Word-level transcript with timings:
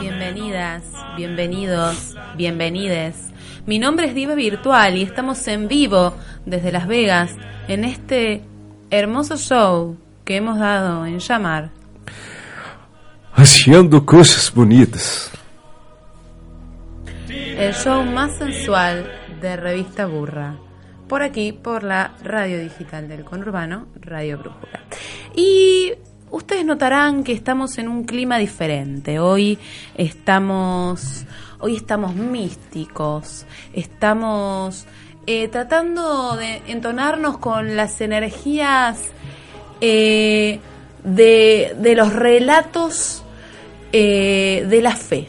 Bienvenidas, 0.00 0.82
bienvenidos, 1.16 2.16
bienvenides. 2.36 3.32
Mi 3.66 3.78
nombre 3.78 4.06
es 4.06 4.14
Diva 4.14 4.34
Virtual 4.34 4.96
y 4.96 5.02
estamos 5.02 5.46
en 5.48 5.68
vivo 5.68 6.14
desde 6.46 6.72
Las 6.72 6.86
Vegas 6.86 7.32
en 7.68 7.84
este 7.84 8.42
hermoso 8.90 9.36
show 9.36 9.98
que 10.24 10.36
hemos 10.36 10.58
dado 10.58 11.04
en 11.04 11.18
llamar 11.18 11.70
Haciendo 13.34 14.06
cosas 14.06 14.50
bonitas. 14.54 15.30
el 17.28 17.74
show 17.74 18.02
más 18.04 18.36
sensual 18.38 19.10
de 19.42 19.56
Revista 19.56 20.06
Burra. 20.06 20.63
Por 21.14 21.22
aquí, 21.22 21.52
por 21.52 21.84
la 21.84 22.10
radio 22.24 22.58
digital 22.58 23.06
del 23.06 23.24
conurbano, 23.24 23.86
Radio 24.00 24.36
Brújula. 24.36 24.80
Y 25.32 25.92
ustedes 26.32 26.64
notarán 26.64 27.22
que 27.22 27.30
estamos 27.32 27.78
en 27.78 27.86
un 27.86 28.02
clima 28.02 28.36
diferente. 28.36 29.20
Hoy 29.20 29.56
estamos, 29.94 31.24
hoy 31.60 31.76
estamos 31.76 32.16
místicos. 32.16 33.46
Estamos 33.72 34.86
eh, 35.28 35.46
tratando 35.46 36.34
de 36.34 36.62
entonarnos 36.66 37.38
con 37.38 37.76
las 37.76 38.00
energías 38.00 38.98
eh, 39.80 40.58
de, 41.04 41.76
de 41.78 41.94
los 41.94 42.12
relatos 42.12 43.22
eh, 43.92 44.66
de 44.68 44.82
la 44.82 44.96
fe. 44.96 45.28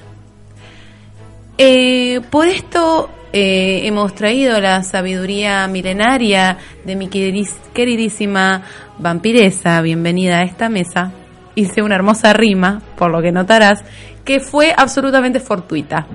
Por 2.31 2.47
esto 2.47 3.11
eh, 3.37 3.85
hemos 3.85 4.15
traído 4.15 4.61
la 4.61 4.81
sabiduría 4.81 5.67
milenaria 5.67 6.57
de 6.85 6.95
mi 6.95 7.09
queridísima 7.09 8.61
vampiresa. 8.97 9.81
Bienvenida 9.81 10.37
a 10.37 10.43
esta 10.43 10.69
mesa. 10.69 11.11
Hice 11.53 11.81
una 11.81 11.95
hermosa 11.95 12.31
rima, 12.31 12.81
por 12.97 13.11
lo 13.11 13.21
que 13.21 13.33
notarás, 13.33 13.83
que 14.23 14.39
fue 14.39 14.73
absolutamente 14.75 15.41
fortuita. 15.41 16.07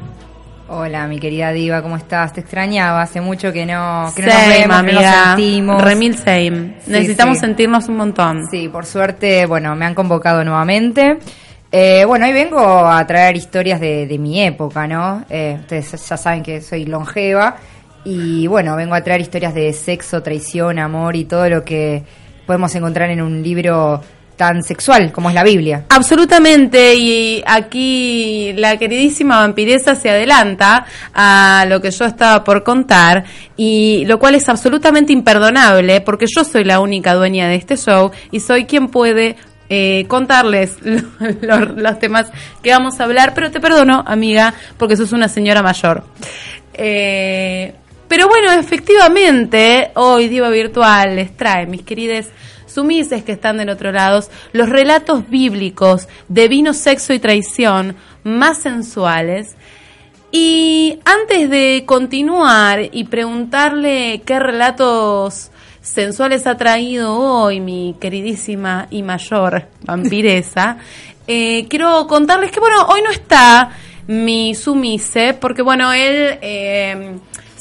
Hola, 0.68 1.06
mi 1.08 1.20
querida 1.20 1.52
Diva, 1.52 1.82
¿cómo 1.82 1.98
estás? 1.98 2.32
Te 2.32 2.40
extrañaba, 2.40 3.02
hace 3.02 3.20
mucho 3.20 3.52
que 3.52 3.66
no, 3.66 4.10
que 4.16 4.22
no 4.22 4.28
nos 4.28 4.48
vemos, 4.48 4.82
que 4.82 4.92
no 4.94 5.00
nos 5.02 5.26
sentimos. 5.26 5.82
Remil 5.82 6.14
same. 6.16 6.76
Sí, 6.80 6.90
Necesitamos 6.90 7.36
sí. 7.36 7.40
sentirnos 7.42 7.86
un 7.90 7.96
montón. 7.98 8.46
Sí, 8.50 8.70
por 8.70 8.86
suerte, 8.86 9.44
bueno, 9.44 9.76
me 9.76 9.84
han 9.84 9.94
convocado 9.94 10.42
nuevamente. 10.42 11.18
Eh, 11.72 12.04
bueno, 12.04 12.26
hoy 12.26 12.32
vengo 12.32 12.60
a 12.60 13.06
traer 13.06 13.36
historias 13.36 13.78
de, 13.80 14.16
mi 14.18 14.42
época, 14.42 14.88
¿no? 14.88 15.24
Eh, 15.30 15.56
ustedes 15.60 16.08
ya 16.08 16.16
saben 16.16 16.42
que 16.42 16.60
soy 16.60 16.84
longeva 16.84 17.56
y 18.04 18.48
bueno, 18.48 18.74
vengo 18.74 18.94
a 18.94 19.04
traer 19.04 19.20
historias 19.20 19.54
de 19.54 19.72
sexo, 19.72 20.20
traición, 20.20 20.80
amor 20.80 21.14
y 21.14 21.26
todo 21.26 21.48
lo 21.48 21.64
que 21.64 22.02
podemos 22.44 22.74
encontrar 22.74 23.10
en 23.10 23.22
un 23.22 23.40
libro 23.40 24.00
tan 24.34 24.62
sexual 24.62 25.12
como 25.12 25.28
es 25.28 25.34
la 25.34 25.44
Biblia. 25.44 25.84
Absolutamente, 25.90 26.94
y 26.94 27.44
aquí 27.46 28.52
la 28.56 28.76
queridísima 28.78 29.36
vampiresa 29.36 29.94
se 29.94 30.10
adelanta 30.10 30.86
a 31.14 31.66
lo 31.68 31.80
que 31.80 31.90
yo 31.90 32.06
estaba 32.06 32.42
por 32.42 32.64
contar, 32.64 33.24
y 33.56 34.06
lo 34.06 34.18
cual 34.18 34.34
es 34.34 34.48
absolutamente 34.48 35.12
imperdonable, 35.12 36.00
porque 36.00 36.24
yo 36.26 36.42
soy 36.42 36.64
la 36.64 36.80
única 36.80 37.14
dueña 37.14 37.48
de 37.48 37.56
este 37.56 37.76
show 37.76 38.10
y 38.30 38.40
soy 38.40 38.64
quien 38.64 38.88
puede 38.88 39.36
eh, 39.70 40.04
contarles 40.08 40.76
lo- 40.82 41.00
lo- 41.40 41.64
los 41.74 41.98
temas 41.98 42.30
que 42.62 42.70
vamos 42.72 43.00
a 43.00 43.04
hablar, 43.04 43.32
pero 43.34 43.50
te 43.50 43.60
perdono, 43.60 44.04
amiga, 44.06 44.52
porque 44.76 44.96
sos 44.96 45.12
una 45.12 45.28
señora 45.28 45.62
mayor. 45.62 46.04
Eh, 46.74 47.72
pero 48.08 48.28
bueno, 48.28 48.50
efectivamente, 48.52 49.92
hoy 49.94 50.28
Diva 50.28 50.48
Virtual 50.50 51.14
les 51.16 51.36
trae, 51.36 51.66
mis 51.66 51.82
queridas 51.82 52.28
sumises 52.66 53.22
que 53.24 53.32
están 53.32 53.56
del 53.58 53.68
otro 53.70 53.92
lado, 53.92 54.24
los 54.52 54.68
relatos 54.68 55.28
bíblicos 55.28 56.08
de 56.28 56.48
vino, 56.48 56.72
sexo 56.74 57.12
y 57.12 57.18
traición 57.18 57.96
más 58.24 58.58
sensuales. 58.58 59.56
Y 60.32 60.98
antes 61.04 61.50
de 61.50 61.82
continuar 61.86 62.80
y 62.92 63.04
preguntarle 63.04 64.22
qué 64.24 64.38
relatos 64.38 65.50
sensuales 65.80 66.46
ha 66.46 66.56
traído 66.56 67.16
hoy 67.16 67.60
mi 67.60 67.96
queridísima 68.00 68.86
y 68.90 69.02
mayor 69.02 69.66
vampiresa, 69.82 70.78
eh, 71.26 71.66
quiero 71.68 72.06
contarles 72.06 72.50
que, 72.50 72.60
bueno, 72.60 72.86
hoy 72.88 73.02
no 73.02 73.10
está 73.10 73.70
mi 74.06 74.54
sumise, 74.54 75.34
porque, 75.34 75.62
bueno, 75.62 75.92
él 75.92 76.38
eh, 76.42 77.18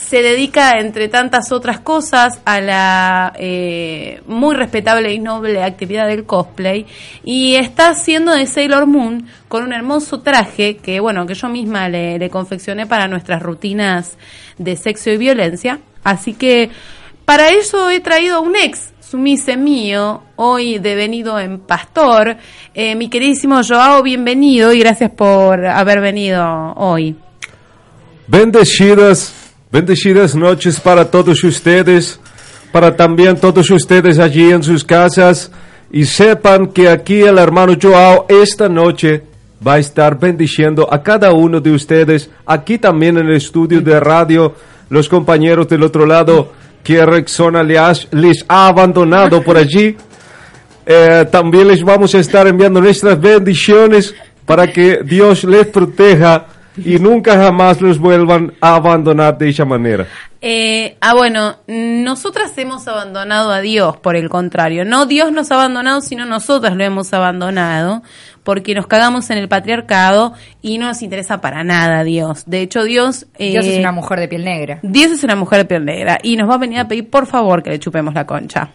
se 0.10 0.24
dedica, 0.24 0.80
entre 0.80 1.08
tantas 1.08 1.52
otras 1.52 1.80
cosas, 1.82 2.42
a 2.44 2.60
la 2.60 3.34
eh, 3.38 4.24
muy 4.26 4.56
respetable 4.56 5.14
y 5.14 5.20
noble 5.20 5.62
actividad 5.62 6.08
del 6.08 6.26
cosplay 6.26 6.88
y 7.24 7.54
está 7.56 7.90
haciendo 7.90 8.34
de 8.34 8.48
Sailor 8.48 8.88
Moon 8.88 9.28
con 9.48 9.64
un 9.64 9.72
hermoso 9.72 10.22
traje 10.22 10.78
que, 10.78 11.00
bueno, 11.00 11.28
que 11.28 11.36
yo 11.36 11.48
misma 11.48 11.90
le, 11.90 12.18
le 12.18 12.30
confeccioné 12.32 12.88
para 12.88 13.08
nuestras 13.08 13.44
rutinas 13.44 14.18
de 14.58 14.76
sexo 14.76 15.12
y 15.12 15.18
violencia. 15.18 15.80
Así 16.04 16.34
que 16.34 16.72
para 17.30 17.52
eso 17.52 17.92
he 17.92 18.00
traído 18.00 18.38
a 18.38 18.40
un 18.40 18.56
ex 18.56 18.90
sumise 19.02 19.56
mío, 19.56 20.24
hoy 20.36 20.80
devenido 20.80 21.40
en 21.40 21.60
pastor. 21.60 22.38
Eh, 22.74 22.96
mi 22.96 23.08
queridísimo 23.08 23.62
Joao, 23.62 24.02
bienvenido 24.02 24.74
y 24.74 24.80
gracias 24.80 25.12
por 25.12 25.64
haber 25.64 26.02
venido 26.02 26.44
hoy. 26.76 27.16
Bendecidas, 28.26 29.32
bendecidas 29.72 30.34
noches 30.34 30.80
para 30.80 31.06
todos 31.06 31.44
ustedes, 31.44 32.20
para 32.72 32.96
también 32.96 33.40
todos 33.40 33.70
ustedes 33.70 34.18
allí 34.18 34.50
en 34.50 34.64
sus 34.64 34.84
casas. 34.84 35.52
Y 35.92 36.06
sepan 36.06 36.70
que 36.70 36.90
aquí 36.90 37.22
el 37.22 37.38
hermano 37.38 37.74
Joao 37.80 38.26
esta 38.28 38.68
noche 38.68 39.22
va 39.66 39.74
a 39.74 39.78
estar 39.78 40.18
bendiciendo 40.18 40.92
a 40.92 41.04
cada 41.04 41.32
uno 41.32 41.62
de 41.62 41.70
ustedes, 41.74 42.32
aquí 42.48 42.80
también 42.80 43.20
en 43.20 43.28
el 43.28 43.36
estudio 43.36 43.82
de 43.82 44.00
radio, 44.00 44.56
los 44.90 45.08
compañeros 45.08 45.70
del 45.70 45.84
otro 45.84 46.08
lado 46.08 46.58
que 46.84 47.06
Rexona 47.06 47.64
les 47.64 48.46
ha- 48.48 48.68
abandonado 48.68 49.42
por 49.44 49.58
allí. 49.58 49.96
Eh, 50.86 51.26
también 51.32 51.68
les 51.68 51.84
vamos 51.84 52.16
a 52.16 52.20
estar 52.20 52.48
enviando 52.48 52.82
nuestras 52.82 53.20
bendiciones 53.20 54.16
para 54.46 54.68
que 54.72 55.02
Dios 55.04 55.44
les 55.44 55.68
proteja 55.68 56.46
y 56.78 57.00
nunca 57.00 57.36
jamás 57.36 57.82
los 57.82 58.00
vuelvan 58.00 58.54
a 58.62 58.76
abandonar 58.76 59.38
de 59.38 59.50
esa 59.50 59.66
manera. 59.66 60.08
Eh, 60.42 60.96
ah, 61.02 61.14
bueno, 61.14 61.58
nosotras 61.68 62.58
hemos 62.58 62.88
abandonado 62.88 63.52
a 63.52 63.60
Dios, 63.60 63.98
por 63.98 64.16
el 64.16 64.30
contrario. 64.30 64.86
No 64.86 65.06
Dios 65.06 65.34
nos 65.34 65.52
ha 65.52 65.56
abandonado, 65.56 66.00
sino 66.02 66.26
nosotras 66.26 66.78
lo 66.78 66.84
hemos 66.86 67.12
abandonado, 67.14 68.04
porque 68.44 68.74
nos 68.74 68.88
cagamos 68.88 69.30
en 69.32 69.38
el 69.38 69.50
patriarcado 69.50 70.34
y 70.62 70.78
no 70.78 70.88
nos 70.88 71.02
interesa 71.02 71.42
para 71.42 71.66
nada 71.66 72.06
Dios. 72.06 72.44
De 72.46 72.62
hecho, 72.62 72.84
Dios... 72.84 73.28
eh, 73.38 73.52
Dios 73.52 73.66
es 73.66 73.80
una 73.80 73.92
mujer 73.92 74.20
de 74.22 74.28
piel 74.30 74.46
negra. 74.46 74.80
Dios 74.82 75.12
es 75.12 75.24
una 75.26 75.36
mujer 75.36 75.60
de 75.60 75.66
piel 75.66 75.84
negra 75.84 76.20
y 76.24 76.38
nos 76.38 76.50
va 76.50 76.56
a 76.56 76.60
venir 76.60 76.80
a 76.80 76.88
pedir 76.88 77.10
por 77.10 77.28
favor 77.28 77.62
que 77.62 77.72
le 77.72 77.80
chupemos 77.80 78.14
la 78.14 78.26
concha. 78.26 78.70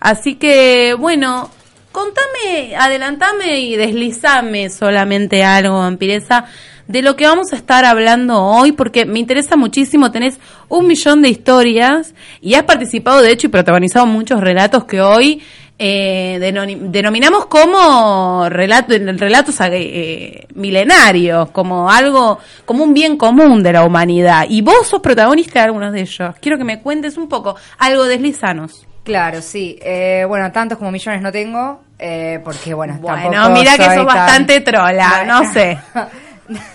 Así 0.00 0.34
que, 0.34 0.96
bueno, 0.98 1.48
contame, 1.92 2.74
adelantame 2.76 3.60
y 3.60 3.76
deslizame 3.76 4.68
solamente 4.68 5.44
algo, 5.44 5.78
vampiresa, 5.78 6.46
de 6.86 7.02
lo 7.02 7.16
que 7.16 7.26
vamos 7.26 7.52
a 7.52 7.56
estar 7.56 7.84
hablando 7.84 8.42
hoy, 8.42 8.72
porque 8.72 9.04
me 9.06 9.18
interesa 9.18 9.56
muchísimo. 9.56 10.10
Tenés 10.10 10.38
un 10.68 10.86
millón 10.86 11.22
de 11.22 11.28
historias 11.30 12.14
y 12.40 12.54
has 12.54 12.64
participado, 12.64 13.22
de 13.22 13.32
hecho, 13.32 13.46
y 13.46 13.50
protagonizado 13.50 14.06
muchos 14.06 14.40
relatos 14.40 14.84
que 14.84 15.00
hoy 15.00 15.42
eh, 15.78 16.38
denominamos 16.40 17.46
como 17.46 18.48
relato, 18.48 18.94
relatos 19.16 19.56
eh, 19.62 20.46
milenarios, 20.54 21.50
como 21.50 21.90
algo, 21.90 22.38
como 22.64 22.84
un 22.84 22.94
bien 22.94 23.16
común 23.16 23.62
de 23.62 23.72
la 23.72 23.84
humanidad. 23.84 24.44
Y 24.48 24.62
vos 24.62 24.86
sos 24.86 25.00
protagonista 25.00 25.60
de 25.60 25.64
algunos 25.66 25.92
de 25.92 26.02
ellos. 26.02 26.34
Quiero 26.40 26.58
que 26.58 26.64
me 26.64 26.80
cuentes 26.80 27.16
un 27.16 27.28
poco, 27.28 27.56
algo 27.78 28.04
deslizanos. 28.04 28.86
Claro, 29.02 29.42
sí. 29.42 29.78
Eh, 29.82 30.24
bueno, 30.28 30.50
tantos 30.52 30.78
como 30.78 30.90
millones 30.90 31.20
no 31.20 31.30
tengo, 31.32 31.82
eh, 31.98 32.40
porque 32.44 32.72
bueno, 32.72 32.96
Bueno, 33.00 33.30
tampoco 33.32 33.50
mira 33.58 33.76
que 33.76 33.84
sos 33.84 33.94
tan- 33.96 34.06
bastante 34.06 34.60
trola, 34.60 35.12
Bueno. 35.18 35.42
no 35.42 35.52
sé. 35.52 35.78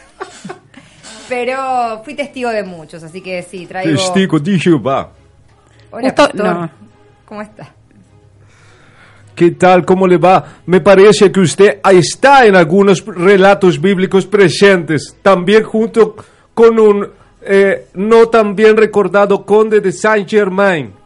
Pero 1.29 2.01
fui 2.03 2.15
testigo 2.15 2.49
de 2.49 2.63
muchos, 2.63 3.03
así 3.03 3.21
que 3.21 3.43
sí, 3.43 3.65
traigo... 3.67 3.91
Testigo 3.91 4.39
de 4.39 4.59
Jehová. 4.59 5.11
Hola, 5.91 6.15
pastor. 6.15 6.35
no. 6.35 6.69
¿Cómo 7.25 7.41
está? 7.41 7.71
¿Qué 9.35 9.51
tal? 9.51 9.85
¿Cómo 9.85 10.05
le 10.05 10.17
va? 10.17 10.43
Me 10.65 10.81
parece 10.81 11.31
que 11.31 11.39
usted 11.39 11.79
está 11.91 12.45
en 12.45 12.55
algunos 12.55 13.05
relatos 13.05 13.79
bíblicos 13.79 14.25
presentes, 14.25 15.15
también 15.21 15.63
junto 15.63 16.15
con 16.53 16.77
un 16.77 17.07
eh, 17.41 17.87
no 17.93 18.27
tan 18.27 18.53
bien 18.53 18.75
recordado 18.75 19.45
conde 19.45 19.79
de 19.79 19.93
Saint 19.93 20.27
Germain. 20.27 20.98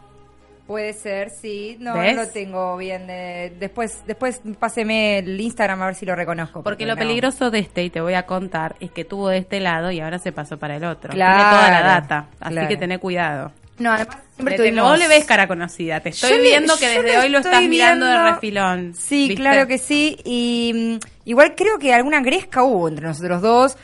Puede 0.66 0.94
ser, 0.94 1.28
sí. 1.28 1.76
No, 1.78 1.94
lo 1.94 2.26
tengo 2.28 2.76
bien. 2.78 3.04
eh, 3.10 3.52
después, 3.60 4.02
después 4.06 4.40
páseme 4.58 5.18
el 5.18 5.38
Instagram 5.38 5.82
a 5.82 5.86
ver 5.86 5.94
si 5.94 6.06
lo 6.06 6.16
reconozco. 6.16 6.62
Porque 6.62 6.86
lo 6.86 6.94
no. 6.94 6.98
peligroso 6.98 7.50
de 7.50 7.58
este, 7.58 7.84
y 7.84 7.90
te 7.90 8.00
voy 8.00 8.14
a 8.14 8.24
contar, 8.24 8.74
es 8.80 8.90
que 8.90 9.04
tuvo 9.04 9.28
de 9.28 9.38
este 9.38 9.60
lado 9.60 9.90
y 9.90 10.00
ahora 10.00 10.18
se 10.18 10.32
pasó 10.32 10.58
para 10.58 10.76
el 10.76 10.84
otro. 10.84 11.10
Claro, 11.10 11.36
Tiene 11.36 11.50
toda 11.50 11.70
la 11.70 11.82
data, 11.82 12.28
así 12.40 12.52
claro. 12.54 12.68
que 12.68 12.76
tené 12.78 12.98
cuidado. 12.98 13.52
No, 13.76 13.90
además 13.92 14.16
siempre 14.36 14.56
Te- 14.56 14.62
tuvimos... 14.62 14.88
Vos 14.88 14.98
le 14.98 15.08
ves 15.08 15.24
cara 15.24 15.46
conocida, 15.48 16.00
te 16.00 16.10
estoy 16.10 16.30
Yo 16.30 16.36
le- 16.36 16.42
viendo 16.44 16.76
que 16.78 16.88
desde 16.88 17.18
hoy 17.18 17.28
lo 17.28 17.38
estás 17.40 17.62
mirando 17.64 18.06
de 18.06 18.12
viendo- 18.12 18.30
refilón. 18.34 18.94
Sí, 18.94 19.28
¿viste? 19.28 19.34
claro 19.42 19.66
que 19.66 19.76
sí. 19.78 20.16
Y 20.24 20.98
mm, 21.02 21.06
igual 21.28 21.54
creo 21.56 21.78
que 21.78 21.92
alguna 21.92 22.20
gresca 22.22 22.62
hubo 22.62 22.88
entre 22.88 23.04
nosotros 23.06 23.42
dos. 23.42 23.76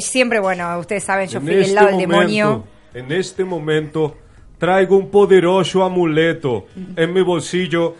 Siempre, 0.00 0.38
bueno, 0.38 0.78
ustedes 0.78 1.02
saben, 1.02 1.28
yo 1.28 1.38
En 1.38 1.44
fui 1.46 1.54
del 1.54 1.62
este 1.62 1.74
lado 1.74 1.86
del 1.88 1.96
momento, 2.06 2.20
demonio. 2.20 2.64
En 2.94 3.10
este 3.12 3.44
momento 3.44 4.18
traigo 4.58 4.96
un 4.96 5.10
poderoso 5.10 5.82
amuleto 5.84 6.66
en 6.96 7.12
mi 7.12 7.22
bolsillo 7.22 7.94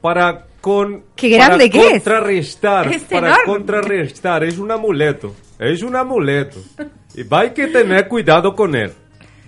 para 0.00 0.46
con 0.60 1.04
¡Qué 1.14 1.28
grande 1.28 1.68
para 1.68 1.70
que 1.70 1.78
es! 1.86 1.92
contrarrestar, 2.02 2.88
Es 2.92 3.02
para 3.04 3.28
enorme. 3.28 3.44
contrarrestar, 3.46 4.44
es 4.44 4.58
un 4.58 4.70
amuleto, 4.70 5.34
es 5.58 5.82
un 5.82 5.94
amuleto. 5.96 6.58
Y 7.14 7.22
va 7.22 7.40
hay 7.40 7.50
que 7.50 7.66
tener 7.68 8.08
cuidado 8.08 8.54
con 8.54 8.74
él. 8.74 8.92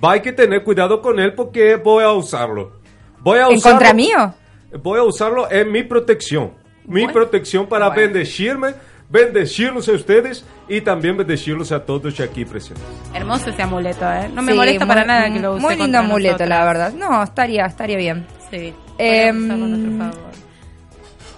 Va 0.04 0.12
hay 0.12 0.20
que 0.20 0.32
tener 0.32 0.62
cuidado 0.62 1.00
con 1.00 1.19
él 1.19 1.32
porque 1.34 1.76
voy 1.76 2.04
a 2.04 2.12
usarlo. 2.12 2.72
Voy 3.20 3.38
a 3.38 3.46
¿En 3.49 3.56
usarlo- 3.56 3.78
contra 3.78 3.94
mío? 3.94 4.34
Voy 4.82 4.99
a 4.99 5.02
usarlo 5.04 5.50
en 5.50 5.72
mi 5.72 5.82
protección. 5.84 6.52
Mi 6.84 7.00
Bueno. 7.04 7.12
protección 7.14 7.66
para 7.66 7.88
Bueno. 7.88 8.02
bendecirme, 8.02 8.75
bendecirlos 9.08 9.88
a 9.88 9.92
ustedes 9.92 10.44
y 10.68 10.80
también 10.80 11.16
bendecirlos 11.16 11.72
a 11.72 11.84
todos 11.84 12.18
aquí 12.20 12.44
presentes. 12.44 12.84
Hermoso 13.14 13.50
ese 13.50 13.62
amuleto, 13.62 14.10
¿eh? 14.12 14.28
No 14.32 14.42
me 14.42 14.52
Sí, 14.52 14.58
molesta 14.58 14.84
muy- 14.84 14.94
para 14.94 15.04
nada 15.06 15.32
que 15.32 15.38
lo 15.40 15.54
use 15.54 15.62
Muy 15.62 15.76
lindo 15.76 15.98
amuleto, 15.98 16.44
la 16.46 16.64
verdad. 16.64 16.92
No, 16.92 17.22
estaría, 17.22 17.66
estaría 17.66 17.96
bien. 17.96 18.26
Sí. 18.50 18.74
Favor. 18.98 20.12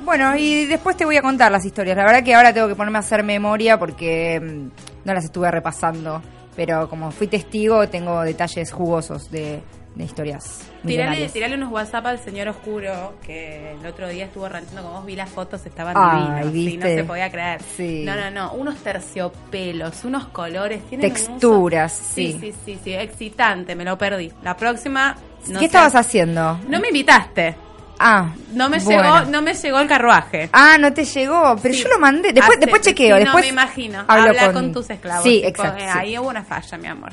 Bueno, 0.04 0.36
y 0.36 0.66
después 0.66 0.96
te 0.96 1.04
voy 1.04 1.16
a 1.16 1.22
contar 1.22 1.50
las 1.52 1.64
historias. 1.64 1.96
La 1.96 2.04
verdad 2.04 2.22
que 2.22 2.34
ahora 2.34 2.52
tengo 2.54 2.68
que 2.68 2.74
ponerme 2.74 2.98
a 2.98 3.00
hacer 3.00 3.22
memoria 3.24 3.78
porque 3.78 4.40
mm, 4.40 5.06
no 5.06 5.14
las 5.14 5.24
estuve 5.24 5.50
repasando. 5.50 6.22
Pero 6.56 6.88
como 6.88 7.10
fui 7.10 7.26
testigo, 7.28 7.86
tengo 7.88 8.22
detalles 8.22 8.72
jugosos 8.72 9.30
de, 9.30 9.60
de 9.98 10.04
historias. 10.04 10.62
Tirale, 10.86 11.28
tirale 11.28 11.56
unos 11.56 11.72
WhatsApp 11.72 12.06
al 12.06 12.18
señor 12.20 12.46
Oscuro, 12.48 13.14
que 13.26 13.72
el 13.72 13.84
otro 13.84 14.08
día 14.08 14.26
estuvo 14.26 14.48
ranchando 14.48 14.82
con 14.84 14.92
vos, 14.92 15.04
vi 15.04 15.16
las 15.16 15.28
fotos, 15.28 15.66
estaban 15.66 15.94
Ay, 15.96 16.48
divinos, 16.50 16.52
sí, 16.52 16.76
no 16.78 16.86
se 16.86 17.04
podía 17.04 17.30
creer. 17.30 17.60
Sí. 17.76 18.04
No, 18.06 18.14
no, 18.14 18.30
no, 18.30 18.52
unos 18.52 18.76
terciopelos, 18.76 20.04
unos 20.04 20.28
colores, 20.28 20.82
tienen 20.88 21.10
Texturas, 21.12 21.92
Sí, 21.92 22.38
sí. 22.40 22.52
sí, 22.52 22.54
sí, 22.64 22.80
sí, 22.84 22.94
excitante, 22.94 23.74
me 23.74 23.84
lo 23.84 23.98
perdí. 23.98 24.32
La 24.42 24.56
próxima... 24.56 25.16
no 25.48 25.54
¿Qué 25.54 25.58
sé. 25.58 25.64
estabas 25.66 25.94
haciendo? 25.96 26.58
No 26.68 26.78
me 26.80 26.88
invitaste, 26.88 27.56
Ah, 28.00 28.30
no 28.52 28.68
me 28.68 28.78
bueno. 28.78 29.02
llegó, 29.02 29.30
no 29.32 29.42
me 29.42 29.54
llegó 29.54 29.80
el 29.80 29.88
carruaje. 29.88 30.48
Ah, 30.52 30.76
no 30.78 30.92
te 30.92 31.04
llegó, 31.04 31.56
pero 31.60 31.74
Sí. 31.74 31.82
yo 31.82 31.88
lo 31.88 31.98
mandé. 31.98 32.32
Después, 32.32 32.50
Hace- 32.56 32.60
después 32.60 32.82
chequeo. 32.82 33.16
sí, 33.16 33.24
después 33.24 33.44
no, 33.44 33.46
me 33.48 33.60
imagino. 33.62 33.98
hablo 34.06 34.28
Habla 34.28 34.52
con, 34.52 34.72
tus 34.72 34.88
esclavos. 34.90 35.24
Sí, 35.24 35.38
tipo, 35.38 35.48
exacto. 35.48 35.82
eh. 35.82 35.88
Ahí 35.92 36.16
hubo 36.16 36.28
una 36.28 36.44
falla, 36.44 36.78
mi 36.78 36.86
amor. 36.86 37.12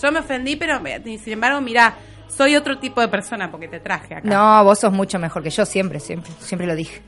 Yo 0.00 0.12
me 0.12 0.20
ofendí, 0.20 0.56
pero 0.56 0.80
eh, 0.86 1.18
sin 1.18 1.32
embargo, 1.34 1.60
mira, 1.60 1.94
soy 2.28 2.56
otro 2.56 2.78
tipo 2.78 3.00
de 3.00 3.08
persona 3.08 3.50
porque 3.50 3.68
te 3.68 3.80
traje 3.80 4.14
acá. 4.14 4.28
No, 4.28 4.64
vos 4.64 4.78
sos 4.78 4.92
mucho 4.92 5.18
mejor 5.18 5.42
que 5.42 5.50
yo, 5.50 5.66
siempre, 5.66 6.00
siempre. 6.00 6.32
Siempre 6.40 6.66
lo 6.66 6.74
dije. 6.74 7.02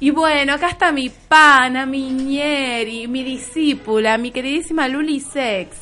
Y 0.00 0.10
bueno, 0.10 0.52
acá 0.52 0.68
está 0.68 0.92
mi 0.92 1.08
pana, 1.08 1.84
mi 1.84 2.10
ñeri, 2.10 3.08
mi 3.08 3.24
discípula, 3.24 4.16
mi 4.16 4.30
queridísima 4.30 4.86
Luli 4.86 5.18
Sex. 5.18 5.76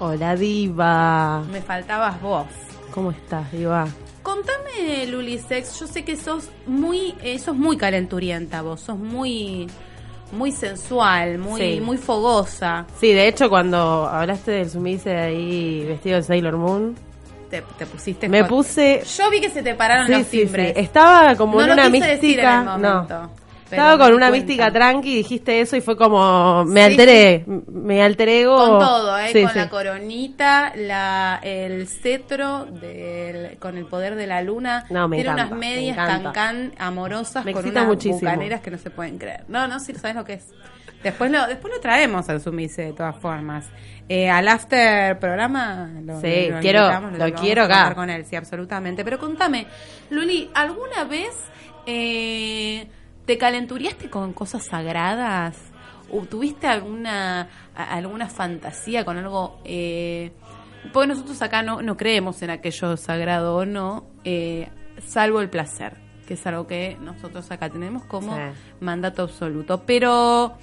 Hola, 0.00 0.34
Diva. 0.34 1.44
Me 1.52 1.62
faltabas 1.62 2.20
vos. 2.20 2.46
¿Cómo 2.90 3.12
estás, 3.12 3.52
Diva? 3.52 3.86
Contame, 4.22 5.06
Luli 5.06 5.38
Sex, 5.38 5.78
yo 5.78 5.86
sé 5.86 6.04
que 6.04 6.16
sos 6.16 6.50
muy, 6.66 7.14
eh, 7.22 7.38
sos 7.38 7.56
muy 7.56 7.76
calenturienta 7.76 8.60
vos, 8.62 8.80
sos 8.80 8.98
muy, 8.98 9.68
muy 10.32 10.52
sensual, 10.52 11.38
muy, 11.38 11.60
Sí. 11.60 11.80
muy 11.80 11.96
fogosa. 11.96 12.86
Sí, 13.00 13.12
de 13.12 13.28
hecho, 13.28 13.48
cuando 13.48 14.06
hablaste 14.06 14.50
del 14.52 14.70
sumise 14.70 15.16
ahí 15.16 15.84
vestido 15.86 16.16
de 16.16 16.22
Sailor 16.22 16.56
Moon, 16.56 16.94
Te, 17.50 17.62
te 17.78 17.84
pusiste 17.86 18.28
me 18.28 18.44
puse. 18.44 19.02
Yo 19.18 19.28
vi 19.28 19.40
que 19.40 19.50
se 19.50 19.60
te 19.62 19.74
pararon 19.74 20.06
Sí, 20.06 20.12
los 20.12 20.26
sí. 20.28 20.38
timbres. 20.42 20.72
Estaba 20.76 21.34
como 21.34 21.54
No 21.56 21.62
en 21.62 21.66
lo 21.68 21.72
una 21.74 21.90
quise 21.90 22.06
decir 22.06 22.38
en 22.38 22.46
mística. 22.46 22.58
el 22.60 22.64
momento, 22.64 23.18
no. 23.18 23.30
Pero 23.70 23.82
Estaba 23.82 23.96
me 23.96 24.04
con 24.04 24.14
una 24.14 24.28
cuenta. 24.28 24.46
mística 24.46 24.72
tranqui, 24.72 25.14
dijiste 25.16 25.60
eso 25.60 25.76
y 25.76 25.80
fue 25.80 25.96
como. 25.96 26.64
Me 26.66 26.80
Sí, 26.80 26.86
alteré. 26.90 27.44
Me 27.46 28.02
alteré. 28.02 28.44
Con 28.44 28.78
todo, 28.80 29.18
¿eh? 29.18 29.30
Sí, 29.32 29.42
con 29.44 29.54
la 29.54 29.68
coronita, 29.70 30.72
la, 30.76 31.38
el 31.42 31.86
cetro, 31.88 32.66
del, 32.66 33.56
con 33.58 33.78
el 33.78 33.86
poder 33.86 34.16
de 34.16 34.26
la 34.26 34.42
luna. 34.42 34.84
No, 34.90 35.08
me 35.08 35.16
Tiene 35.16 35.30
encanta, 35.30 35.46
unas 35.54 35.58
me 35.60 35.74
medias 35.76 35.96
encanta. 35.96 36.32
cancán 36.32 36.72
amorosas 36.78 37.44
Me 37.44 37.52
con 37.52 37.66
unas 37.66 37.86
muchísimo. 37.86 38.18
bucaneras 38.18 38.60
que 38.60 38.70
no 38.70 38.78
se 38.78 38.90
pueden 38.90 39.16
creer. 39.18 39.44
No, 39.48 39.66
no, 39.68 39.78
si 39.80 39.94
sabes 39.94 40.16
lo 40.16 40.24
que 40.24 40.34
es. 40.34 40.46
Después 41.02 41.30
lo, 41.30 41.46
después 41.46 41.72
lo 41.72 41.80
traemos 41.80 42.28
al 42.28 42.42
sumise 42.42 42.82
de 42.82 42.92
todas 42.92 43.16
formas. 43.16 43.64
Eh, 44.06 44.28
al 44.28 44.46
after 44.48 45.18
programa 45.18 45.88
lo, 46.02 46.20
Sí, 46.20 46.48
lo 46.50 46.58
quiero- 46.60 46.80
invitamos, 46.80 47.12
lo 47.12 47.18
vamos 47.20 47.40
quiero 47.40 47.62
acá. 47.62 47.94
con 47.94 48.10
él, 48.10 48.26
sí, 48.26 48.36
absolutamente. 48.36 49.02
Pero 49.04 49.18
contame, 49.18 49.66
Luli, 50.10 50.50
¿alguna 50.52 51.04
vez 51.04 51.30
eh, 51.86 52.86
te 53.26 53.38
calenturiaste 53.38 54.10
con 54.10 54.32
cosas 54.32 54.64
sagradas? 54.66 55.56
¿O 56.12 56.22
tuviste 56.22 56.66
alguna, 56.66 57.48
alguna 57.74 58.28
fantasía 58.28 59.04
con 59.04 59.16
algo? 59.18 59.60
Eh, 59.64 60.32
porque 60.92 61.08
nosotros 61.08 61.40
acá 61.42 61.62
no, 61.62 61.82
no 61.82 61.96
creemos 61.96 62.40
en 62.42 62.50
aquello 62.50 62.96
sagrado 62.96 63.56
o 63.56 63.64
no, 63.66 64.06
eh, 64.24 64.68
salvo 65.06 65.40
el 65.40 65.48
placer, 65.50 65.96
que 66.26 66.34
es 66.34 66.46
algo 66.46 66.66
que 66.66 66.96
nosotros 67.00 67.48
acá 67.50 67.68
tenemos 67.68 68.04
como 68.04 68.34
Sí. 68.34 68.42
mandato 68.80 69.22
absoluto. 69.22 69.82
Pero 69.86 70.54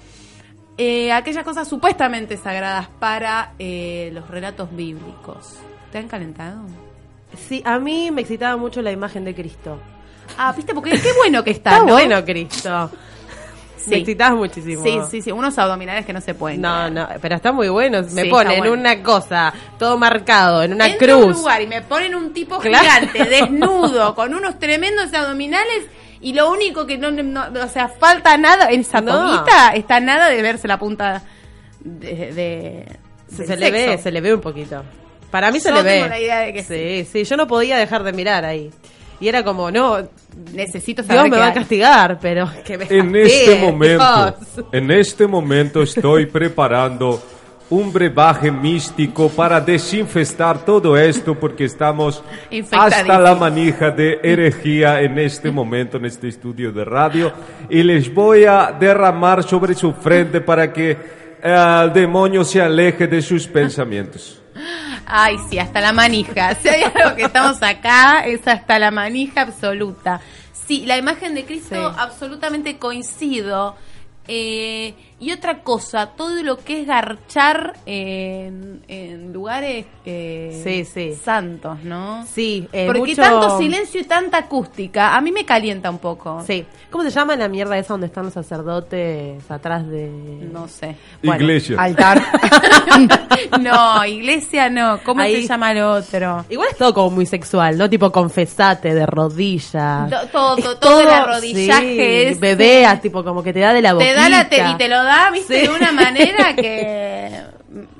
eh, 0.76 1.12
aquellas 1.12 1.44
cosas 1.44 1.66
supuestamente 1.66 2.36
sagradas 2.36 2.88
para 2.98 3.54
eh, 3.58 4.10
los 4.12 4.28
relatos 4.28 4.74
bíblicos, 4.76 5.56
¿te 5.92 5.98
han 5.98 6.08
calentado? 6.08 6.60
Sí, 7.36 7.62
a 7.64 7.78
mí 7.78 8.10
me 8.10 8.20
excitaba 8.22 8.56
mucho 8.56 8.82
la 8.82 8.90
imagen 8.92 9.24
de 9.24 9.34
Cristo. 9.34 9.78
Ah, 10.36 10.52
viste, 10.56 10.74
porque 10.74 10.90
qué 10.90 11.12
bueno 11.16 11.42
que 11.42 11.50
está, 11.52 11.70
Está 11.70 11.84
¿no? 11.84 11.92
bueno, 11.92 12.24
Cristo. 12.24 12.90
Sí. 13.76 14.04
Me 14.18 14.30
muchísimo. 14.32 14.82
Sí, 14.84 14.98
sí, 15.10 15.22
sí, 15.22 15.32
unos 15.32 15.56
abdominales 15.58 16.04
que 16.04 16.12
no 16.12 16.20
se 16.20 16.34
pueden. 16.34 16.60
No, 16.60 16.90
no, 16.90 17.08
pero 17.22 17.36
está 17.36 17.52
muy 17.52 17.68
bueno. 17.70 18.02
Me 18.12 18.24
Sí, 18.24 18.28
ponen 18.28 18.58
bueno. 18.58 18.74
una 18.74 19.02
cosa, 19.02 19.52
todo 19.78 19.96
marcado, 19.96 20.62
en 20.62 20.74
una 20.74 20.88
Entro 20.88 21.14
a 21.14 21.16
un 21.16 21.22
cruz. 21.24 21.36
lugar 21.38 21.62
y 21.62 21.66
me 21.66 21.80
ponen 21.82 22.14
un 22.14 22.32
tipo 22.34 22.58
Claro. 22.58 22.84
gigante, 22.84 23.24
desnudo, 23.24 24.14
con 24.14 24.34
unos 24.34 24.58
tremendos 24.58 25.12
abdominales 25.14 25.84
y 26.20 26.34
lo 26.34 26.50
único 26.50 26.86
que 26.86 26.98
no, 26.98 27.10
no- 27.10 27.46
o 27.64 27.68
sea, 27.68 27.88
falta 27.88 28.36
nada 28.36 28.70
en 28.70 28.80
esa 28.80 29.00
No. 29.00 29.14
está 29.74 30.00
nada 30.00 30.28
de 30.28 30.42
verse 30.42 30.68
la 30.68 30.78
punta 30.78 31.22
de... 31.80 32.32
de- 32.32 32.98
Se, 33.46 33.56
le 33.56 33.70
ve, 33.70 33.96
se 33.98 34.10
le 34.10 34.20
ve 34.20 34.34
un 34.34 34.40
poquito. 34.40 34.82
Para 35.30 35.50
mí 35.50 35.60
se 35.60 35.70
le 35.72 35.82
ve. 35.82 35.92
tengo 35.94 36.08
la 36.08 36.18
idea 36.20 36.38
de 36.40 36.52
que 36.52 36.62
sí, 36.62 37.08
sí, 37.10 37.24
yo 37.24 37.36
no 37.36 37.46
podía 37.46 37.76
dejar 37.78 38.02
de 38.02 38.12
mirar 38.12 38.44
ahí. 38.44 38.70
Y 39.20 39.28
era 39.28 39.42
como, 39.42 39.70
no, 39.70 39.98
Necesito 40.52 41.02
saber 41.02 41.16
Dios 41.16 41.30
me 41.30 41.36
qué 41.36 41.40
va 41.40 41.46
a 41.48 41.54
castigar, 41.54 42.18
pero 42.20 42.48
que 42.64 42.78
me 42.78 42.84
En 42.84 43.12
castigue, 43.12 43.24
este 43.24 43.60
momento, 43.60 44.36
Dios. 44.54 44.66
en 44.72 44.90
este 44.90 45.26
momento 45.26 45.82
estoy 45.82 46.26
preparando 46.26 47.20
un 47.70 47.92
brebaje 47.92 48.50
místico 48.50 49.28
para 49.28 49.60
desinfestar 49.60 50.64
todo 50.64 50.96
esto 50.96 51.34
porque 51.34 51.64
estamos 51.64 52.22
hasta 52.72 53.18
la 53.18 53.34
manija 53.34 53.90
de 53.90 54.20
herejía 54.22 55.02
en 55.02 55.18
este 55.18 55.50
momento 55.50 55.98
en 55.98 56.06
este 56.06 56.28
estudio 56.28 56.72
de 56.72 56.84
radio 56.86 57.30
y 57.68 57.82
les 57.82 58.12
voy 58.14 58.44
a 58.44 58.74
derramar 58.78 59.42
sobre 59.42 59.74
su 59.74 59.92
frente 59.92 60.40
para 60.40 60.72
que 60.72 60.92
eh, 61.42 61.80
el 61.84 61.92
demonio 61.92 62.42
se 62.42 62.62
aleje 62.62 63.06
de 63.06 63.20
sus 63.20 63.46
pensamientos. 63.46 64.40
Ay, 65.10 65.36
sí, 65.48 65.58
hasta 65.58 65.80
la 65.80 65.92
manija. 65.92 66.54
Si 66.56 66.68
hay 66.68 66.82
algo 66.82 67.16
que 67.16 67.22
estamos 67.24 67.62
acá, 67.62 68.20
es 68.26 68.46
hasta 68.46 68.78
la 68.78 68.90
manija 68.90 69.40
absoluta. 69.42 70.20
Sí, 70.66 70.84
la 70.84 70.98
imagen 70.98 71.34
de 71.34 71.44
Cristo, 71.46 71.74
Sí. 71.92 71.96
absolutamente 71.98 72.78
coincido. 72.78 73.74
Eh, 74.26 74.94
y 75.20 75.32
otra 75.32 75.62
cosa, 75.62 76.06
todo 76.16 76.42
lo 76.42 76.58
que 76.58 76.82
es 76.82 76.86
garchar 76.86 77.74
en, 77.86 78.82
en 78.88 79.32
lugares 79.32 79.86
eh, 80.04 80.60
Sí, 80.64 80.84
sí. 80.84 81.14
santos, 81.22 81.78
¿no? 81.82 82.24
Sí, 82.26 82.68
eh, 82.72 82.86
Porque 82.86 83.00
mucho- 83.00 83.16
tanto 83.22 83.58
silencio 83.58 84.00
y 84.00 84.04
tanta 84.04 84.38
acústica, 84.38 85.16
a 85.16 85.20
mí 85.20 85.32
me 85.32 85.44
calienta 85.44 85.90
un 85.90 85.98
poco. 85.98 86.42
Sí. 86.46 86.64
¿Cómo 86.90 87.04
se 87.04 87.10
llama 87.10 87.36
la 87.36 87.48
mierda 87.48 87.76
esa 87.76 87.94
donde 87.94 88.06
están 88.06 88.24
los 88.24 88.32
sacerdotes 88.34 89.50
atrás 89.50 89.86
de...? 89.88 90.08
No 90.52 90.68
sé. 90.68 90.96
Bueno, 91.22 91.42
Iglesia. 91.42 91.76
Altar. 91.80 92.22
No, 93.60 94.04
iglesia 94.04 94.68
no. 94.68 95.00
¿Cómo 95.04 95.22
Ahí- 95.22 95.42
se 95.42 95.48
llama 95.48 95.72
lo 95.72 95.92
otro? 95.92 96.44
Igual 96.48 96.68
es 96.72 96.76
todo 96.76 96.92
como 96.92 97.10
muy 97.10 97.26
sexual, 97.26 97.78
¿no? 97.78 97.88
Tipo 97.88 98.10
confesate 98.10 98.94
de 98.94 99.06
rodillas. 99.06 100.10
Do- 100.10 100.26
todo, 100.32 100.56
Es 100.58 100.80
todo 100.80 101.00
el 101.00 101.08
arrodillaje 101.08 101.86
sí, 101.94 102.00
ese. 102.32 102.40
bebeas, 102.40 103.00
tipo 103.00 103.22
como 103.24 103.42
que 103.42 103.52
te 103.52 103.60
da 103.60 103.72
de 103.72 103.82
la 103.82 103.94
boquita. 103.94 104.10
Te 104.12 104.16
da 104.20 104.28
la 104.28 104.48
te- 104.48 104.68
y 104.70 104.74
te 104.76 104.88
lo 104.88 105.02
da, 105.08 105.30
viste, 105.30 105.60
Sí. 105.60 105.66
de 105.66 105.72
una 105.74 105.90
manera 105.92 106.54
que. 106.54 107.42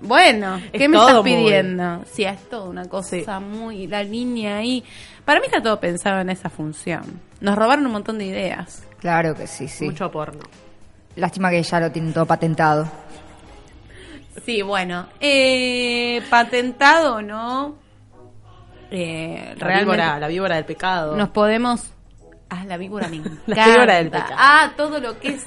Bueno, 0.01 0.61
¿qué 0.73 0.85
Es 0.85 0.89
me 0.91 0.97
estás 0.97 1.15
muy- 1.17 1.25
pidiendo? 1.25 2.03
Sí, 2.11 2.25
es 2.25 2.49
todo 2.49 2.71
una 2.71 2.85
cosa 2.89 3.17
Sí. 3.17 3.25
muy. 3.45 3.87
La 3.87 4.03
línea 4.03 4.59
ahí. 4.59 4.83
Para 5.25 5.41
mí 5.41 5.47
está 5.47 5.61
todo 5.63 5.79
pensado 5.81 6.21
en 6.21 6.31
esa 6.31 6.49
función. 6.49 7.21
Nos 7.41 7.57
robaron 7.57 7.85
un 7.87 7.93
montón 7.93 8.19
de 8.19 8.25
ideas. 8.27 8.87
Claro 9.01 9.35
que 9.35 9.47
sí, 9.47 9.69
sí. 9.69 9.85
Mucho 9.87 10.11
porno. 10.11 10.41
Lástima 11.17 11.51
que 11.51 11.63
ya 11.63 11.81
lo 11.81 11.91
tienen 11.93 12.13
todo 12.13 12.25
patentado. 12.27 12.89
Sí, 14.45 14.63
bueno. 14.63 15.07
Eh, 15.21 16.23
patentado 16.31 17.17
o 17.17 17.23
no. 17.23 17.77
Eh, 18.91 19.55
La 19.59 19.67
realmente 19.67 19.85
víbora, 19.85 20.19
la 20.19 20.29
víbora 20.29 20.55
del 20.57 20.65
pecado. 20.65 21.15
nos 21.17 21.29
podemos 21.29 21.91
ah 22.51 22.65
la 22.65 22.77
víbora 22.77 23.09
me 23.09 23.17
encanta. 23.17 23.41
La 23.47 23.67
víbora 23.69 23.95
del 23.97 24.11
pecado. 24.11 24.35
ah 24.37 24.73
todo 24.77 25.01
lo 25.01 25.19
que 25.19 25.29
es 25.29 25.45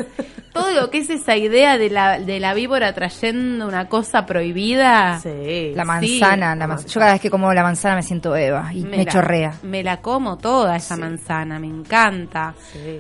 todo 0.54 0.72
lo 0.72 0.90
que 0.90 0.98
es 1.00 1.10
esa 1.10 1.36
idea 1.38 1.78
de 1.78 1.90
la 1.90 2.20
de 2.20 2.40
la 2.40 2.54
víbora 2.54 2.94
trayendo 2.94 3.68
una 3.68 3.88
cosa 3.88 4.26
prohibida 4.26 5.20
Sí. 5.22 5.74
La 5.76 5.84
Sí. 5.84 5.88
manzana, 5.88 6.56
la 6.56 6.68
manzana. 6.68 6.90
Yo 6.94 7.00
cada 7.00 7.12
vez 7.14 7.22
que 7.22 7.30
como 7.30 7.54
la 7.54 7.64
manzana 7.64 7.96
me 7.96 8.04
siento 8.04 8.36
Eva 8.36 8.72
y 8.74 8.84
me, 8.84 9.04
la- 9.06 9.12
chorrea. 9.12 9.54
me 9.64 9.82
la 9.84 9.98
como 10.02 10.38
toda 10.38 10.76
esa 10.76 10.98
manzana 10.98 11.58
me 11.60 11.68
encanta 11.68 12.54
Sí. 12.74 13.00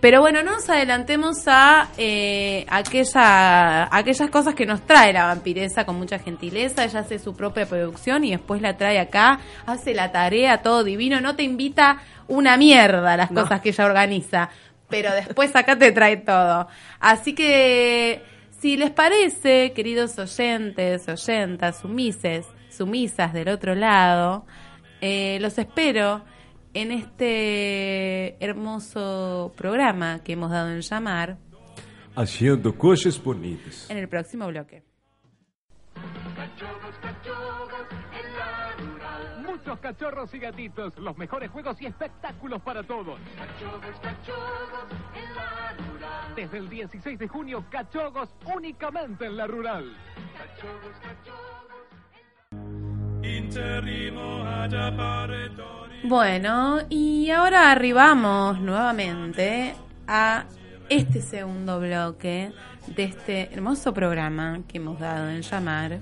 Pero 0.00 0.20
bueno 0.20 0.42
no 0.42 0.52
nos 0.52 0.68
adelantemos 0.68 1.42
a 1.46 1.88
eh, 1.98 2.64
aquella 2.68 3.94
aquellas 3.96 4.30
cosas 4.30 4.54
que 4.54 4.64
nos 4.66 4.82
trae 4.86 5.12
la 5.12 5.26
vampiresa 5.26 5.84
con 5.84 5.96
mucha 5.96 6.18
gentileza. 6.18 6.84
Ella 6.84 7.00
hace 7.00 7.18
su 7.18 7.34
propia 7.34 7.66
producción 7.66 8.24
y 8.24 8.30
después 8.30 8.62
la 8.62 8.76
trae 8.76 8.98
acá 9.00 9.40
hace 9.66 9.94
la 9.94 10.12
tarea 10.12 10.62
todo 10.62 10.84
divino. 10.84 11.20
No 11.20 11.34
te 11.36 11.42
invita 11.42 11.98
una 12.28 12.56
mierda 12.56 13.16
las 13.16 13.30
No. 13.30 13.42
cosas 13.42 13.60
que 13.60 13.70
ella 13.70 13.84
organiza 13.86 14.50
pero 14.88 15.12
después 15.12 15.54
acá 15.54 15.76
te 15.76 15.92
trae 15.92 16.16
todo. 16.16 16.66
Así 16.98 17.34
que 17.34 18.22
si 18.58 18.76
les 18.76 18.90
parece 18.90 19.72
queridos 19.74 20.18
oyentes 20.18 21.08
oyentas 21.08 21.80
sumises 21.80 22.46
sumisas 22.70 23.32
del 23.32 23.48
otro 23.48 23.74
lado 23.74 24.46
eh, 25.00 25.38
los 25.40 25.58
espero 25.58 26.22
en 26.80 26.92
este 26.92 28.36
hermoso 28.44 29.52
programa 29.56 30.22
que 30.22 30.34
hemos 30.34 30.50
dado 30.52 30.70
en 30.70 30.80
llamar 30.80 31.36
Haciendo 32.14 32.76
cosas 32.76 33.20
bonitas. 33.22 33.90
en 33.90 33.98
el 33.98 34.08
próximo 34.08 34.46
bloque. 34.46 34.84
Muchos 39.44 39.80
cachorros 39.80 40.32
y 40.34 40.38
gatitos, 40.38 40.96
los 40.98 41.16
mejores 41.18 41.50
juegos 41.50 41.80
y 41.82 41.86
espectáculos 41.86 42.62
para 42.62 42.84
todos. 42.84 43.18
Desde 46.36 46.58
el 46.58 46.68
16 46.68 47.18
de 47.18 47.26
junio, 47.28 47.64
cachogos 47.70 48.28
únicamente 48.54 49.26
en 49.26 49.36
la 49.36 49.46
rural. 49.48 49.96
Bueno, 56.04 56.78
y 56.88 57.30
ahora 57.30 57.70
arribamos 57.70 58.60
nuevamente 58.60 59.74
a 60.06 60.44
este 60.88 61.20
segundo 61.20 61.80
bloque 61.80 62.52
de 62.86 63.04
este 63.04 63.52
hermoso 63.52 63.92
programa 63.92 64.60
que 64.68 64.78
hemos 64.78 64.98
dado 65.00 65.28
en 65.28 65.42
llamar, 65.42 65.98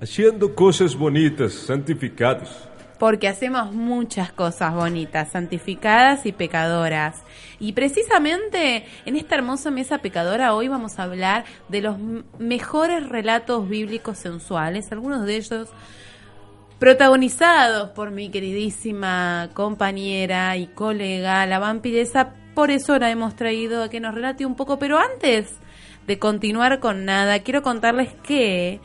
Haciendo 0.00 0.54
cosas 0.54 0.94
bonitas, 0.94 1.52
santificados. 1.54 2.68
porque 2.98 3.26
hacemos 3.28 3.72
muchas 3.72 4.32
cosas 4.32 4.74
bonitas, 4.74 5.30
santificadas 5.32 6.26
y 6.26 6.32
pecadoras. 6.32 7.22
Y 7.58 7.72
precisamente 7.72 8.84
en 9.06 9.16
esta 9.16 9.34
hermosa 9.36 9.70
mesa 9.70 9.98
pecadora 9.98 10.54
hoy 10.54 10.68
vamos 10.68 10.98
a 10.98 11.04
hablar 11.04 11.44
de 11.68 11.80
los 11.80 11.96
mejores 12.38 13.08
relatos 13.08 13.68
bíblicos 13.68 14.18
sensuales, 14.18 14.92
algunos 14.92 15.24
de 15.26 15.36
ellos 15.36 15.68
protagonizados 16.84 17.88
por 17.92 18.10
mi 18.10 18.28
queridísima 18.28 19.48
compañera 19.54 20.58
y 20.58 20.66
colega, 20.66 21.46
la 21.46 21.58
vampiresa. 21.58 22.34
Por 22.54 22.70
eso 22.70 22.98
la 22.98 23.10
hemos 23.10 23.34
traído 23.36 23.82
a 23.82 23.88
que 23.88 24.00
nos 24.00 24.14
relate 24.14 24.44
un 24.44 24.54
poco. 24.54 24.78
Pero 24.78 24.98
antes 24.98 25.50
de 26.06 26.18
continuar 26.18 26.80
con 26.80 27.06
nada, 27.06 27.38
quiero 27.38 27.62
contarles 27.62 28.12
que 28.22 28.82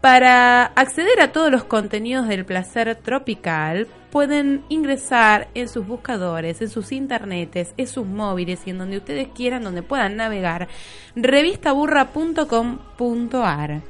para 0.00 0.64
acceder 0.64 1.20
a 1.20 1.30
todos 1.30 1.52
los 1.52 1.62
contenidos 1.62 2.26
del 2.26 2.44
placer 2.44 2.96
tropical, 2.96 3.86
pueden 4.10 4.64
ingresar 4.68 5.46
en 5.54 5.68
sus 5.68 5.86
buscadores, 5.86 6.60
en 6.62 6.68
sus 6.68 6.90
internetes, 6.90 7.74
en 7.76 7.86
sus 7.86 8.08
móviles 8.08 8.62
y 8.66 8.70
en 8.70 8.78
donde 8.78 8.96
ustedes 8.96 9.28
quieran, 9.28 9.62
donde 9.62 9.84
puedan 9.84 10.16
navegar, 10.16 10.66
revistaburra.com.ar. 11.14 13.82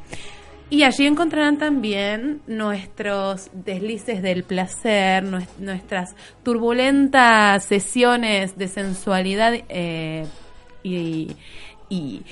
Y 0.70 0.82
allí 0.82 1.06
encontrarán 1.06 1.56
también 1.56 2.42
nuestros 2.46 3.48
deslices 3.54 4.20
del 4.20 4.42
placer, 4.44 5.24
nues- 5.24 5.48
nuestras 5.58 6.14
turbulentas 6.42 7.64
sesiones 7.64 8.58
de 8.58 8.68
sensualidad 8.68 9.54
eh, 9.70 10.26
y, 10.82 11.30
y- 11.88 12.22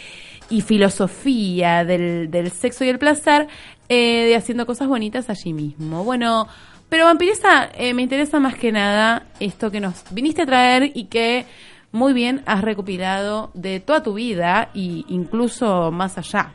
filosofía 0.61 1.85
del, 1.85 2.31
del 2.31 2.51
sexo 2.51 2.85
y 2.85 2.89
el 2.91 2.99
placer, 2.99 3.49
eh, 3.89 4.27
de 4.27 4.37
haciendo 4.37 4.67
cosas 4.67 4.87
bonitas 4.87 5.31
allí 5.31 5.53
mismo. 5.55 6.05
Bueno, 6.05 6.47
pero 6.91 7.07
vampiresa, 7.07 7.71
eh, 7.75 7.95
me 7.95 8.03
interesa 8.03 8.39
más 8.39 8.55
que 8.55 8.71
nada 8.71 9.25
esto 9.41 9.71
que 9.71 9.81
nos 9.81 10.05
viniste 10.13 10.43
a 10.43 10.47
traer 10.47 10.93
y 10.95 11.05
que 11.05 11.47
muy 11.91 12.13
bien 12.13 12.43
has 12.47 12.61
recopilado 12.63 13.51
de 13.55 13.81
toda 13.81 14.03
tu 14.03 14.13
vida 14.15 14.69
e 14.75 15.05
incluso 15.09 15.91
más 15.91 16.19
allá. 16.19 16.53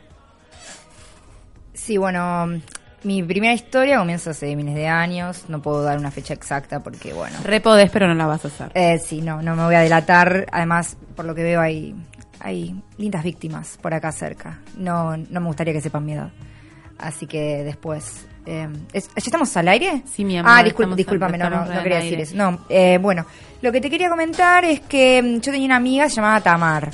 Sí, 1.84 1.96
bueno, 1.96 2.60
mi 3.02 3.22
primera 3.22 3.52
historia 3.52 3.98
comienza 3.98 4.30
hace 4.30 4.54
miles 4.54 4.74
de 4.74 4.86
años. 4.86 5.44
No 5.48 5.60
puedo 5.60 5.82
dar 5.82 5.98
una 5.98 6.10
fecha 6.10 6.34
exacta 6.34 6.80
porque, 6.80 7.12
bueno. 7.12 7.36
Repodés, 7.42 7.90
pero 7.90 8.06
no 8.06 8.14
la 8.14 8.26
vas 8.26 8.44
a 8.44 8.48
hacer. 8.48 8.70
Eh, 8.74 8.98
sí, 8.98 9.20
no, 9.20 9.42
no 9.42 9.56
me 9.56 9.64
voy 9.64 9.74
a 9.74 9.80
delatar. 9.80 10.46
Además, 10.52 10.96
por 11.16 11.24
lo 11.24 11.34
que 11.34 11.42
veo, 11.42 11.60
hay, 11.60 11.94
hay 12.40 12.80
lindas 12.98 13.24
víctimas 13.24 13.78
por 13.82 13.94
acá 13.94 14.12
cerca. 14.12 14.60
No, 14.76 15.16
no 15.16 15.40
me 15.40 15.46
gustaría 15.46 15.72
que 15.72 15.80
sepan 15.80 16.04
mi 16.04 16.12
edad. 16.12 16.30
Así 16.98 17.26
que 17.26 17.64
después. 17.64 18.26
Eh, 18.46 18.68
¿es- 18.92 19.08
¿Ya 19.08 19.12
estamos 19.16 19.56
al 19.56 19.66
aire? 19.68 20.02
Sí, 20.04 20.24
mi 20.24 20.38
amor, 20.38 20.52
Ah, 20.54 20.62
discúlpame, 20.62 21.38
no, 21.38 21.50
no, 21.50 21.64
no 21.64 21.72
al 21.72 21.82
quería 21.82 21.98
decir 21.98 22.20
eso. 22.20 22.36
No, 22.36 22.64
eh, 22.68 22.98
bueno, 23.00 23.26
lo 23.60 23.72
que 23.72 23.80
te 23.80 23.88
quería 23.90 24.08
comentar 24.08 24.64
es 24.64 24.80
que 24.80 25.20
mm, 25.20 25.40
yo 25.40 25.50
tenía 25.52 25.66
una 25.66 25.76
amiga 25.76 26.06
llamada 26.06 26.40
Tamar. 26.40 26.90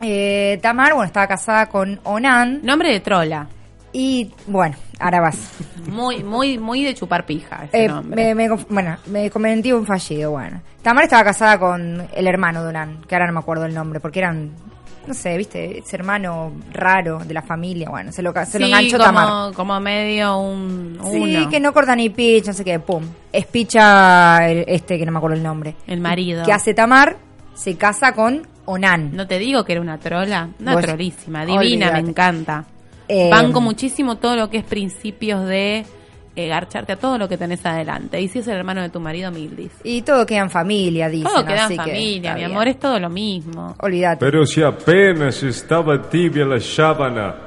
Eh, 0.00 0.58
Tamar, 0.62 0.92
bueno, 0.92 1.06
estaba 1.06 1.26
casada 1.26 1.66
con 1.66 1.98
Onan. 2.04 2.60
Nombre 2.62 2.92
de 2.92 3.00
trola. 3.00 3.48
Y 3.98 4.30
bueno, 4.46 4.76
ahora 5.00 5.20
vas. 5.22 5.38
Muy, 5.90 6.22
muy, 6.22 6.58
muy 6.58 6.84
de 6.84 6.94
chupar 6.94 7.24
pija 7.24 7.64
ese 7.64 7.86
Eh, 7.86 7.88
me, 8.04 8.34
me 8.34 8.48
bueno, 8.68 8.98
me 9.06 9.30
cometí 9.30 9.72
un 9.72 9.86
fallido, 9.86 10.32
bueno. 10.32 10.60
Tamar 10.82 11.04
estaba 11.04 11.24
casada 11.24 11.58
con 11.58 12.06
el 12.14 12.26
hermano 12.26 12.62
de 12.62 12.68
Onan, 12.68 12.98
que 13.08 13.14
ahora 13.14 13.26
no 13.26 13.32
me 13.32 13.38
acuerdo 13.38 13.64
el 13.64 13.72
nombre, 13.72 13.98
porque 13.98 14.18
eran, 14.18 14.50
no 15.06 15.14
sé, 15.14 15.38
viste, 15.38 15.78
ese 15.78 15.96
hermano 15.96 16.52
raro 16.74 17.20
de 17.24 17.32
la 17.32 17.40
familia, 17.40 17.88
bueno, 17.88 18.12
se 18.12 18.20
lo, 18.20 18.34
se 18.44 18.58
lo 18.58 18.66
enganchó 18.66 18.98
como, 18.98 19.04
Tamar. 19.04 19.52
como 19.54 19.80
medio 19.80 20.40
un 20.40 20.98
Sí, 21.10 21.16
uno. 21.38 21.48
que 21.48 21.58
no 21.58 21.72
corta 21.72 21.96
ni 21.96 22.10
pitch, 22.10 22.48
no 22.48 22.52
sé 22.52 22.64
qué, 22.64 22.78
pum. 22.78 23.02
Es 23.32 23.46
picha 23.46 24.46
el- 24.46 24.64
este, 24.68 24.98
que 24.98 25.06
no 25.06 25.12
me 25.12 25.18
acuerdo 25.18 25.36
el 25.38 25.42
nombre. 25.42 25.74
El 25.86 26.00
marido. 26.02 26.44
Que 26.44 26.52
hace 26.52 26.74
Tamar, 26.74 27.16
se 27.54 27.78
casa 27.78 28.12
con 28.12 28.46
Onan. 28.66 29.16
No 29.16 29.26
te 29.26 29.38
digo 29.38 29.64
que 29.64 29.72
era 29.72 29.80
una 29.80 29.96
trola. 29.96 30.50
Una 30.60 30.74
Vos- 30.74 30.82
trolísima. 30.84 31.46
Divina, 31.46 31.92
me 31.92 32.00
encanta. 32.00 32.64
Eh, 33.08 33.30
Banco 33.30 33.60
muchísimo 33.60 34.16
todo 34.16 34.36
lo 34.36 34.50
que 34.50 34.58
es 34.58 34.64
principios 34.64 35.46
de 35.46 35.84
eh, 36.34 36.48
garcharte 36.48 36.92
a 36.92 36.96
todo 36.96 37.18
lo 37.18 37.28
que 37.28 37.36
tenés 37.36 37.64
adelante. 37.64 38.20
Y 38.20 38.28
si 38.28 38.40
es 38.40 38.48
el 38.48 38.56
hermano 38.56 38.82
de 38.82 38.90
tu 38.90 39.00
marido, 39.00 39.30
Mildis. 39.30 39.72
Y 39.84 40.02
todo 40.02 40.26
queda 40.26 40.40
en 40.40 40.50
familia, 40.50 41.08
dicen. 41.08 41.32
Todo 41.32 41.44
queda 41.44 41.64
así 41.64 41.74
en 41.74 41.80
familia, 41.80 42.34
mi 42.34 42.44
amor, 42.44 42.68
es 42.68 42.78
todo 42.78 42.98
lo 42.98 43.08
mismo. 43.08 43.74
Olvídate. 43.80 44.24
Pero 44.24 44.44
si 44.44 44.62
apenas 44.62 45.42
estaba 45.42 46.02
tibia 46.08 46.44
la 46.44 46.60
sábana, 46.60 47.46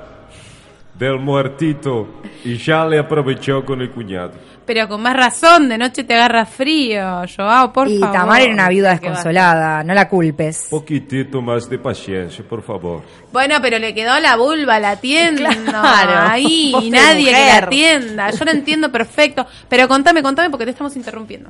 del 1.00 1.18
muertito 1.18 2.22
y 2.44 2.58
ya 2.58 2.86
le 2.86 3.00
aprovechó 3.00 3.64
con 3.64 3.82
el 3.82 3.90
cuñado. 3.90 4.34
Pero 4.70 4.88
con 4.88 5.02
más 5.02 5.16
razón, 5.18 5.68
de 5.68 5.80
noche 5.80 6.04
te 6.04 6.14
agarra 6.14 6.46
frío, 6.46 7.24
Joao, 7.36 7.74
por 7.74 7.88
y 7.88 7.98
favor. 7.98 8.16
Tamar 8.16 8.42
era 8.44 8.54
una 8.54 8.70
viuda 8.70 8.92
desconsolada, 8.92 9.84
no 9.84 9.96
la 9.96 10.08
culpes. 10.08 10.68
Poquitito 10.70 11.42
más 11.42 11.68
de 11.68 11.80
paciencia, 11.80 12.46
por 12.48 12.62
favor. 12.62 13.02
Bueno, 13.34 13.56
pero 13.64 13.80
le 13.80 13.96
quedó 13.96 14.20
la 14.20 14.36
vulva 14.38 14.80
latiendo 14.80 15.42
Claro. 15.66 16.30
ahí 16.30 16.72
y 16.84 16.92
nadie 16.92 17.26
que 17.26 17.32
la 17.32 17.40
mujer. 17.40 17.64
atienda. 17.64 18.30
Yo 18.30 18.46
lo 18.46 18.52
entiendo 18.52 18.92
perfecto. 18.92 19.48
Pero 19.68 19.88
contame, 19.88 20.22
contame 20.22 20.52
porque 20.52 20.66
te 20.66 20.72
estamos 20.72 20.96
interrumpiendo. 20.96 21.50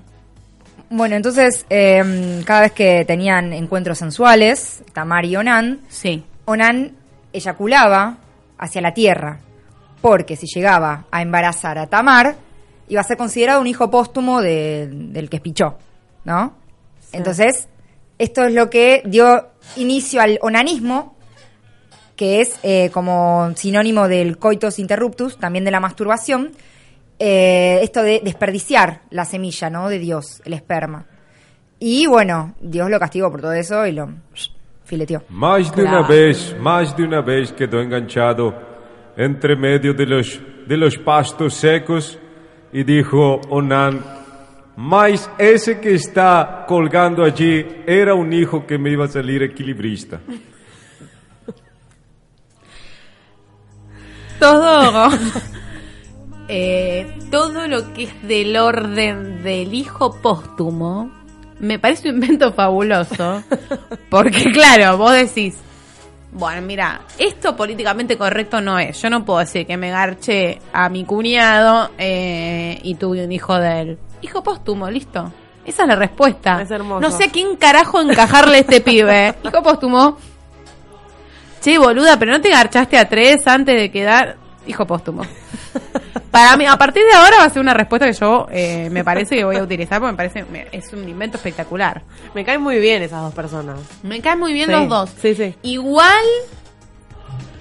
Bueno, 0.89 1.17
entonces, 1.17 1.65
eh, 1.69 2.41
cada 2.45 2.61
vez 2.61 2.71
que 2.71 3.03
tenían 3.03 3.51
encuentros 3.51 3.97
sensuales, 3.97 4.81
Tamar 4.93 5.25
y 5.25 5.35
Onan, 5.35 5.81
Sí. 5.89 6.23
Onan 6.45 6.93
eyaculaba 7.33 8.15
hacia 8.57 8.79
la 8.81 8.93
tierra, 8.93 9.39
porque 10.01 10.38
si 10.38 10.47
llegaba 10.47 11.03
a 11.11 11.21
embarazar 11.21 11.77
a 11.79 11.88
Tamar, 11.88 12.35
iba 12.89 13.01
a 13.01 13.03
ser 13.03 13.17
considerado 13.17 13.62
un 13.62 13.67
hijo 13.67 13.89
póstumo 13.89 14.41
de- 14.41 14.88
del 14.91 15.29
que 15.29 15.38
espichó, 15.38 15.77
¿no? 16.25 16.55
Entonces, 17.13 17.69
esto 18.17 18.43
es 18.46 18.53
lo 18.53 18.69
que 18.69 19.01
dio 19.05 19.48
inicio 19.77 20.22
al 20.22 20.38
onanismo, 20.41 21.15
que 22.15 22.41
es 22.41 22.60
eh, 22.63 22.89
como 22.93 23.51
sinónimo 23.55 24.08
del 24.08 24.38
coitus 24.38 24.77
interruptus, 24.79 25.38
también 25.38 25.63
de 25.65 25.72
la 25.72 25.79
masturbación, 25.79 26.51
eh, 27.17 27.79
esto 27.81 28.03
de 28.03 28.22
desperdiciar 28.24 29.01
la 29.10 29.25
semilla, 29.25 29.69
¿no? 29.69 29.88
De 29.89 30.00
Dios, 30.00 30.41
el 30.46 30.53
esperma. 30.53 31.05
Y 31.79 32.08
bueno, 32.08 32.55
Dios 32.60 32.89
lo 32.89 33.00
castigó 33.00 33.31
por 33.31 33.41
todo 33.41 33.53
eso 33.53 33.86
y 33.88 33.93
lo 33.93 34.10
fileteó. 34.84 35.24
Más 35.29 35.74
de 35.75 35.84
una 35.84 36.01
vez, 36.08 36.55
más 36.60 36.96
de 36.98 37.03
una 37.03 37.22
vez 37.22 37.53
quedó 37.53 37.79
enganchado 37.81 38.53
entre 39.15 39.55
medio 39.55 39.93
de 39.93 40.05
los, 40.05 40.41
de 40.67 40.77
los 40.77 40.98
pastos 40.98 41.53
secos 41.53 42.19
y 42.71 42.83
dijo 42.83 43.41
Onan, 43.49 44.03
más 44.75 45.29
ese 45.38 45.79
que 45.79 45.95
está 45.95 46.65
colgando 46.67 47.23
allí 47.23 47.65
era 47.85 48.13
un 48.13 48.31
hijo 48.33 48.65
que 48.65 48.77
me 48.77 48.91
iba 48.91 49.05
a 49.05 49.09
salir 49.09 49.43
equilibrista. 49.43 50.19
Todo. 54.39 55.09
eh, 56.47 57.13
todo 57.29 57.67
lo 57.67 57.93
que 57.93 58.03
es 58.03 58.21
del 58.25 58.55
orden 58.55 59.43
del 59.43 59.73
hijo 59.73 60.21
póstumo 60.21 61.11
me 61.59 61.77
parece 61.77 62.09
un 62.09 62.15
invento 62.15 62.53
fabuloso. 62.53 63.43
Porque, 64.09 64.45
claro, 64.51 64.97
vos 64.97 65.11
decís. 65.11 65.57
Bueno, 66.31 66.62
mira, 66.62 67.01
esto 67.17 67.55
políticamente 67.55 68.17
correcto 68.17 68.62
no 68.62 68.77
es. 68.77 69.01
Yo 69.01 69.09
no 69.09 69.25
puedo 69.25 69.39
decir 69.39 69.65
que 69.65 69.77
me 69.77 69.89
garché 69.89 70.59
a 70.71 70.88
mi 70.89 71.03
cuñado 71.03 71.91
eh, 71.98 72.79
y 72.83 72.95
tuve 72.95 73.24
un 73.24 73.31
hijo 73.31 73.57
de 73.57 73.81
él. 73.81 73.98
Hijo 74.21 74.43
póstumo, 74.43 74.89
listo. 74.89 75.31
Esa 75.65 75.83
es 75.83 75.88
la 75.89 75.95
respuesta. 75.95 76.62
Es 76.62 76.71
hermoso. 76.71 77.01
No 77.01 77.12
sé 77.12 77.25
a 77.25 77.31
quién 77.31 77.55
carajo 77.55 78.00
encajarle 78.01 78.57
a 78.57 78.59
este 78.59 78.81
pibe. 78.81 79.36
Hijo 79.43 79.63
póstumo. 79.63 80.17
Che, 81.62 81.77
boluda, 81.77 82.17
pero 82.17 82.31
no 82.31 82.41
te 82.41 82.50
garchaste 82.50 82.98
a 82.98 83.09
tres 83.09 83.45
antes 83.48 83.75
de 83.75 83.91
quedar. 83.91 84.38
Hijo 84.67 84.86
póstumo. 84.86 85.24
Para 86.31 86.55
mí, 86.57 86.65
a 86.65 86.77
partir 86.77 87.03
de 87.03 87.13
ahora 87.13 87.38
va 87.39 87.43
a 87.45 87.49
ser 87.49 87.61
una 87.61 87.73
respuesta 87.73 88.05
que 88.05 88.13
yo 88.13 88.47
eh, 88.51 88.88
me 88.91 89.03
parece 89.03 89.35
que 89.35 89.43
voy 89.43 89.55
a 89.57 89.63
utilizar 89.63 89.99
porque 89.99 90.11
me 90.11 90.17
parece 90.17 90.43
me- 90.51 90.67
es 90.71 90.93
un 90.93 91.07
invento 91.09 91.38
espectacular. 91.38 92.03
Me 92.35 92.45
caen 92.45 92.61
muy 92.61 92.79
bien 92.79 93.01
esas 93.01 93.21
dos 93.23 93.33
personas. 93.33 93.79
Me 94.03 94.21
caen 94.21 94.39
muy 94.39 94.53
bien 94.53 94.67
Sí, 94.67 94.71
los 94.73 94.88
dos. 94.89 95.09
sí, 95.21 95.33
sí. 95.33 95.55
Igual, 95.63 96.23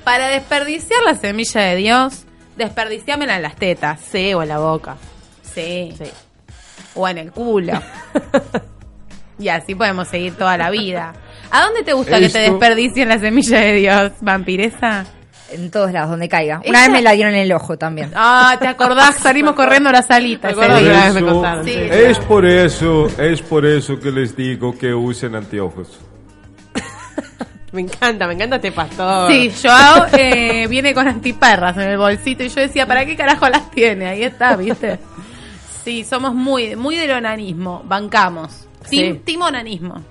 para 0.04 0.28
desperdiciar 0.28 1.00
la 1.04 1.14
semilla 1.14 1.62
de 1.62 1.76
Dios, 1.76 2.24
desperdiciámela 2.56 3.36
en 3.36 3.42
las 3.42 3.56
tetas. 3.56 4.00
Sí, 4.00 4.34
o 4.34 4.42
en 4.42 4.48
la 4.48 4.58
boca. 4.58 4.96
Sí. 5.42 5.94
Sí. 5.96 6.10
O 6.94 7.08
en 7.08 7.18
el 7.18 7.32
culo. 7.32 7.72
y 9.38 9.48
así 9.48 9.74
podemos 9.74 10.08
seguir 10.08 10.34
toda 10.36 10.56
la 10.58 10.68
vida. 10.70 11.14
¿A 11.50 11.62
dónde 11.62 11.82
te 11.82 11.94
gusta 11.94 12.18
que 12.20 12.28
te 12.28 12.40
desperdicien 12.40 13.08
la 13.08 13.18
semilla 13.18 13.60
de 13.60 13.72
Dios, 13.74 14.12
vampiresa? 14.20 15.06
En 15.50 15.70
todos 15.70 15.90
lados, 15.92 16.10
donde 16.10 16.28
caiga. 16.28 16.60
Ella- 16.62 16.70
Una 16.70 16.80
vez 16.82 16.90
me 16.90 17.02
la 17.02 17.12
dieron 17.12 17.34
en 17.34 17.40
el 17.40 17.52
ojo 17.52 17.78
también. 17.78 18.10
Ah, 18.14 18.56
¿te 18.60 18.66
acordás? 18.66 19.14
Salimos 19.22 19.54
corriendo 19.54 19.88
a 19.88 19.92
la 19.92 20.02
salita. 20.02 20.50
Por 20.52 21.64
sí. 21.64 21.72
es 21.74 22.18
por 22.18 22.44
eso, 22.44 23.06
es 23.18 23.40
por 23.42 23.64
eso 23.64 23.98
que 23.98 24.10
les 24.10 24.36
digo 24.36 24.76
que 24.76 24.92
usen 24.92 25.34
anteojos. 25.34 25.98
Me 27.72 27.82
encanta, 27.82 28.26
me 28.26 28.32
encanta 28.32 28.56
este 28.56 28.72
pastor. 28.72 29.30
Sí, 29.30 29.52
Joao 29.62 30.06
eh, 30.14 30.66
viene 30.68 30.94
con 30.94 31.06
antiperras 31.06 31.76
en 31.76 31.82
el 31.90 31.98
bolsito 31.98 32.42
y 32.42 32.48
yo 32.48 32.62
decía, 32.62 32.86
¿para 32.86 33.04
qué 33.04 33.14
carajo 33.14 33.46
las 33.48 33.70
tiene? 33.70 34.06
Ahí 34.06 34.22
está, 34.22 34.56
¿viste? 34.56 34.98
Sí, 35.84 36.02
somos 36.02 36.34
muy, 36.34 36.76
muy 36.76 36.96
del 36.96 37.10
onanismo, 37.10 37.82
bancamos. 37.84 38.66
Tim, 38.88 39.14
Sí. 39.16 39.20
team 39.24 39.42
onanismo. 39.42 40.02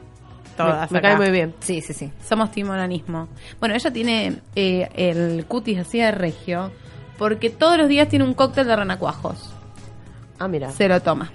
Me, 0.63 0.71
Todas 0.71 0.91
me 0.91 0.99
acá. 0.99 1.07
cae 1.09 1.17
muy 1.17 1.31
bien. 1.31 1.53
Sí, 1.59 1.81
sí, 1.81 1.93
sí. 1.93 2.11
Somos 2.27 2.51
team 2.51 2.69
onanismo. 2.69 3.27
Bueno, 3.59 3.75
ella 3.75 3.91
tiene 3.91 4.37
eh, 4.55 4.89
el 4.95 5.45
cutis 5.45 5.79
así 5.79 5.99
de 5.99 6.11
regio 6.11 6.71
porque 7.17 7.49
todos 7.49 7.77
los 7.77 7.87
días 7.87 8.07
tiene 8.09 8.25
un 8.25 8.33
cóctel 8.33 8.67
de 8.67 8.75
renacuajos. 8.75 9.53
Ah, 10.39 10.47
mira. 10.47 10.69
Se 10.71 10.87
lo 10.87 11.01
toma. 11.01 11.31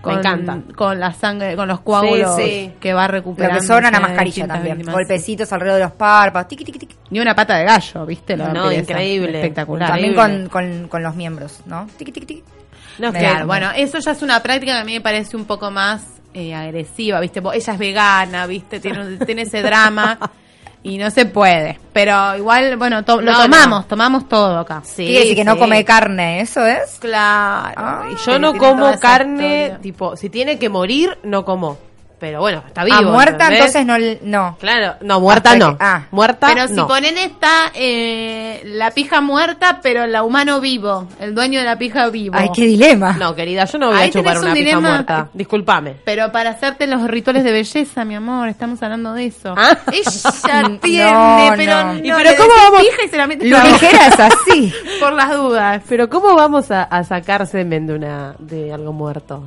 Con, 0.00 0.18
encanta. 0.18 0.58
Con 0.74 0.98
la 0.98 1.12
sangre, 1.12 1.54
con 1.56 1.68
los 1.68 1.80
coágulos 1.80 2.34
Sí, 2.36 2.42
sí. 2.42 2.72
que 2.80 2.94
va 2.94 3.06
Lo 3.06 3.12
recuperando. 3.12 3.60
que 3.60 3.66
sobra 3.66 3.90
una 3.90 4.00
mascarilla 4.00 4.46
también. 4.46 4.82
Golpecitos 4.82 5.52
alrededor 5.52 5.78
de 5.78 5.84
los 5.84 5.92
párpados. 5.92 6.48
Tiqui, 6.48 6.64
tiqui, 6.64 6.78
tiqui. 6.78 6.96
Ni 7.10 7.20
una 7.20 7.34
pata 7.34 7.56
de 7.56 7.64
gallo, 7.64 8.06
¿viste? 8.06 8.34
La 8.36 8.48
No, 8.48 8.72
increíble. 8.72 9.38
Espectacular. 9.40 9.90
También 9.90 10.14
con, 10.14 10.48
con, 10.48 10.88
con 10.88 11.02
los 11.02 11.14
miembros, 11.14 11.60
¿no? 11.66 11.86
Tiqui, 11.98 12.12
tiqui, 12.12 12.26
tiqui. 12.26 12.44
No, 12.98 13.08
es 13.08 13.12
que- 13.12 13.18
Claro, 13.20 13.46
bueno, 13.46 13.70
eso 13.76 13.98
ya 13.98 14.12
es 14.12 14.22
una 14.22 14.42
práctica 14.42 14.72
que 14.72 14.78
a 14.80 14.84
mí 14.84 14.94
me 14.94 15.00
parece 15.02 15.36
un 15.36 15.44
poco 15.44 15.70
más 15.70 16.02
eh, 16.34 16.54
agresiva, 16.54 17.20
¿viste? 17.20 17.40
Vos- 17.40 17.54
Ella 17.54 17.72
es 17.72 17.78
vegana, 17.78 18.46
¿viste? 18.46 18.80
Tiene, 18.80 19.16
tiene 19.26 19.42
ese 19.42 19.62
drama 19.62 20.18
y 20.82 20.96
no 20.98 21.10
se 21.10 21.26
puede. 21.26 21.78
Pero 21.92 22.36
igual, 22.36 22.76
bueno, 22.76 23.04
to- 23.04 23.20
lo 23.20 23.32
tomamos, 23.32 23.80
no. 23.82 23.86
tomamos 23.86 24.28
todo 24.28 24.58
acá. 24.60 24.80
Sí, 24.84 25.04
Quiere 25.04 25.20
decir 25.20 25.36
que 25.36 25.44
no 25.44 25.58
come 25.58 25.84
carne, 25.84 26.40
¿eso 26.40 26.64
es? 26.66 26.98
Claro. 27.00 27.74
Ah. 27.76 28.04
Yo 28.26 28.38
no 28.38 28.54
como 28.56 28.98
carne, 28.98 29.62
historia. 29.64 29.78
tipo, 29.80 30.16
si 30.16 30.30
tiene 30.30 30.58
que 30.58 30.68
morir, 30.68 31.18
no 31.22 31.44
como. 31.44 31.78
Pero 32.20 32.40
bueno, 32.40 32.62
está 32.66 32.84
vivo. 32.84 32.98
ah, 32.98 33.02
muerta, 33.02 33.44
¿entendés? 33.48 33.74
entonces 33.74 34.20
no. 34.22 34.38
no. 34.50 34.56
Claro, 34.60 34.94
no, 35.00 35.20
muerta 35.20 35.52
Hasta 35.52 35.64
no. 35.66 35.78
que- 35.78 35.84
ah. 35.84 36.02
Muerta 36.10 36.48
Pero 36.52 36.68
si 36.68 36.74
no. 36.74 36.86
ponen 36.86 37.16
esta, 37.16 37.72
eh, 37.74 38.60
la 38.66 38.90
pija 38.90 39.22
muerta, 39.22 39.80
pero 39.82 40.06
la 40.06 40.22
humano 40.22 40.60
vivo, 40.60 41.08
el 41.18 41.34
dueño 41.34 41.60
de 41.60 41.64
la 41.64 41.78
pija 41.78 42.08
vivo. 42.10 42.34
Ay, 42.38 42.50
qué 42.54 42.66
dilema. 42.66 43.14
No, 43.14 43.34
querida, 43.34 43.64
yo 43.64 43.78
no 43.78 43.88
voy 43.88 43.96
Ahí 43.98 44.08
a 44.08 44.12
chupar 44.12 44.36
una 44.38 44.48
un 44.48 44.52
pija 44.52 44.64
dilema. 44.66 44.80
muerta. 44.90 45.28
Disculpame. 45.32 45.96
Pero 46.04 46.30
para 46.30 46.50
hacerte 46.50 46.86
los 46.86 47.02
rituales 47.08 47.42
de 47.42 47.52
belleza, 47.52 48.04
mi 48.04 48.14
amor, 48.14 48.48
estamos 48.48 48.82
hablando 48.82 49.14
de 49.14 49.24
eso. 49.26 49.54
Ah. 49.56 49.78
Ella 49.90 50.62
No, 50.68 50.78
tiene, 50.78 51.52
pero 51.56 51.74
no. 51.74 51.92
no. 51.94 51.98
¿Y 52.00 52.12
pero 52.12 52.30
cómo 52.36 52.50
vamos? 52.64 52.80
pija 52.82 53.02
y 53.04 53.08
se 53.08 53.16
la 53.16 53.26
metes 53.26 53.48
Lo 53.50 53.56
es 53.56 54.20
así. 54.20 54.72
Por 55.00 55.14
las 55.14 55.30
dudas. 55.34 55.82
Pero 55.88 56.10
¿cómo 56.10 56.34
vamos 56.34 56.70
a, 56.70 56.82
a 56.82 57.02
sacar 57.04 57.46
semen 57.46 57.86
de, 57.86 57.94
una, 57.94 58.34
de 58.38 58.72
algo 58.74 58.92
muerto? 58.92 59.44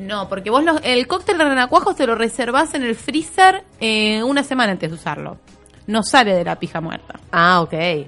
No, 0.00 0.28
porque 0.28 0.50
vos 0.50 0.64
los- 0.64 0.80
el 0.84 1.06
cóctel 1.06 1.38
de 1.38 1.44
renacuajos 1.44 1.96
te 1.96 2.06
lo 2.06 2.14
reservás 2.14 2.74
en 2.74 2.82
el 2.82 2.94
freezer 2.94 3.64
eh, 3.80 4.22
una 4.22 4.42
semana 4.42 4.72
antes 4.72 4.88
de 4.90 4.94
usarlo. 4.96 5.38
No 5.86 6.02
sale 6.02 6.34
de 6.34 6.44
la 6.44 6.56
pija 6.58 6.80
muerta. 6.80 7.18
Ah, 7.32 7.60
ok. 7.60 7.72
Eso 7.72 8.06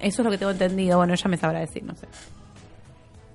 es 0.00 0.18
lo 0.18 0.30
que 0.30 0.38
tengo 0.38 0.52
entendido. 0.52 0.98
Bueno, 0.98 1.14
ella 1.14 1.28
me 1.28 1.36
sabrá 1.36 1.60
decir, 1.60 1.82
no 1.82 1.94
sé. 1.94 2.06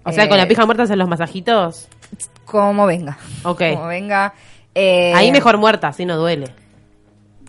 O 0.03 0.11
sea, 0.11 0.25
Eh, 0.25 0.29
con 0.29 0.37
la 0.37 0.47
pija 0.47 0.65
muerta 0.65 0.83
hacen 0.83 0.99
los 0.99 1.07
masajitos. 1.09 1.87
Como 2.45 2.85
venga. 2.85 3.17
Ok. 3.43 3.61
Como 3.73 3.87
venga. 3.87 4.33
Eh, 4.75 5.13
Ahí 5.15 5.31
mejor 5.31 5.57
muerta, 5.57 5.87
así 5.89 6.05
no 6.05 6.17
duele. 6.17 6.53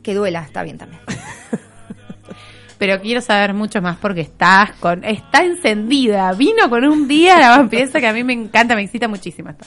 Que 0.03 0.15
duela, 0.15 0.41
está 0.43 0.63
bien 0.63 0.79
también. 0.79 1.01
Pero 2.79 3.01
quiero 3.01 3.21
saber 3.21 3.55
mucho 3.55 3.81
más 3.81 3.97
porque 3.99 4.23
estás 4.23 4.73
con, 4.81 5.05
está 5.05 5.45
encendida. 5.45 6.33
Vino 6.33 6.69
con 6.69 6.85
un 6.85 7.07
día 7.07 7.39
la 7.39 7.51
vampiresa 7.51 8.01
que 8.01 8.09
a 8.09 8.13
mí 8.13 8.25
me 8.25 8.33
encanta, 8.33 8.75
me 8.75 8.83
excita 8.83 9.07
muchísimo 9.07 9.51
esto. 9.51 9.65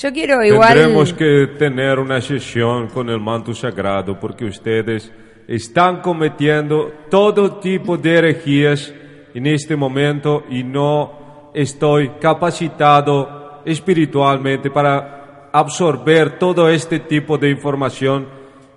Yo 0.00 0.10
quiero 0.14 0.42
igual. 0.42 0.72
Tendremos 0.72 1.12
que 1.12 1.48
tener 1.58 1.98
una 1.98 2.22
sesión 2.22 2.88
con 2.88 3.10
el 3.10 3.20
manto 3.20 3.52
sagrado 3.52 4.18
porque 4.18 4.46
ustedes 4.46 5.12
están 5.46 6.00
cometiendo 6.00 6.90
todo 7.10 7.58
tipo 7.58 7.98
de 7.98 8.16
herejías 8.16 8.94
en 9.34 9.46
este 9.46 9.76
momento 9.76 10.44
y 10.48 10.62
no 10.64 11.50
estoy 11.52 12.12
capacitado 12.18 13.60
espiritualmente 13.66 14.70
para 14.70 15.50
absorber 15.52 16.38
todo 16.38 16.70
este 16.70 17.00
tipo 17.00 17.36
de 17.36 17.50
información 17.50 18.26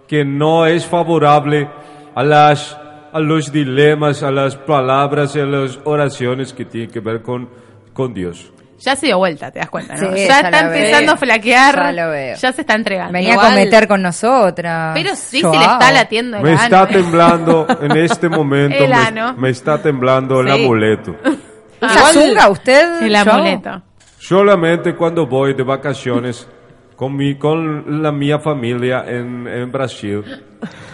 que 0.05 0.25
no 0.25 0.65
es 0.65 0.85
favorable 0.85 1.69
a 2.15 2.23
las 2.23 2.77
a 3.13 3.19
los 3.19 3.49
dilemas, 3.51 4.23
a 4.23 4.31
las 4.31 4.57
palabras 4.57 5.35
y 5.35 5.39
a 5.39 5.45
las 5.45 5.79
oraciones 5.85 6.51
que 6.51 6.65
tienen 6.65 6.89
que 6.89 6.99
ver 6.99 7.21
con, 7.21 7.47
con 7.93 8.11
Dios. 8.11 8.51
Ya 8.83 8.95
se 8.97 9.05
dio 9.07 9.17
vuelta, 9.17 9.49
te 9.51 9.59
das 9.59 9.69
cuenta, 9.69 9.93
¿no? 9.95 9.99
Sí, 10.13 10.21
ya, 10.21 10.27
ya 10.27 10.35
está 10.39 10.51
la 10.51 10.63
veo. 10.67 10.73
empezando 10.73 11.11
a 11.13 11.17
flaquear. 11.17 11.75
Ya 11.75 11.91
lo 12.05 12.11
veo. 12.11 12.35
Ya 12.35 12.51
se 12.51 12.61
está 12.61 12.75
entregando. 12.75 13.13
Venía 13.13 13.33
Igual- 13.33 13.45
a 13.45 13.49
cometer 13.51 13.87
con 13.87 14.01
nosotras. 14.01 14.91
Pero 14.93 15.15
sí, 15.15 15.41
Joao. 15.41 15.53
se 15.53 15.59
le 15.59 15.65
está 15.65 15.91
latiendo 15.91 16.37
el 16.37 16.43
Me 16.43 16.51
ano, 16.51 16.61
está 16.63 16.83
¿eh? 16.83 16.87
temblando 16.91 17.67
en 17.81 17.91
este 17.97 18.29
momento. 18.29 18.77
El 18.83 18.89
me, 18.89 18.95
ano. 18.95 19.33
me 19.37 19.49
está 19.49 19.81
temblando 19.81 20.41
el 20.41 20.47
Sí. 20.53 20.63
amuleto. 20.63 21.15
¿Usa 21.81 21.95
Igual- 21.95 22.13
zunga 22.13 22.49
usted? 22.49 23.01
El 23.03 23.15
amuleto. 23.15 23.81
Solamente 24.19 24.95
cuando 24.95 25.27
voy 25.27 25.53
de 25.53 25.63
vacaciones 25.63 26.47
con 26.95 27.15
mi 27.15 27.35
con 27.35 28.01
la 28.01 28.11
mía 28.11 28.39
familia 28.39 29.03
en, 29.07 29.47
en 29.47 29.71
Brasil, 29.71 30.23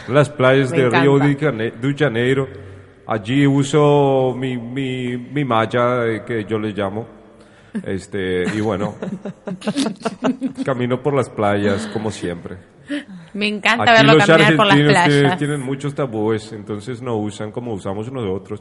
las 0.07 0.29
playas 0.29 0.71
Me 0.71 0.77
de 0.79 0.89
Río 0.89 1.19
de 1.19 1.93
Janeiro, 1.97 2.47
allí 3.07 3.45
uso 3.45 4.33
mi, 4.37 4.57
mi, 4.57 5.17
mi 5.17 5.43
malla 5.45 6.05
eh, 6.07 6.23
que 6.25 6.45
yo 6.45 6.57
le 6.57 6.69
llamo. 6.71 7.18
Este, 7.83 8.43
y 8.55 8.61
bueno, 8.61 8.95
camino 10.65 11.01
por 11.01 11.13
las 11.13 11.29
playas 11.29 11.87
como 11.93 12.11
siempre. 12.11 12.57
Me 13.33 13.47
encanta 13.47 13.83
Aquí 13.83 13.91
verlo 13.91 14.13
los 14.17 14.25
caminar 14.25 14.55
por 14.55 14.65
las 14.65 14.77
playas. 14.77 15.37
tienen 15.37 15.61
muchos 15.61 15.93
tabúes, 15.93 16.51
entonces 16.53 17.01
no 17.01 17.15
usan 17.17 17.51
como 17.51 17.73
usamos 17.73 18.11
nosotros. 18.11 18.59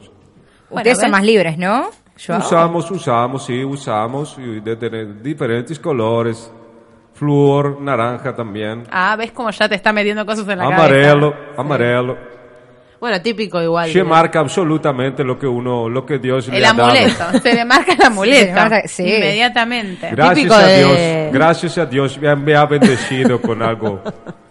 Bueno, 0.69 0.81
Ustedes 0.81 0.99
son 0.99 1.11
más 1.11 1.23
libres, 1.23 1.57
¿no? 1.57 1.89
Joao. 2.25 2.39
Usamos, 2.39 2.91
usamos, 2.91 3.45
sí, 3.45 3.63
usamos, 3.63 4.37
y 4.37 4.59
de 4.59 4.75
tener 4.75 5.21
diferentes 5.23 5.79
colores, 5.79 6.51
flúor, 7.13 7.81
naranja 7.81 8.35
también, 8.35 8.83
Ah, 8.91 9.15
ves 9.17 9.31
como 9.31 9.49
ya 9.49 9.67
te 9.67 9.75
está 9.75 9.91
metiendo 9.91 10.25
cosas 10.25 10.47
en 10.47 10.59
la 10.59 10.65
amarelo, 10.65 11.31
cabeza. 11.31 11.61
amarelo. 11.61 12.17
Bueno, 12.99 13.21
típico 13.21 13.61
igual. 13.61 13.89
Se 13.91 13.99
de- 13.99 14.03
marca 14.03 14.39
absolutamente 14.39 15.23
lo 15.23 15.39
que 15.39 15.47
uno, 15.47 15.87
lo 15.87 16.05
que 16.05 16.19
Dios 16.19 16.47
le 16.49 16.57
El 16.57 16.65
ha 16.65 16.73
dado. 16.73 16.89
amuleto. 16.91 17.39
Se 17.43 17.53
le 17.53 17.65
marca 17.65 17.93
el 17.93 18.01
amuleto. 18.03 18.53
marca- 18.53 18.87
sí. 18.87 19.03
Inmediatamente. 19.03 20.09
Gracias 20.11 20.35
Típico 20.35 20.53
a 20.55 20.63
de- 20.65 20.77
Dios, 20.77 21.33
gracias 21.33 21.77
a 21.77 21.85
Dios 21.85 22.17
me 22.19 22.29
ha, 22.29 22.35
me 22.35 22.55
ha 22.55 22.65
bendecido 22.65 23.41
con 23.41 23.61
algo 23.63 24.01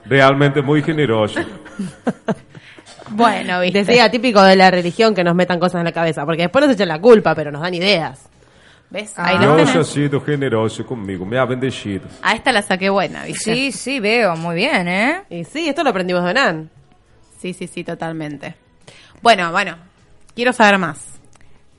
realmente 0.07 0.63
muy 0.63 0.83
generoso. 0.83 1.41
Bueno, 3.11 3.61
viste. 3.61 3.85
Decía 3.85 4.11
típico 4.11 4.43
de 4.43 4.57
la 4.57 4.71
religión 4.71 5.15
que 5.15 5.25
nos 5.25 5.35
metan 5.35 5.59
cosas 5.59 5.81
en 5.81 5.85
la 5.85 5.93
cabeza, 5.93 6.25
porque 6.27 6.43
después 6.43 6.65
nos 6.67 6.75
echan 6.75 6.89
la 6.89 7.01
culpa, 7.01 7.35
pero 7.35 7.51
nos 7.51 7.63
dan 7.63 7.75
ideas. 7.75 8.29
¿Ves? 8.91 9.13
Ah. 9.17 9.27
Ahí 9.29 9.39
Dios 9.39 9.77
ha 9.77 9.85
sido 9.85 10.21
generoso 10.23 10.87
conmigo, 10.87 11.25
me 11.27 11.39
ha 11.39 11.45
bendecido. 11.45 12.07
A 12.23 12.33
esta 12.35 12.53
la 12.53 12.63
saqué 12.63 12.89
buena, 12.89 13.25
¿viste? 13.25 13.55
Sí, 13.55 13.73
sí, 13.73 14.01
veo. 14.01 14.35
Muy 14.37 14.57
bien, 14.57 14.89
¿eh? 14.89 15.23
Y 15.31 15.45
sí, 15.45 15.69
esto 15.69 15.85
lo 15.85 15.91
aprendimos 15.91 16.25
de 16.25 16.33
Nan. 16.35 16.71
Sí, 17.41 17.53
sí, 17.53 17.67
sí, 17.67 17.85
totalmente. 17.85 18.55
Bueno, 19.23 19.51
bueno. 19.53 19.77
Quiero 20.35 20.53
saber 20.53 20.79
más. 20.79 20.99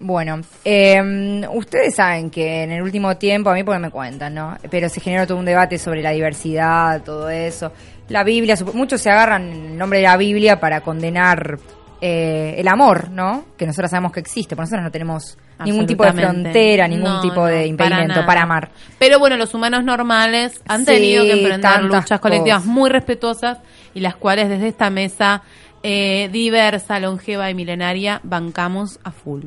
Bueno, 0.02 0.40
eh, 0.64 1.46
ustedes 1.54 1.96
saben 1.96 2.30
que 2.30 2.64
en 2.64 2.72
el 2.72 2.82
último 2.82 3.18
tiempo, 3.18 3.50
a 3.50 3.54
mí 3.54 3.64
porque 3.64 3.80
me 3.80 3.90
cuentan, 3.92 4.34
¿no? 4.34 4.58
Pero 4.72 4.88
se 4.88 5.02
generó 5.02 5.28
todo 5.28 5.38
un 5.38 5.44
debate 5.46 5.78
sobre 5.78 6.02
la 6.02 6.12
diversidad, 6.12 7.04
todo 7.04 7.30
eso. 7.30 7.74
La 8.08 8.24
Biblia, 8.24 8.56
muchos 8.74 9.02
se 9.02 9.10
agarran 9.10 9.50
el 9.50 9.78
nombre 9.78 10.00
de 10.00 10.06
la 10.06 10.16
Biblia 10.16 10.58
para 10.60 10.80
condenar 10.82 11.60
eh, 12.00 12.56
el 12.58 12.68
amor, 12.70 13.10
¿no? 13.10 13.44
Que 13.58 13.66
nosotros 13.66 13.92
sabemos 13.92 14.14
que 14.14 14.22
existe, 14.22 14.56
porque 14.56 14.68
nosotros 14.68 14.84
no 14.86 14.92
tenemos 14.92 15.38
ningún 15.66 15.86
tipo 15.86 16.06
de 16.06 16.14
frontera, 16.14 16.88
ningún 16.88 17.04
No, 17.16 17.22
tipo 17.22 17.42
no, 17.42 17.46
de 17.48 17.66
impedimento 17.68 18.26
para, 18.26 18.44
amar. 18.44 18.70
Pero 18.98 19.20
bueno, 19.20 19.36
los 19.36 19.54
humanos 19.54 19.84
normales 19.84 20.62
han 20.66 20.86
Sí, 20.86 20.94
tenido 20.94 21.26
que 21.26 21.34
emprender 21.34 21.84
luchas 21.84 22.22
colectivas 22.22 22.60
cosas. 22.60 22.74
muy 22.74 22.90
respetuosas 22.90 23.58
y 23.94 24.00
las 24.02 24.16
cuales 24.16 24.50
desde 24.50 24.68
esta 24.68 24.90
mesa 24.90 25.42
eh, 25.84 26.30
diversa, 26.32 27.00
longeva 27.00 27.50
y 27.50 27.54
milenaria 27.56 28.20
bancamos 28.24 29.00
a 29.04 29.12
full. 29.12 29.46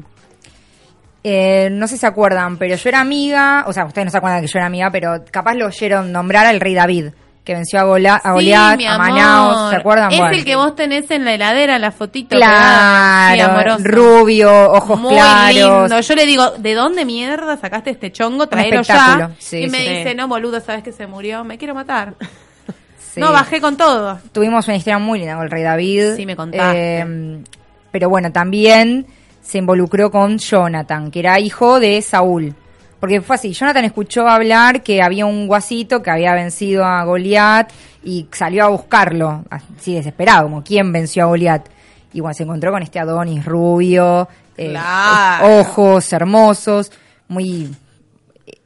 Eh, 1.24 1.68
no 1.70 1.86
sé 1.86 1.94
si 1.94 2.00
se 2.00 2.06
acuerdan, 2.06 2.56
pero 2.56 2.74
yo 2.74 2.88
era 2.88 3.00
amiga, 3.00 3.64
o 3.68 3.72
sea, 3.72 3.84
ustedes 3.84 4.06
no 4.06 4.10
se 4.10 4.18
acuerdan 4.18 4.40
que 4.40 4.48
yo 4.48 4.58
era 4.58 4.66
amiga, 4.66 4.90
pero 4.90 5.24
capaz 5.30 5.54
lo 5.54 5.66
oyeron 5.66 6.10
nombrar 6.10 6.46
al 6.46 6.58
rey 6.58 6.74
David, 6.74 7.10
que 7.44 7.54
venció 7.54 7.78
a, 7.78 7.84
Gola- 7.84 8.20
a 8.24 8.32
Goliat, 8.32 8.78
Sí, 8.80 8.86
a 8.86 9.70
¿se 9.70 9.76
acuerdan? 9.76 10.10
Es 10.12 10.18
Bueno. 10.18 10.34
el 10.36 10.44
que 10.44 10.56
vos 10.56 10.74
tenés 10.74 11.08
en 11.12 11.24
la 11.24 11.34
heladera, 11.34 11.78
la 11.78 11.92
fotito. 11.92 12.34
Sí, 12.36 12.42
Claro, 12.42 13.76
rubio, 13.84 14.72
ojos 14.72 14.98
Muy 15.00 15.14
claros. 15.14 15.54
lindo. 15.90 16.00
Yo 16.00 16.14
le 16.16 16.26
digo, 16.26 16.50
¿de 16.58 16.74
dónde 16.74 17.04
mierda 17.04 17.56
sacaste 17.56 17.90
este 17.90 18.10
chongo? 18.10 18.48
Traelo 18.48 18.82
ya. 18.82 19.30
Sí, 19.38 19.58
y 19.58 19.66
me 19.68 19.78
dice, 19.78 20.14
no, 20.16 20.26
boludo, 20.26 20.60
¿sabes 20.60 20.82
que 20.82 20.90
se 20.92 21.06
murió? 21.06 21.44
Me 21.44 21.56
quiero 21.56 21.74
matar. 21.74 22.14
Sí. 23.12 23.20
No, 23.20 23.30
bajé 23.32 23.60
con 23.60 23.76
todo. 23.76 24.18
Tuvimos 24.32 24.66
una 24.68 24.76
historia 24.76 24.98
muy 24.98 25.18
linda 25.18 25.34
con 25.34 25.44
el 25.44 25.50
rey 25.50 25.62
David. 25.62 26.14
Sí, 26.16 26.24
me 26.26 26.34
contaste. 26.36 27.00
Eh, 27.00 27.38
pero 27.90 28.08
bueno, 28.08 28.32
también 28.32 29.06
se 29.42 29.58
involucró 29.58 30.10
con 30.10 30.38
Jonathan, 30.38 31.10
que 31.10 31.20
era 31.20 31.38
hijo 31.38 31.78
de 31.78 32.00
Saúl. 32.00 32.54
Porque 33.00 33.20
fue 33.20 33.34
así, 33.36 33.52
Jonathan 33.52 33.84
escuchó 33.84 34.28
hablar 34.28 34.82
que 34.82 35.02
había 35.02 35.26
un 35.26 35.46
guasito 35.48 36.02
que 36.02 36.10
había 36.10 36.34
vencido 36.34 36.84
a 36.84 37.02
Goliat 37.04 37.70
y 38.04 38.28
salió 38.32 38.64
a 38.64 38.68
buscarlo, 38.68 39.44
así 39.50 39.94
desesperado, 39.94 40.44
como 40.44 40.62
quién 40.62 40.92
venció 40.92 41.24
a 41.24 41.26
Goliat. 41.26 41.66
Y 42.12 42.20
bueno, 42.20 42.34
se 42.34 42.44
encontró 42.44 42.70
con 42.72 42.82
este 42.82 42.98
Adonis 43.00 43.44
rubio, 43.44 44.28
eh, 44.56 44.70
Claro. 44.70 45.58
ojos 45.60 46.12
hermosos, 46.12 46.92
muy... 47.28 47.68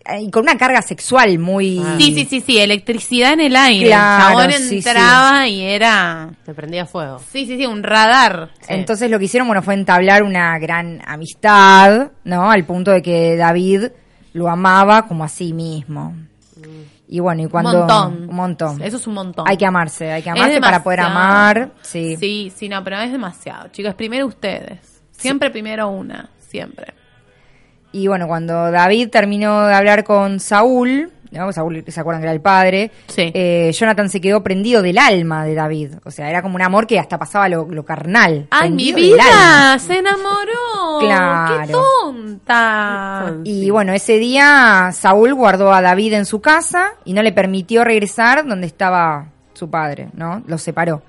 eh, 0.08 0.22
y 0.22 0.30
con 0.30 0.42
una 0.42 0.56
carga 0.56 0.82
sexual 0.82 1.38
muy... 1.38 1.82
Sí, 1.98 2.14
sí, 2.14 2.26
sí, 2.28 2.40
sí, 2.40 2.58
electricidad 2.58 3.32
en 3.32 3.40
el 3.40 3.56
aire. 3.56 3.86
Claro, 3.86 4.40
el 4.40 4.50
chabón 4.50 4.68
sí, 4.68 4.76
entraba 4.76 5.48
y 5.48 5.62
era... 5.62 6.30
Te 6.44 6.54
prendía 6.54 6.86
fuego. 6.86 7.18
Sí, 7.32 7.46
sí, 7.46 7.56
sí, 7.56 7.66
un 7.66 7.82
radar. 7.82 8.50
Entonces 8.68 9.10
lo 9.10 9.18
que 9.18 9.26
hicieron, 9.26 9.48
bueno, 9.48 9.62
fue 9.62 9.74
entablar 9.74 10.22
una 10.22 10.58
gran 10.58 11.00
amistad, 11.06 12.10
¿no? 12.24 12.50
Al 12.50 12.64
punto 12.64 12.90
de 12.90 13.02
que 13.02 13.36
David 13.36 13.88
lo 14.32 14.48
amaba 14.48 15.06
como 15.06 15.24
a 15.24 15.28
sí 15.28 15.52
mismo. 15.52 16.14
Y 17.08 17.20
bueno, 17.20 17.42
y 17.44 17.46
cuando... 17.48 17.70
un 17.70 17.78
montón. 17.78 18.28
Un 18.28 18.36
montón. 18.36 18.82
Eso 18.82 18.96
es 18.96 19.06
un 19.06 19.14
montón. 19.14 19.44
Hay 19.48 19.56
que 19.56 19.66
amarse, 19.66 20.12
hay 20.12 20.22
que 20.22 20.30
amarse 20.30 20.60
para 20.60 20.82
poder 20.82 21.00
amar. 21.00 21.70
Sí. 21.82 22.16
Sí, 22.16 22.52
sí, 22.54 22.68
no, 22.68 22.82
pero 22.82 22.98
es 22.98 23.12
demasiado. 23.12 23.68
Chicos, 23.68 23.94
primero 23.94 24.26
ustedes. 24.26 25.02
Siempre 25.12 25.50
primero 25.50 25.88
una, 25.88 26.30
siempre. 26.38 26.92
Y 27.92 28.08
bueno, 28.08 28.26
cuando 28.26 28.70
David 28.70 29.08
terminó 29.10 29.66
de 29.66 29.74
hablar 29.74 30.04
con 30.04 30.38
Saúl, 30.40 31.10
¿no? 31.30 31.52
Saúl, 31.52 31.82
¿se 31.86 32.00
acuerdan 32.00 32.20
que 32.20 32.26
era 32.26 32.32
el 32.34 32.40
padre? 32.40 32.90
Sí. 33.08 33.30
Eh, 33.34 33.70
Jonathan 33.72 34.08
se 34.10 34.20
quedó 34.20 34.42
prendido 34.42 34.82
del 34.82 34.98
alma 34.98 35.44
de 35.44 35.54
David. 35.54 35.94
O 36.04 36.10
sea, 36.10 36.28
era 36.28 36.42
como 36.42 36.56
un 36.56 36.62
amor 36.62 36.86
que 36.86 36.98
hasta 36.98 37.18
pasaba 37.18 37.48
lo, 37.48 37.66
lo 37.66 37.84
carnal. 37.84 38.46
¡Ay, 38.50 38.70
mi 38.70 38.92
vida! 38.92 39.78
¡Se 39.78 39.98
enamoró! 39.98 40.98
Claro. 41.00 41.66
¡Qué 41.66 41.72
tonta! 41.72 43.34
Y 43.44 43.70
bueno, 43.70 43.92
ese 43.92 44.18
día 44.18 44.90
Saúl 44.92 45.34
guardó 45.34 45.72
a 45.72 45.80
David 45.82 46.14
en 46.14 46.26
su 46.26 46.40
casa 46.40 46.92
y 47.04 47.12
no 47.12 47.22
le 47.22 47.32
permitió 47.32 47.84
regresar 47.84 48.46
donde 48.46 48.66
estaba 48.66 49.28
su 49.54 49.70
padre, 49.70 50.08
¿no? 50.14 50.42
Los 50.46 50.62
separó. 50.62 51.02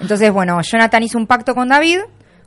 Entonces, 0.00 0.32
bueno, 0.32 0.60
Jonathan 0.62 1.02
hizo 1.02 1.18
un 1.18 1.26
pacto 1.26 1.54
con 1.54 1.68
David 1.68 2.00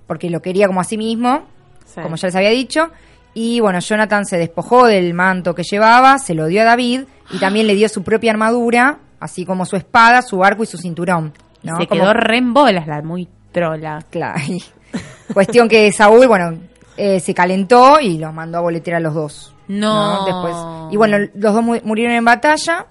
porque 0.08 0.30
lo 0.30 0.42
quería 0.42 0.68
como 0.68 0.82
a 0.82 0.84
sí 0.84 0.98
mismo, 0.98 1.44
Sí. 1.86 2.02
como 2.02 2.16
ya 2.18 2.28
les 2.28 2.36
había 2.36 2.50
dicho. 2.50 2.90
Y 3.36 3.60
bueno, 3.60 3.80
Jonathan 3.80 4.26
se 4.26 4.38
despojó 4.38 4.88
del 4.88 5.14
manto 5.14 5.54
que 5.54 5.62
llevaba, 5.64 6.18
se 6.18 6.34
lo 6.34 6.48
dio 6.48 6.62
a 6.62 6.66
David 6.66 7.02
y 7.32 7.38
también 7.38 7.68
le 7.68 7.76
dio 7.76 7.88
su 7.90 8.02
propia 8.02 8.32
armadura, 8.32 8.98
así 9.20 9.46
como 9.46 9.66
su 9.66 9.76
espada, 9.76 10.22
su 10.24 10.44
arco 10.44 10.64
y 10.64 10.66
su 10.66 10.78
cinturón. 10.78 11.34
¿no? 11.62 11.78
Se 11.78 11.86
Como- 11.88 12.02
quedó 12.02 12.14
re 12.14 12.38
en 12.38 12.54
bolas 12.54 12.88
la 12.88 13.02
muy 13.02 13.28
trola. 13.52 14.04
Claro. 14.10 14.40
Cuestión 15.34 15.68
que 15.68 15.92
Saúl, 15.92 16.28
bueno, 16.28 16.58
eh, 16.98 17.20
se 17.20 17.34
calentó 17.34 18.00
y 18.00 18.18
los 18.18 18.34
mandó 18.34 18.60
a 18.60 18.62
boletear 18.62 18.98
a 18.98 19.00
los 19.02 19.14
dos. 19.14 19.54
No. 19.68 20.24
Después. 20.26 20.56
Y 20.94 20.98
bueno, 20.98 21.18
los 21.34 21.54
dos 21.54 21.64
mu- 21.64 21.82
murieron 21.84 22.16
en 22.16 22.24
batalla. 22.24 22.86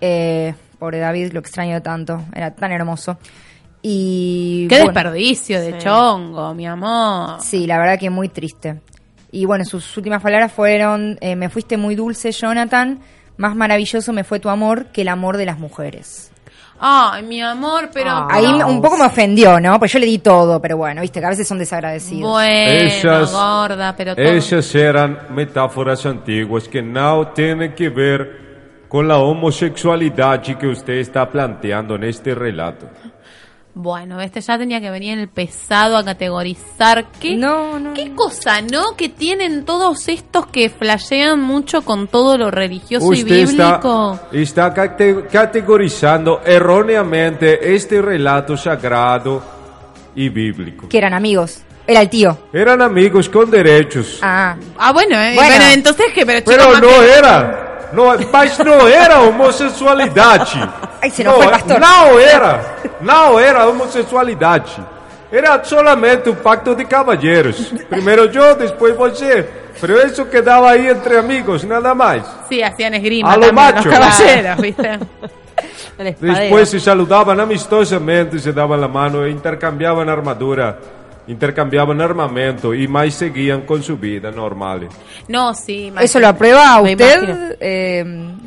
Eh, 0.00 0.54
pobre 0.78 0.98
David, 0.98 1.32
lo 1.32 1.40
extraño 1.40 1.82
tanto. 1.82 2.22
Era 2.34 2.52
tan 2.54 2.72
hermoso. 2.72 3.18
Y. 3.82 4.66
¡Qué 4.68 4.76
bueno, 4.78 4.92
desperdicio 4.92 5.60
de 5.60 5.72
Sí. 5.72 5.78
chongo, 5.80 6.54
mi 6.54 6.66
amor! 6.66 7.40
Sí, 7.40 7.66
la 7.66 7.78
verdad 7.78 7.98
que 7.98 8.08
muy 8.08 8.28
triste. 8.30 8.80
Y 9.34 9.46
bueno, 9.46 9.64
sus 9.64 9.96
últimas 9.96 10.22
palabras 10.22 10.52
fueron: 10.52 11.18
eh, 11.20 11.34
Me 11.34 11.48
fuiste 11.48 11.76
muy 11.76 11.96
dulce, 11.96 12.30
Jonathan. 12.30 13.00
Más 13.36 13.56
maravilloso 13.56 14.12
me 14.12 14.22
fue 14.22 14.38
tu 14.38 14.48
amor 14.48 14.86
que 14.92 15.02
el 15.02 15.08
amor 15.08 15.36
de 15.36 15.44
las 15.44 15.58
mujeres. 15.58 16.30
¡Ay, 16.78 17.22
mi 17.24 17.40
amor! 17.40 17.90
Pero... 17.92 18.10
Ah. 18.10 18.28
Ahí 18.30 18.46
un 18.46 18.80
poco 18.80 18.96
me 18.96 19.06
ofendió, 19.06 19.58
¿no? 19.58 19.78
Pues 19.78 19.92
yo 19.92 19.98
le 19.98 20.06
di 20.06 20.18
todo, 20.18 20.60
pero 20.60 20.76
bueno, 20.76 21.00
viste 21.00 21.18
que 21.18 21.26
a 21.26 21.30
veces 21.30 21.48
son 21.48 21.58
desagradecidos. 21.58 22.30
Bueno, 22.30 22.72
Esas- 22.86 23.32
gorda, 23.32 23.94
pero 23.96 24.14
todo... 24.14 24.24
Esas 24.24 24.72
eran 24.74 25.18
metáforas 25.30 26.04
antiguas 26.06 26.68
que 26.68 26.82
no 26.82 27.28
tienen 27.28 27.74
que 27.74 27.88
ver 27.88 28.84
con 28.88 29.08
la 29.08 29.18
homosexualidad 29.18 30.40
que 30.42 30.66
usted 30.68 30.94
está 30.94 31.28
planteando 31.28 31.96
en 31.96 32.04
este 32.04 32.34
relato. 32.34 32.88
Bueno, 33.76 34.20
este 34.20 34.40
ya 34.40 34.56
tenía 34.56 34.80
que 34.80 34.88
venir 34.88 35.18
el 35.18 35.28
pesado 35.28 35.96
a 35.96 36.04
categorizar. 36.04 37.06
¿Qué, 37.20 37.34
No, 37.34 37.80
no, 37.80 37.92
qué 37.92 38.04
no. 38.08 38.14
cosa, 38.14 38.60
no? 38.62 38.94
Que 38.96 39.08
tienen 39.08 39.64
todos 39.64 40.06
estos 40.08 40.46
que 40.46 40.70
flashean 40.70 41.40
mucho 41.40 41.82
con 41.84 42.06
todo 42.06 42.38
lo 42.38 42.52
religioso 42.52 43.12
y 43.12 43.22
Usted 43.22 43.34
está, 43.38 43.68
bíblico. 43.78 44.20
está 44.30 44.72
cate- 44.74 45.26
categorizando 45.26 46.40
erróneamente 46.44 47.74
este 47.74 48.00
relato 48.00 48.56
sagrado 48.56 49.42
y 50.14 50.28
bíblico. 50.28 50.88
Que 50.88 50.98
eran 50.98 51.12
amigos. 51.12 51.62
Era 51.86 52.00
el 52.00 52.08
tío. 52.08 52.38
Eran 52.52 52.80
amigos 52.80 53.28
con 53.28 53.50
derechos. 53.50 54.20
Ah, 54.22 54.56
Ah, 54.78 54.92
bueno, 54.92 55.16
eh, 55.20 55.32
Bueno. 55.34 55.50
bueno, 55.50 55.64
entonces 55.74 56.06
que, 56.14 56.24
pero, 56.24 56.40
no 56.80 56.88
que- 57.00 57.18
era. 57.18 57.73
No, 57.94 58.06
mas 58.32 58.58
não 58.58 58.88
era 58.88 59.20
homossexualidade. 59.20 60.68
Se 61.10 61.22
nos 61.22 61.34
fue 61.34 61.44
el 61.44 61.50
pastor. 61.50 61.80
Não 61.80 62.18
era. 62.18 62.60
Não 63.00 63.38
era 63.38 63.66
homossexualidade. 63.66 64.82
Era 65.30 65.62
solamente 65.64 66.30
un 66.30 66.36
pacto 66.36 66.74
de 66.74 66.84
caballeros. 66.84 67.72
Primero 67.88 68.26
yo, 68.26 68.54
después 68.54 68.96
você. 68.96 69.48
Pero 69.80 70.00
eso 70.00 70.30
quedaba 70.30 70.70
ahí 70.70 70.86
entre 70.86 71.18
amigos, 71.18 71.64
nada 71.64 71.94
más. 71.94 72.22
Sí, 72.48 72.62
hacían 72.62 72.94
esgrima 72.94 73.32
A 73.32 73.36
lo 73.36 73.52
macho. 73.52 73.90
Después 75.96 76.68
se 76.68 76.80
saludaban 76.80 77.38
amistosamente, 77.38 78.38
se 78.38 78.52
daban 78.52 78.80
la 78.80 78.88
mano 78.88 79.24
e 79.24 79.30
intercambiaban 79.30 80.08
armadura, 80.08 80.76
intercambiaban 81.26 82.00
armamento 82.00 82.74
y 82.74 82.86
más 82.88 83.14
seguían 83.14 83.62
con 83.62 83.82
su 83.82 83.96
vida 83.96 84.30
normal. 84.30 84.88
No, 85.28 85.54
sí. 85.54 85.92
¿eso 86.00 86.20
lo 86.20 86.28
aprueba 86.28 86.80
usted, 86.80 87.56
eh, 87.60 88.04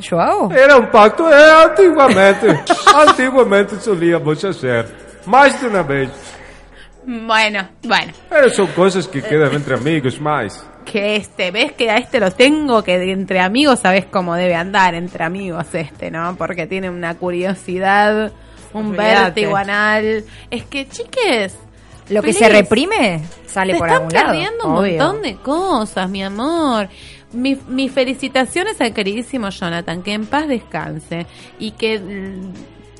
Joao? 0.08 0.52
Era 0.52 0.76
un 0.78 0.88
pacto, 0.92 1.30
eh, 1.32 1.52
antiguamente, 1.66 2.48
antiguamente 2.96 3.80
solíamos 3.80 4.44
hacer, 4.44 4.86
más 5.26 5.60
de 5.62 5.68
una 5.68 5.84
vez. 5.84 6.10
Bueno, 7.06 7.68
bueno. 7.84 8.12
Pero 8.30 8.50
son 8.50 8.68
cosas 8.68 9.08
que 9.08 9.22
quedan 9.22 9.54
entre 9.54 9.76
amigos 9.76 10.20
más. 10.20 10.66
Que 10.84 11.16
este, 11.18 11.52
ves 11.52 11.72
que 11.74 11.90
a 11.90 11.98
este 11.98 12.20
lo 12.20 12.32
tengo, 12.32 12.84
que 12.84 12.98
de- 13.00 13.12
entre 13.14 13.40
amigos 13.40 13.80
sabes 13.80 14.06
cómo 14.06 14.36
debe 14.36 14.56
andar 14.56 14.94
entre 14.94 15.24
amigos 15.24 15.68
este, 15.74 16.12
¿no? 16.12 16.36
Porque 16.38 16.68
tiene 16.68 16.90
una 16.90 17.16
curiosidad, 17.16 18.32
un 18.74 18.88
Olvídate. 18.88 19.24
vértigo 19.42 19.56
anal. 19.56 20.24
Es 20.52 20.64
que, 20.66 20.88
chiques, 20.88 21.58
Lo 22.10 22.22
que 22.22 22.34
se 22.34 22.48
reprime 22.50 23.22
sale 23.46 23.74
te 23.74 23.80
por 23.80 23.90
algún 23.90 24.10
lado. 24.14 24.28
perdiendo 24.32 24.68
un 24.68 24.76
obvio. 24.78 24.98
montón 25.04 25.22
de 25.22 25.36
cosas, 25.36 26.10
mi 26.10 26.24
amor. 26.24 26.88
Mi- 27.34 27.58
mis 27.68 27.92
felicitaciones 27.92 28.80
al 28.80 28.94
queridísimo 28.94 29.50
Jonathan, 29.50 30.02
que 30.02 30.14
en 30.14 30.26
paz 30.26 30.48
descanse 30.48 31.26
y 31.60 31.72
que 31.72 32.00
mm, 32.00 32.54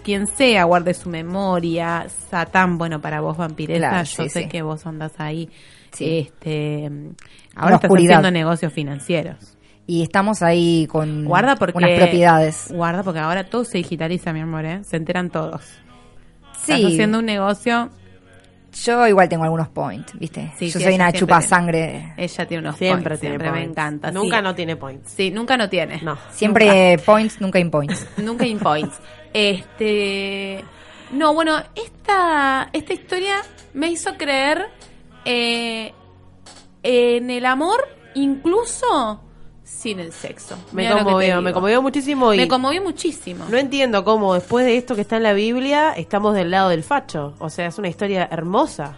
quien 0.04 0.28
sea 0.28 0.66
guarde 0.66 0.94
su 0.94 1.10
memoria. 1.10 2.08
Satán, 2.30 2.78
bueno, 2.78 3.00
para 3.02 3.22
vos, 3.22 3.38
vampiresa, 3.38 3.80
Claro, 3.90 4.04
yo 4.04 4.24
sí, 4.24 4.30
sé 4.30 4.44
sí. 4.44 4.50
que 4.50 4.62
vos 4.62 4.86
andás 4.86 5.14
ahí. 5.20 5.50
Sí. 5.94 6.20
Este, 6.28 6.90
la 6.90 7.62
ahora 7.62 7.76
estás 7.76 7.90
haciendo 7.92 8.30
negocios 8.32 8.74
financieros. 8.74 9.56
Y 9.90 10.04
estamos 10.04 10.42
ahí 10.44 10.86
con 10.92 11.24
Guarda 11.24 11.56
porque 11.56 11.78
unas 11.78 11.92
propiedades. 11.98 12.68
Guarda 12.74 13.04
porque 13.04 13.20
ahora 13.22 13.46
todo 13.46 13.64
se 13.64 13.78
digitaliza, 13.78 14.34
mi 14.34 14.42
amor, 14.42 14.66
¿eh? 14.66 14.84
Se 14.84 14.98
enteran 14.98 15.30
todos. 15.30 15.62
Estás 16.52 16.76
Sí, 16.80 16.86
haciendo 16.86 17.20
un 17.20 17.26
negocio, 17.26 17.90
yo 18.74 19.08
igual 19.08 19.28
tengo 19.30 19.44
algunos 19.44 19.68
points, 19.70 20.14
¿viste? 20.20 20.52
Sí, 20.58 20.68
yo 20.70 20.80
sí, 20.80 20.86
soy 20.86 20.96
una 20.96 21.06
siempre 21.12 21.20
chupa 21.20 21.38
tiene. 21.40 21.50
sangre. 21.50 22.14
ella 22.18 22.48
tiene 22.48 22.62
unos 22.62 22.78
Siempre 22.78 23.04
points, 23.10 23.22
tiene 23.22 23.34
siempre 23.34 23.52
me 23.52 23.58
points. 23.60 23.72
encanta. 23.72 24.12
Nunca 24.12 24.38
sí. 24.38 24.44
no 24.44 24.56
tiene 24.56 24.76
points. 24.76 25.12
Sí, 25.12 25.32
nunca 25.32 25.58
no 25.58 25.70
tiene. 25.70 26.02
No. 26.02 26.18
Siempre 26.32 26.98
points, 27.06 27.42
nunca 27.42 27.60
in 27.60 27.72
points. 27.72 28.08
Nunca 28.18 28.46
in 28.46 28.60
points. 28.60 28.96
Este. 29.34 30.64
No, 31.12 31.34
bueno, 31.34 31.58
esta, 31.76 32.70
esta 32.74 32.94
historia 32.94 33.36
me 33.74 33.88
hizo 33.90 34.16
creer 34.18 34.68
eh, 35.26 35.94
en 36.84 37.30
el 37.30 37.46
amor, 37.46 37.88
incluso 38.16 39.22
sin 39.68 40.00
el 40.00 40.12
sexo. 40.14 40.58
Me 40.72 40.90
conmovió, 40.90 41.42
me 41.42 41.52
conmovió 41.54 41.82
muchísimo 41.82 42.34
y 42.34 42.38
Me 42.38 42.48
conmovió 42.48 42.82
muchísimo. 42.82 43.46
no 43.50 43.58
entiendo 43.58 44.04
cómo 44.04 44.34
después 44.34 44.66
de 44.66 44.78
esto 44.78 44.96
que 44.96 45.02
está 45.02 45.18
en 45.18 45.24
la 45.24 45.34
Biblia 45.34 45.94
estamos 45.96 46.34
del 46.34 46.52
lado 46.52 46.70
del 46.70 46.84
facho. 46.84 47.34
O 47.40 47.50
sea, 47.50 47.68
es 47.68 47.78
una 47.78 47.90
historia 47.90 48.28
hermosa. 48.32 48.96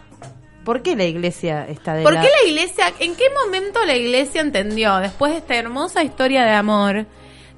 ¿Por 0.63 0.81
qué 0.83 0.95
la 0.95 1.05
iglesia 1.05 1.65
está 1.67 1.95
del 1.95 2.03
¿Por 2.03 2.13
lado? 2.13 2.27
qué 2.27 2.31
la 2.43 2.49
iglesia, 2.51 2.93
en 2.99 3.15
qué 3.15 3.23
momento 3.43 3.83
la 3.85 3.95
iglesia 3.95 4.41
entendió, 4.41 4.97
después 4.97 5.31
de 5.31 5.39
esta 5.39 5.55
hermosa 5.55 6.03
historia 6.03 6.43
de 6.45 6.51
amor 6.51 7.05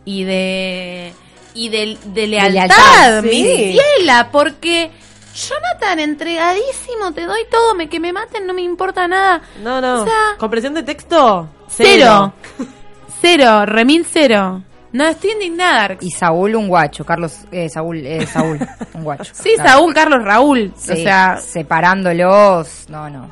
y 0.05 0.23
de 0.23 1.13
y 1.53 1.67
de, 1.69 1.97
de 2.05 2.27
lealtad, 2.27 2.53
lealtad, 2.53 3.23
mi 3.23 3.31
sí. 3.43 3.77
ciela? 3.97 4.29
Porque 4.31 4.89
Jonathan, 5.35 5.99
entregadísimo, 5.99 7.11
te 7.13 7.25
doy 7.25 7.41
todo, 7.51 7.75
me, 7.75 7.89
que 7.89 7.99
me 7.99 8.13
maten, 8.13 8.47
no 8.47 8.53
me 8.53 8.61
importa 8.61 9.07
nada. 9.07 9.41
No, 9.61 9.81
no. 9.81 10.03
O 10.03 10.05
sea, 10.05 10.35
¿Comprensión 10.37 10.73
de 10.73 10.83
texto? 10.83 11.49
cero. 11.67 12.33
Cero, 12.57 12.67
remil 13.65 14.05
cero. 14.11 14.63
No, 14.93 15.05
estoy 15.07 15.31
indignada. 15.31 15.95
Y 16.01 16.11
Saúl 16.11 16.53
un 16.55 16.67
guacho, 16.67 17.05
Carlos, 17.05 17.45
eh, 17.51 17.69
Saúl, 17.69 18.05
eh, 18.05 18.25
Saúl, 18.27 18.59
un 18.93 19.03
guacho. 19.05 19.31
Sí, 19.33 19.51
Claro. 19.55 19.69
Saúl, 19.69 19.93
Carlos, 19.93 20.23
Raúl. 20.23 20.73
Sí, 20.75 20.91
O 20.91 20.95
sea, 20.97 21.37
separándolos, 21.37 22.85
no, 22.89 23.09
no. 23.09 23.31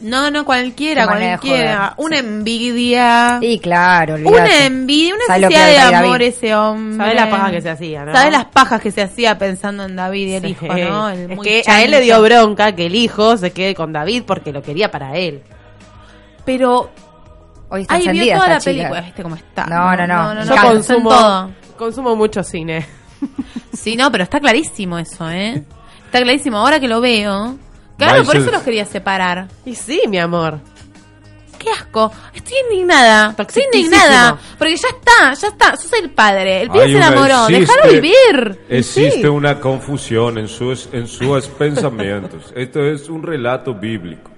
no, 0.00 0.28
no, 0.32 0.44
cualquiera, 0.44 1.06
cualquiera. 1.06 1.94
joder, 1.96 2.06
Una 2.06 2.16
sí. 2.18 2.24
envidia. 2.26 3.38
Y 3.42 3.60
claro, 3.60 4.14
Una 4.16 4.26
olvídate. 4.28 4.66
envidia, 4.66 5.14
una 5.14 5.24
¿Sabes 5.28 5.42
lo 5.42 5.48
que 5.48 5.54
necesidad 5.54 5.88
de 5.90 5.94
amor 5.96 6.10
David? 6.18 6.26
ese 6.26 6.54
hombre. 6.56 6.96
¿Sabes 6.96 7.14
la 7.14 7.30
paja 7.30 7.50
que 7.52 7.60
se 7.62 7.70
hacía, 7.70 8.04
no? 8.04 8.12
¿Sabes 8.12 8.32
las 8.32 8.44
pajas 8.46 8.80
que 8.80 8.90
se 8.90 9.02
hacía 9.02 9.38
pensando 9.38 9.84
en 9.84 9.94
David 9.94 10.26
y 10.28 10.34
el 10.34 10.42
Sí. 10.42 10.48
hijo, 10.48 10.66
no? 10.66 11.08
El 11.10 11.30
es 11.30 11.36
muy 11.36 11.46
que 11.46 11.62
a 11.68 11.82
él 11.84 11.92
le 11.92 12.00
dio 12.00 12.20
bronca 12.20 12.72
que 12.74 12.86
el 12.86 12.96
hijo 12.96 13.36
se 13.36 13.52
quede 13.52 13.76
con 13.76 13.92
David 13.92 14.24
porque 14.26 14.50
lo 14.52 14.62
quería 14.62 14.90
para 14.90 15.16
él. 15.16 15.42
Pero, 16.44 16.90
Hoy 17.70 17.82
está 17.82 17.94
ay, 17.94 18.02
vio 18.02 18.10
encendida 18.12 18.34
toda 18.36 18.48
la 18.48 18.58
chica. 18.60 18.70
película, 18.72 19.00
¿viste 19.02 19.22
cómo 19.22 19.34
está? 19.36 19.66
No, 19.66 19.96
no, 19.96 20.06
no. 20.34 20.44
Yo 20.44 20.54
en 20.54 20.60
consumo, 20.62 21.10
todo. 21.10 21.50
consumo 21.76 22.16
mucho 22.16 22.42
cine. 22.42 22.86
Sí, 23.72 23.94
no, 23.96 24.10
pero 24.10 24.24
está 24.24 24.40
clarísimo 24.40 24.98
eso, 24.98 25.28
¿eh? 25.30 25.62
Está 26.06 26.20
clarísimo. 26.22 26.56
Ahora 26.58 26.80
que 26.80 26.88
lo 26.88 27.00
veo... 27.00 27.56
Claro, 27.96 28.24
por 28.24 28.36
eso 28.36 28.50
los 28.50 28.62
quería 28.62 28.84
separar. 28.86 29.46
Y 29.64 29.74
sí, 29.76 30.02
mi 30.08 30.18
amor. 30.18 30.58
¡Qué 31.58 31.70
asco! 31.70 32.10
Estoy 32.34 32.54
indignada. 32.70 33.34
Estoy 33.38 33.62
indignada. 33.72 34.36
Porque 34.56 34.76
ya 34.76 34.88
está, 34.88 35.34
ya 35.34 35.48
está. 35.48 35.76
Sos 35.76 35.92
el 35.94 36.10
padre. 36.10 36.62
El 36.62 36.70
pibe 36.70 36.84
Hay 36.84 36.90
se 36.92 36.96
una- 36.96 37.06
enamoró. 37.08 37.48
existe- 37.48 37.58
Déjalo 37.60 37.92
vivir. 37.92 38.60
Existe 38.68 39.20
Sí. 39.20 39.26
una 39.26 39.60
confusión 39.60 40.38
en 40.38 40.48
sus, 40.48 40.88
en 40.92 41.06
sus 41.06 41.46
pensamientos. 41.58 42.52
Esto 42.56 42.82
es 42.84 43.08
un 43.08 43.22
relato 43.22 43.74
bíblico. 43.74 44.30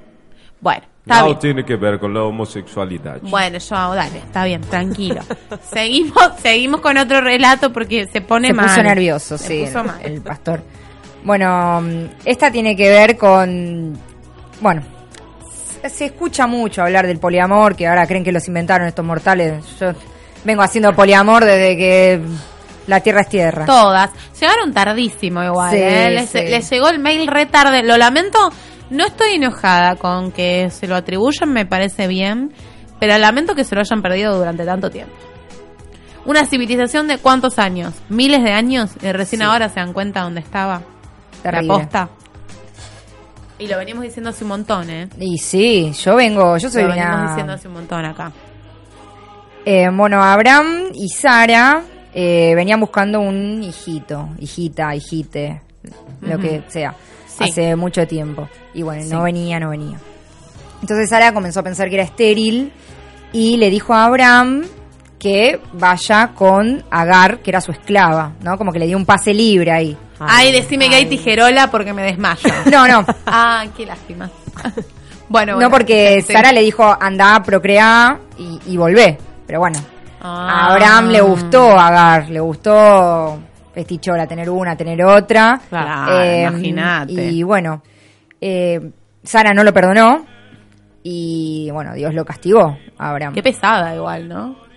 Bueno, 0.61 0.83
está 1.01 1.21
no 1.21 1.27
bien. 1.27 1.39
tiene 1.39 1.65
que 1.65 1.77
ver 1.77 1.99
con 1.99 2.13
la 2.15 2.23
homosexualidad. 2.25 3.19
Bueno, 3.23 3.59
yo, 3.59 3.95
dale, 3.95 4.19
está 4.19 4.45
bien, 4.45 4.61
tranquilo. 4.63 5.21
seguimos, 5.73 6.33
seguimos 6.43 6.81
con 6.81 6.97
otro 6.99 7.21
relato 7.21 7.73
porque 7.73 8.07
se 8.07 8.21
pone 8.21 8.49
Se 8.49 8.55
mal. 8.55 8.67
puso 8.69 8.83
nervioso, 8.83 9.39
Se 9.39 9.47
sí, 9.49 9.61
puso 9.67 9.81
el, 9.81 9.87
mal. 9.87 10.01
el 10.03 10.21
pastor. 10.23 10.63
Bueno, 11.25 11.83
esta 12.25 12.51
tiene 12.51 12.75
que 12.77 12.89
ver 12.89 13.17
con... 13.17 13.99
Bueno, 14.61 14.83
se- 15.83 15.89
se 15.91 16.05
escucha 16.07 16.47
mucho 16.47 16.83
hablar 16.83 17.07
del 17.07 17.19
poliamor, 17.19 17.77
que 17.77 17.87
ahora 17.87 18.07
creen 18.07 18.25
que 18.25 18.33
los 18.33 18.47
inventaron 18.49 18.87
estos 18.87 19.05
mortales. 19.05 19.65
Yo 19.79 19.93
vengo 20.45 20.63
haciendo 20.63 20.95
poliamor 20.95 21.45
desde 21.45 21.77
que 21.77 22.21
la 22.87 23.01
tierra 23.01 23.21
es 23.21 23.29
tierra. 23.29 23.67
Todas. 23.67 24.11
Llegaron 24.41 24.73
tardísimo 24.73 25.43
igual, 25.45 25.71
Sí, 25.73 25.79
¿eh? 25.81 26.11
Les, 26.11 26.31
sí. 26.31 26.39
les 26.43 26.71
llegó 26.71 26.89
el 26.89 26.99
mail 26.99 27.27
re 27.27 27.47
tarde. 27.47 27.83
Lo 27.83 27.97
lamento, 27.99 28.51
no 28.91 29.07
estoy 29.07 29.35
enojada 29.35 29.97
con 29.97 30.33
que 30.33 30.71
se 30.71 30.87
lo 30.87 30.97
atribuyan, 30.97 31.53
me 31.53 31.67
parece 31.67 32.07
bien, 32.07 32.53
pero 32.99 33.17
lamento 33.19 33.55
que 33.55 33.65
se 33.65 33.75
lo 33.75 33.81
hayan 33.81 34.03
perdido 34.03 34.37
durante 34.37 34.65
tanto 34.65 34.91
tiempo. 34.91 35.15
Una 36.27 36.45
civilización 36.45 37.09
de 37.09 37.19
cuántos 37.19 37.59
años? 37.59 37.95
Miles 38.09 38.43
de 38.43 38.53
años 38.53 38.91
y 39.03 39.11
recién 39.13 39.43
ahora 39.43 39.69
se 39.69 39.81
dan 39.81 39.93
cuenta 39.93 40.21
dónde 40.23 40.41
estaba. 40.41 40.83
Terrible. 41.43 41.67
La 41.69 41.75
posta. 41.75 42.09
Y 43.59 43.67
lo 43.67 43.77
venimos 43.79 44.03
diciendo 44.05 44.31
hace 44.31 44.45
un 44.45 44.49
montón, 44.49 44.89
¿eh? 44.91 45.09
Y 45.19 45.39
sí, 45.39 45.93
yo 45.93 46.17
vengo, 46.17 46.57
yo 46.59 46.69
soy 46.71 46.83
Lo 46.83 46.89
venimos 46.91 47.15
una... 47.15 47.29
diciendo 47.29 47.53
hace 47.55 47.69
un 47.69 47.75
montón 47.75 48.05
acá. 48.05 48.33
Eh, 49.65 49.89
bueno, 49.93 50.23
Abraham 50.23 50.91
y 50.95 51.09
Sara 51.11 51.83
eh, 52.15 52.53
venían 52.55 52.81
buscando 52.81 53.21
un 53.21 53.63
hijito, 53.63 54.31
hijita, 54.39 54.95
hijite, 54.95 55.61
lo 56.23 56.39
que 56.39 56.63
sea, 56.69 56.95
Sí. 57.27 57.45
hace 57.45 57.77
mucho 57.77 58.07
tiempo. 58.07 58.49
Y 58.75 58.83
bueno, 58.83 59.03
Sí. 59.03 59.11
no 59.11 59.23
venía, 59.23 59.59
no 59.61 59.71
venía. 59.71 59.99
Entonces 60.81 61.11
Sara 61.11 61.33
comenzó 61.33 61.61
a 61.61 61.63
pensar 61.63 61.89
que 61.89 61.95
era 61.97 62.05
estéril 62.05 62.73
y 63.33 63.57
le 63.57 63.71
dijo 63.71 63.93
a 63.95 64.05
Abraham 64.07 64.65
que 65.19 65.61
vaya 65.75 66.29
con 66.35 66.83
Agar, 66.91 67.41
que 67.41 67.51
era 67.51 67.61
su 67.61 67.73
esclava, 67.73 68.33
¿no? 68.43 68.57
Como 68.57 68.73
que 68.73 68.79
le 68.79 68.87
dio 68.87 68.97
un 68.97 69.05
pase 69.05 69.35
libre 69.35 69.71
ahí. 69.71 69.97
Ay, 70.19 70.53
decime 70.53 70.89
que 70.89 70.95
hay 70.97 71.07
tijerola 71.07 71.71
porque 71.71 71.93
me 71.93 72.03
desmayo. 72.03 72.49
No, 72.71 72.87
no. 72.89 73.05
ah, 73.27 73.65
qué 73.77 73.85
lástima. 73.87 74.31
bueno, 75.29 75.55
bueno. 75.55 75.61
no 75.61 75.71
porque 75.71 76.23
Sí. 76.27 76.33
Sara 76.33 76.53
le 76.53 76.63
dijo 76.63 76.97
anda, 76.99 77.43
procrea 77.43 78.19
y, 78.39 78.59
y 78.67 78.77
volvé. 78.77 79.19
Pero 79.47 79.59
bueno, 79.61 79.79
Ah. 80.23 80.67
A 80.69 80.73
Abraham 80.75 81.09
le 81.09 81.21
gustó 81.23 81.79
Agar, 81.79 82.29
le 82.29 82.41
gustó 82.41 83.39
Festichola, 83.73 84.27
tener 84.27 84.51
una, 84.51 84.77
tener 84.77 85.03
otra. 85.03 85.59
Claro, 85.69 86.21
Eh, 86.23 86.43
imagínate. 86.47 87.13
Y 87.31 87.43
bueno, 87.43 87.83
eh, 88.41 88.91
Sara 89.23 89.53
no 89.55 89.65
lo 89.65 89.73
perdonó 89.73 90.27
y 91.03 91.71
bueno, 91.73 91.95
Dios 91.95 92.15
lo 92.15 92.25
castigó 92.25 92.79
a 92.99 93.11
Abraham. 93.11 93.35
Qué 93.35 93.43
pesada 93.43 93.95
igual, 93.95 94.29
¿no? 94.29 94.71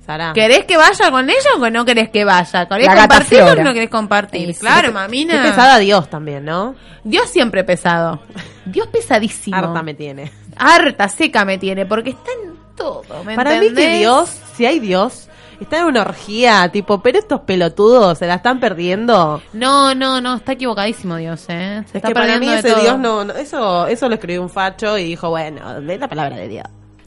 estará. 0.00 0.32
¿Querés 0.32 0.64
que 0.64 0.76
vaya 0.76 1.10
con 1.10 1.28
ella 1.28 1.50
o 1.58 1.70
no 1.70 1.84
querés 1.84 2.10
que 2.10 2.24
vaya? 2.24 2.66
¿Querés 2.66 2.86
La 2.86 2.96
compartir 2.96 3.42
o 3.42 3.54
no 3.62 3.72
querés 3.72 3.90
compartir? 3.90 4.46
Sí, 4.48 4.54
sí. 4.54 4.60
Claro, 4.60 4.88
Qué 4.88 4.94
mamina. 4.94 5.42
pesada 5.42 5.78
Dios 5.78 6.08
también, 6.10 6.44
¿no? 6.44 6.74
Dios 7.04 7.28
siempre 7.28 7.64
pesado. 7.64 8.20
Dios 8.64 8.88
pesadísimo. 8.88 9.56
Harta 9.56 9.82
me 9.82 9.94
tiene. 9.94 10.32
Harta, 10.56 11.08
seca 11.08 11.44
me 11.44 11.58
tiene, 11.58 11.86
porque 11.86 12.10
está 12.10 12.30
en 12.42 12.54
todo. 12.76 13.24
¿me 13.24 13.36
Para 13.36 13.60
mí 13.60 13.72
que? 13.72 13.98
Dios, 13.98 14.28
si 14.54 14.66
hay 14.66 14.80
Dios, 14.80 15.28
está 15.64 15.80
en 15.80 15.84
una 15.86 16.02
orgía, 16.02 16.68
tipo, 16.72 17.00
pero 17.02 17.18
estos 17.18 17.40
pelotudos 17.42 18.18
se 18.18 18.26
la 18.26 18.36
están 18.36 18.60
perdiendo. 18.60 19.42
No, 19.52 19.94
no, 19.94 20.20
no, 20.20 20.36
está 20.36 20.52
equivocadísimo 20.52 21.16
Dios, 21.16 21.44
¿eh? 21.48 21.82
Se 21.86 21.88
Es 21.90 21.94
está 21.96 22.08
que 22.08 22.14
para 22.14 22.38
mí 22.38 22.46
de 22.48 22.58
ese 22.58 22.70
todo. 22.70 22.80
Dios 22.82 22.98
no, 22.98 23.24
no- 23.24 23.32
eso, 23.34 23.86
eso 23.86 24.08
lo 24.08 24.14
escribió 24.14 24.42
un 24.42 24.48
facho 24.50 24.96
y 24.98 25.04
dijo, 25.04 25.28
bueno, 25.30 25.80
de 25.80 25.98
la 25.98 26.08
palabra 26.08 26.36
de 26.36 26.48
Dios. 26.48 26.64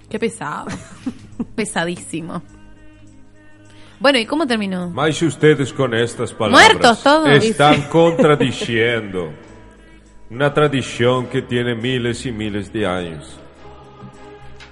Qué 0.10 0.20
pesado. 0.20 0.68
Pesadísimo. 1.56 2.42
Bueno, 4.00 4.20
¿y 4.20 4.26
cómo 4.26 4.46
terminó? 4.46 4.90
Mas 4.90 5.22
ustedes 5.22 5.72
con 5.72 5.94
estas 5.94 6.34
palabras 6.34 6.68
Muertos 6.74 7.04
todos. 7.04 7.30
están 7.44 7.82
contradiciendo 7.90 9.32
una 10.30 10.54
tradición 10.54 11.28
que 11.28 11.42
tiene 11.44 11.74
miles 11.76 12.26
y 12.26 12.32
miles 12.32 12.72
de 12.74 12.86
años. 12.86 13.40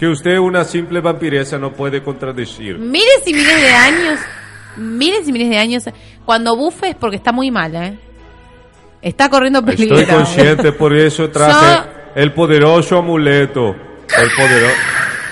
Que 0.02 0.08
usted, 0.08 0.40
una 0.40 0.64
simple 0.64 1.00
vampiresa, 1.00 1.60
no 1.60 1.74
puede 1.74 2.02
contradecir. 2.02 2.76
Miles 2.80 3.22
y 3.28 3.36
miles 3.36 3.62
de 3.62 3.70
años. 3.70 4.20
Miles 4.76 5.28
y 5.28 5.32
miles 5.32 5.48
de 5.48 5.60
años. 5.60 5.84
Cuando 6.26 6.56
bufe 6.56 6.90
es 6.90 6.96
porque 6.96 7.18
está 7.18 7.32
muy 7.32 7.52
mal, 7.52 7.76
¿eh? 7.76 8.00
Está 9.00 9.30
corriendo 9.30 9.64
peligro. 9.64 10.00
Estoy 10.00 10.16
consciente, 10.16 10.72
por 10.80 10.96
eso 10.96 11.30
traje 11.30 11.54
So- 11.54 11.86
el 12.16 12.34
poderoso 12.34 12.98
amuleto. 12.98 13.76
El 13.76 14.30
poderoso. 14.36 14.76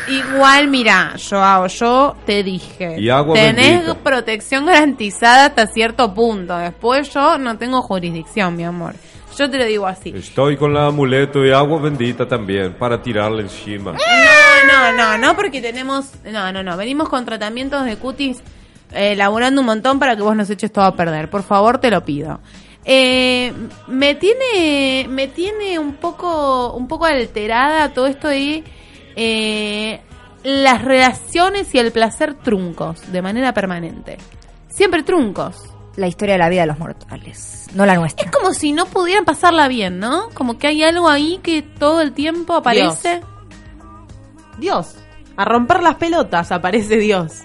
Igual, 0.08 0.68
mira, 0.68 1.14
Joao, 1.18 1.66
yo 1.66 2.16
te 2.28 2.44
dije. 2.44 3.00
Y 3.00 3.10
agua 3.10 3.34
tenés 3.34 3.86
bendita. 3.88 3.96
protección 4.04 4.68
garantizada 4.68 5.48
hasta 5.48 5.66
cierto 5.66 6.14
punto. 6.14 6.56
Después 6.56 7.12
yo 7.12 7.40
no 7.40 7.58
tengo 7.58 7.82
jurisdicción, 7.82 8.56
mi 8.56 8.66
amor. 8.66 8.94
Yo 9.36 9.50
te 9.50 9.58
lo 9.58 9.66
digo 9.66 9.88
así. 9.88 10.14
Estoy 10.16 10.58
con 10.58 10.72
el 10.72 10.78
amuleto 10.78 11.46
y 11.46 11.52
agua 11.52 11.80
bendita 11.82 12.28
también 12.28 12.74
para 12.74 13.02
tirarle 13.02 13.42
encima. 13.44 13.94
No, 13.94 13.98
no, 14.66 14.92
no, 14.92 15.18
no, 15.18 15.36
porque 15.36 15.62
tenemos. 15.62 16.12
No, 16.26 16.52
no, 16.52 16.64
no. 16.64 16.78
Venimos 16.78 17.10
con 17.10 17.26
tratamientos 17.26 17.86
de 17.86 17.98
cutis 17.98 18.42
eh, 18.92 19.16
laburando 19.16 19.62
un 19.62 19.68
montón 19.68 20.00
para 20.00 20.16
que 20.16 20.22
vos 20.22 20.36
nos 20.36 20.50
eches 20.50 20.72
todo 20.72 20.86
a 20.86 20.96
perder. 20.96 21.30
Por 21.30 21.44
favor, 21.44 21.80
te 21.80 21.92
lo 21.92 22.04
pido. 22.04 22.40
Eh, 22.86 23.54
me 23.88 24.16
tiene 24.16 25.06
me 25.10 25.28
tiene 25.28 25.78
un 25.78 25.96
poco 25.96 26.74
un 26.74 26.88
poco 26.88 27.06
alterada 27.06 27.94
todo 27.94 28.08
esto 28.08 28.30
de 28.30 28.64
eh, 29.16 30.02
las 30.44 30.82
relaciones 30.82 31.76
y 31.76 31.78
el 31.78 31.92
placer 31.92 32.36
truncos 32.36 33.12
de 33.12 33.22
manera 33.22 33.54
permanente 33.54 34.18
siempre 34.70 35.04
truncos 35.04 35.58
La 35.98 36.08
historia 36.08 36.36
de 36.36 36.40
la 36.40 36.48
vida 36.48 36.62
de 36.62 36.68
los 36.68 36.80
mortales, 36.80 37.68
no 37.76 37.86
la 37.86 37.96
nuestra. 37.96 38.26
es 38.26 38.32
como 38.32 38.54
si 38.54 38.72
no 38.72 38.86
pudieran 38.86 39.26
pasarla 39.26 39.68
bien 39.68 40.00
no 40.00 40.30
como 40.34 40.58
que 40.58 40.68
hay 40.68 40.82
algo 40.82 41.10
ahí 41.10 41.42
que 41.44 41.62
todo 41.62 42.00
el 42.00 42.14
tiempo 42.14 42.56
aparece 42.56 43.18
Dios. 43.18 43.26
A 45.38 45.46
romper 45.46 45.82
las 45.82 45.96
pelotas 45.96 46.52
aparece 46.52 46.98
Dios. 46.98 47.44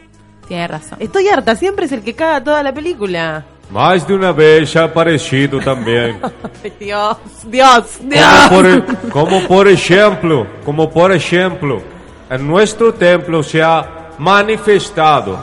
tiene 0.49 0.67
razón 0.69 0.99
Estoy 1.01 1.29
harta, 1.29 1.55
siempre 1.55 1.87
es 1.87 1.93
el 1.93 2.03
que 2.03 2.15
caga 2.15 2.43
toda 2.43 2.63
la 2.63 2.73
película. 2.73 3.45
Más 3.71 4.07
de 4.07 4.15
una 4.15 4.33
vez 4.33 4.73
ya 4.73 4.83
ha 4.83 4.85
aparecido 4.85 5.59
también. 5.61 6.21
Ay, 6.63 6.73
Dios, 6.81 7.17
Dios, 7.47 7.85
Como 7.99 8.11
Dios. 8.11 8.49
por, 8.51 9.11
como 9.11 9.41
por 9.49 9.69
ejemplo, 9.69 10.47
como 10.65 10.91
por 10.91 11.13
ejemplo, 11.13 11.81
en 12.29 12.47
nuestro 12.47 12.93
templo 12.93 13.43
se 13.43 13.63
ha 13.63 14.11
manifestado, 14.19 15.39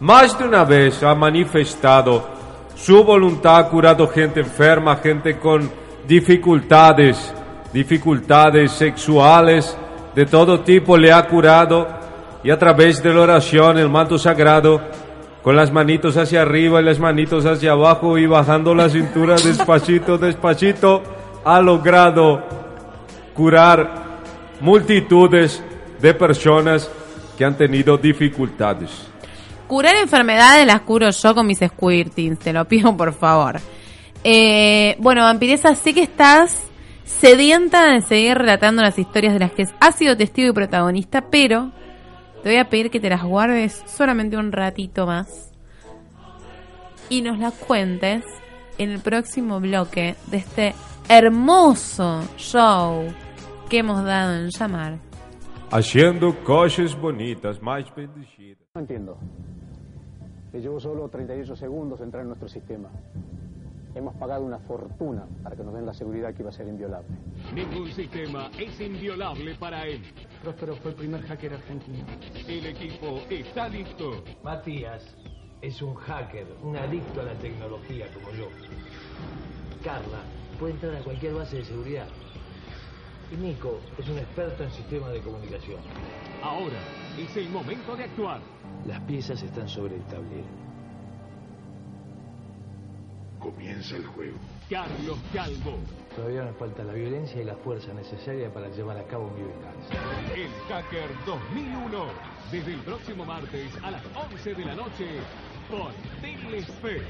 más 0.00 0.38
de 0.38 0.44
una 0.44 0.64
vez 0.64 1.02
ha 1.02 1.14
manifestado 1.14 2.28
su 2.74 3.02
voluntad, 3.02 3.56
ha 3.56 3.68
curado 3.68 4.06
gente 4.08 4.40
enferma, 4.40 4.96
gente 4.96 5.38
con 5.38 5.70
dificultades, 6.06 7.32
dificultades 7.72 8.72
sexuales 8.72 9.76
de 10.16 10.24
todo 10.24 10.60
tipo 10.60 10.96
le 10.96 11.12
ha 11.12 11.26
curado 11.28 11.86
y 12.42 12.50
a 12.50 12.58
través 12.58 13.02
de 13.02 13.12
la 13.12 13.20
oración, 13.20 13.76
el 13.76 13.90
manto 13.90 14.18
sagrado, 14.18 14.80
con 15.42 15.54
las 15.54 15.70
manitos 15.70 16.16
hacia 16.16 16.40
arriba 16.40 16.80
y 16.80 16.84
las 16.84 16.98
manitos 16.98 17.44
hacia 17.44 17.72
abajo 17.72 18.16
y 18.16 18.26
bajando 18.26 18.74
la 18.74 18.88
cintura 18.88 19.36
despacito, 19.44 20.16
despacito, 20.16 21.02
ha 21.44 21.60
logrado 21.60 22.42
curar 23.34 24.04
multitudes 24.60 25.62
de 26.00 26.14
personas 26.14 26.90
que 27.36 27.44
han 27.44 27.56
tenido 27.58 27.98
dificultades. 27.98 28.90
Curar 29.66 29.96
enfermedades 29.96 30.66
las 30.66 30.80
curo 30.80 31.10
yo 31.10 31.34
con 31.34 31.46
mis 31.46 31.58
squirtings, 31.58 32.38
te 32.38 32.54
lo 32.54 32.64
pido 32.64 32.96
por 32.96 33.12
favor. 33.12 33.56
Eh, 34.24 34.96
bueno, 34.98 35.22
vampiresa, 35.22 35.74
sé 35.74 35.92
que 35.92 36.04
estás 36.04 36.66
sedienta 37.06 37.90
de 37.90 38.02
seguir 38.02 38.36
relatando 38.36 38.82
las 38.82 38.98
historias 38.98 39.32
de 39.32 39.38
las 39.38 39.52
que 39.52 39.64
has 39.80 39.94
sido 39.94 40.16
testigo 40.16 40.50
y 40.50 40.52
protagonista, 40.52 41.30
pero 41.30 41.72
te 42.42 42.50
voy 42.50 42.58
a 42.58 42.68
pedir 42.68 42.90
que 42.90 43.00
te 43.00 43.08
las 43.08 43.22
guardes 43.24 43.82
solamente 43.86 44.36
un 44.36 44.52
ratito 44.52 45.06
más 45.06 45.50
y 47.08 47.22
nos 47.22 47.38
las 47.38 47.54
cuentes 47.54 48.24
en 48.78 48.90
el 48.90 49.00
próximo 49.00 49.60
bloque 49.60 50.16
de 50.26 50.36
este 50.36 50.74
hermoso 51.08 52.22
show 52.36 53.06
que 53.70 53.78
hemos 53.78 54.04
dado 54.04 54.34
en 54.34 54.50
llamar 54.50 54.98
Haciendo 55.70 56.32
cosas 56.44 56.98
bonitas, 56.98 57.60
más 57.60 57.92
bendecidas. 57.94 58.58
No 58.76 58.82
entiendo. 58.82 59.18
Le 60.52 60.60
llevó 60.60 60.78
solo 60.78 61.08
38 61.08 61.56
segundos 61.56 62.00
entrar 62.00 62.22
en 62.22 62.28
nuestro 62.28 62.48
sistema. 62.48 62.88
Hemos 63.96 64.14
pagado 64.16 64.44
una 64.44 64.58
fortuna 64.58 65.26
para 65.42 65.56
que 65.56 65.64
nos 65.64 65.72
den 65.72 65.86
la 65.86 65.94
seguridad 65.94 66.34
que 66.34 66.42
iba 66.42 66.50
a 66.50 66.52
ser 66.52 66.68
inviolable. 66.68 67.08
Ningún 67.54 67.90
sistema 67.90 68.50
es 68.58 68.78
inviolable 68.78 69.54
para 69.54 69.86
él. 69.86 70.02
Próspero 70.42 70.76
fue 70.76 70.90
el 70.90 70.98
primer 70.98 71.22
hacker 71.22 71.54
argentino. 71.54 72.04
El 72.46 72.66
equipo 72.66 73.22
está 73.30 73.70
listo. 73.70 74.22
Matías 74.44 75.02
es 75.62 75.80
un 75.80 75.94
hacker, 75.94 76.46
un 76.62 76.76
adicto 76.76 77.22
a 77.22 77.24
la 77.24 77.34
tecnología 77.36 78.06
como 78.12 78.32
yo. 78.32 78.48
Carla 79.82 80.20
puede 80.60 80.74
entrar 80.74 80.96
a 80.96 81.00
cualquier 81.00 81.32
base 81.32 81.56
de 81.56 81.64
seguridad. 81.64 82.08
Y 83.32 83.36
Nico 83.36 83.80
es 83.96 84.06
un 84.10 84.18
experto 84.18 84.62
en 84.62 84.72
sistemas 84.72 85.10
de 85.14 85.22
comunicación. 85.22 85.80
Ahora 86.42 86.80
es 87.18 87.34
el 87.34 87.48
momento 87.48 87.96
de 87.96 88.04
actuar. 88.04 88.42
Las 88.86 89.00
piezas 89.04 89.42
están 89.42 89.70
sobre 89.70 89.96
el 89.96 90.02
tablero. 90.02 90.65
Comienza 93.46 93.94
el 93.94 94.04
juego. 94.06 94.36
Carlos 94.68 95.18
Calvo, 95.32 95.78
Todavía 96.16 96.42
nos 96.42 96.56
falta 96.56 96.82
la 96.82 96.94
violencia 96.94 97.40
y 97.40 97.44
la 97.44 97.54
fuerza 97.54 97.94
necesaria 97.94 98.52
para 98.52 98.68
llevar 98.70 98.98
a 98.98 99.04
cabo 99.04 99.30
mi 99.30 99.42
venganza. 99.42 99.94
el 100.34 100.50
Hacker 100.68 101.08
2001. 101.24 102.06
Desde 102.50 102.74
el 102.74 102.80
próximo 102.80 103.24
martes 103.24 103.70
a 103.84 103.92
las 103.92 104.02
11 104.32 104.54
de 104.54 104.64
la 104.64 104.74
noche 104.74 105.06
por 105.70 105.92
Telefe. 106.20 107.02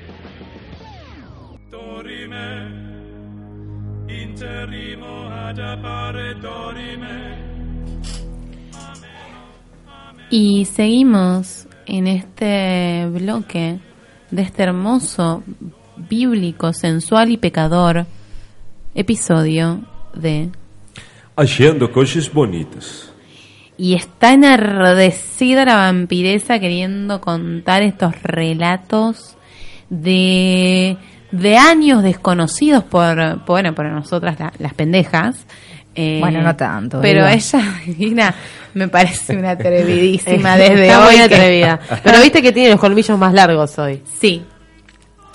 Y 10.29 10.64
seguimos 10.66 11.66
en 11.87 12.07
este 12.07 13.07
bloque 13.07 13.81
de 14.31 14.42
este 14.42 14.64
hermoso, 14.64 15.42
bíblico, 15.97 16.73
sensual 16.73 17.31
y 17.31 17.37
pecador 17.37 18.07
episodio 18.95 19.81
de... 20.15 20.51
Haciendo 21.37 21.93
cosas 21.93 22.33
bonitas. 22.33 23.13
Y 23.77 23.95
está 23.95 24.33
enardecida 24.33 25.67
la 25.67 25.75
vampiresa 25.77 26.59
queriendo 26.59 27.21
contar 27.21 27.83
estos 27.83 28.15
relatos 28.23 29.37
de, 29.91 30.97
de 31.31 31.57
años 31.59 32.03
desconocidos 32.03 32.85
por, 32.85 33.17
por, 33.45 33.47
bueno, 33.47 33.75
por 33.75 33.87
nosotras 33.87 34.39
la- 34.41 34.53
las 34.59 34.73
pendejas. 34.75 35.45
Eh, 35.95 36.19
Bueno, 36.21 36.41
no 36.43 36.57
tanto, 36.57 37.01
Pero 37.03 37.27
ella, 37.27 37.61
Divina, 37.87 38.35
me 38.75 38.89
parece 38.89 39.37
una 39.37 39.51
atrevidísima 39.53 40.57
desde 40.57 40.87
Está 40.87 41.07
hoy. 41.07 41.17
muy 41.19 41.29
que- 41.29 41.35
atrevida. 41.35 41.81
Pero 42.03 42.21
viste 42.23 42.41
que 42.41 42.53
tiene 42.53 42.71
los 42.71 42.81
colmillos 42.81 43.19
más 43.19 43.35
largos 43.35 43.79
hoy. 43.79 44.03
Sí. 44.19 44.43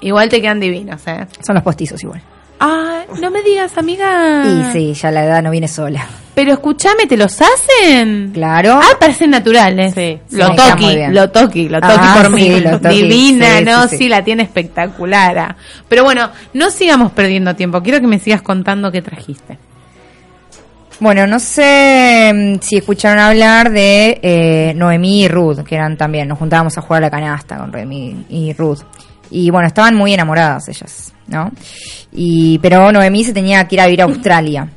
Igual 0.01 0.29
te 0.29 0.41
quedan 0.41 0.59
divinos, 0.59 1.01
¿eh? 1.07 1.25
Son 1.45 1.55
los 1.55 1.63
postizos 1.63 2.01
igual. 2.03 2.21
Ah, 2.59 3.03
no 3.19 3.31
me 3.31 3.41
digas, 3.41 3.75
amiga. 3.77 4.43
Y 4.45 4.71
sí, 4.71 4.93
ya 4.93 5.09
la 5.09 5.25
edad 5.25 5.41
no 5.41 5.49
viene 5.49 5.67
sola. 5.67 6.05
Pero 6.35 6.53
escúchame, 6.53 7.07
¿te 7.07 7.17
los 7.17 7.39
hacen? 7.41 8.31
Claro. 8.33 8.79
Ah, 8.81 8.97
parecen 8.99 9.31
naturales. 9.31 9.93
Sí. 9.95 10.19
Lo 10.31 10.47
Sí, 10.49 10.55
toqui, 10.55 10.97
lo 11.09 11.29
toqui, 11.31 11.69
lo 11.69 11.81
toqui 11.81 11.93
Ah, 11.97 12.13
por 12.17 12.25
sí, 12.27 12.31
mí. 12.49 12.59
lo 12.61 12.79
toqui, 12.79 12.95
Divina, 13.01 13.57
sí, 13.57 13.63
¿no? 13.65 13.87
sí, 13.87 14.09
la 14.09 14.23
tiene 14.23 14.43
espectacular. 14.43 15.37
ah. 15.39 15.55
Pero 15.89 16.03
bueno, 16.03 16.29
no 16.53 16.69
sigamos 16.69 17.11
perdiendo 17.13 17.55
tiempo. 17.55 17.81
Quiero 17.81 17.99
que 17.99 18.07
me 18.07 18.19
sigas 18.19 18.41
contando 18.43 18.91
qué 18.91 19.01
trajiste. 19.01 19.57
Bueno, 20.99 21.25
no 21.25 21.39
sé 21.39 22.31
mm, 22.33 22.59
si 22.61 22.77
escucharon 22.77 23.17
hablar 23.19 23.71
de 23.71 24.19
eh, 24.21 24.73
Noemí 24.75 25.23
y 25.23 25.27
Ruth, 25.27 25.63
que 25.63 25.75
eran 25.75 25.97
también, 25.97 26.27
nos 26.27 26.37
juntábamos 26.37 26.77
a 26.77 26.81
jugar 26.81 27.01
a 27.01 27.07
la 27.07 27.09
canasta 27.11 27.57
con 27.57 27.71
Noemí 27.71 28.25
y 28.29 28.53
Ruth. 28.53 28.81
Y 29.31 29.49
bueno, 29.49 29.67
estaban 29.67 29.95
muy 29.95 30.13
enamoradas 30.13 30.67
ellas, 30.67 31.13
¿no? 31.27 31.51
Y, 32.11 32.59
pero 32.59 32.91
Noemí 32.91 33.23
se 33.23 33.33
tenía 33.33 33.65
que 33.67 33.75
ir 33.75 33.81
a 33.81 33.85
vivir 33.85 34.01
a 34.01 34.05
Australia. 34.05 34.67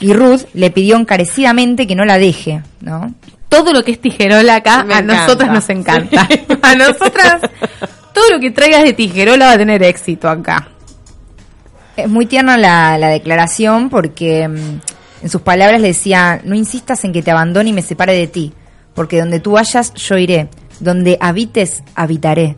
Y 0.00 0.12
Ruth 0.12 0.42
le 0.54 0.70
pidió 0.70 0.96
encarecidamente 0.96 1.86
que 1.86 1.96
no 1.96 2.04
la 2.04 2.18
deje, 2.18 2.62
¿no? 2.80 3.12
Todo 3.48 3.72
lo 3.72 3.82
que 3.82 3.92
es 3.92 4.00
tijerola 4.00 4.56
acá 4.56 4.84
Me 4.84 4.94
a 4.94 4.98
encanta. 4.98 5.22
nosotras 5.22 5.52
nos 5.52 5.68
encanta. 5.70 6.28
A 6.62 6.74
nosotras 6.74 7.40
todo 8.12 8.30
lo 8.30 8.40
que 8.40 8.50
traigas 8.50 8.82
de 8.84 8.92
tijerola 8.92 9.46
va 9.46 9.52
a 9.52 9.58
tener 9.58 9.82
éxito 9.82 10.28
acá. 10.28 10.68
Es 11.96 12.08
muy 12.08 12.26
tierna 12.26 12.56
la, 12.56 12.96
la 12.98 13.08
declaración 13.08 13.90
porque 13.90 14.46
mm, 14.46 14.80
en 15.22 15.28
sus 15.28 15.40
palabras 15.40 15.80
le 15.80 15.88
decía, 15.88 16.40
no 16.44 16.54
insistas 16.54 17.04
en 17.04 17.12
que 17.12 17.22
te 17.22 17.30
abandone 17.30 17.70
y 17.70 17.72
me 17.72 17.82
separe 17.82 18.14
de 18.14 18.26
ti, 18.28 18.52
porque 18.94 19.18
donde 19.18 19.40
tú 19.40 19.52
vayas 19.52 19.92
yo 19.94 20.16
iré, 20.16 20.48
donde 20.80 21.16
habites 21.20 21.82
habitaré. 21.94 22.56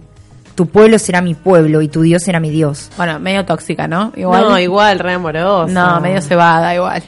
Tu 0.55 0.67
pueblo 0.67 0.99
será 0.99 1.23
mi 1.23 1.35
pueblo 1.35 1.81
y 1.81 1.89
tu 1.89 2.03
Dios 2.03 2.23
será 2.23 2.39
mi 2.41 2.51
Dios. 2.51 2.91
Bueno, 2.97 3.19
medio 3.19 3.45
tóxica, 3.47 3.89
¿no? 3.89 4.13
No, 4.17 4.59
igual, 4.59 4.99
re 4.99 5.15
amoroso. 5.15 5.67
No, 5.73 6.01
medio 6.01 6.21
cebada 6.21 6.75
igual. 6.75 7.03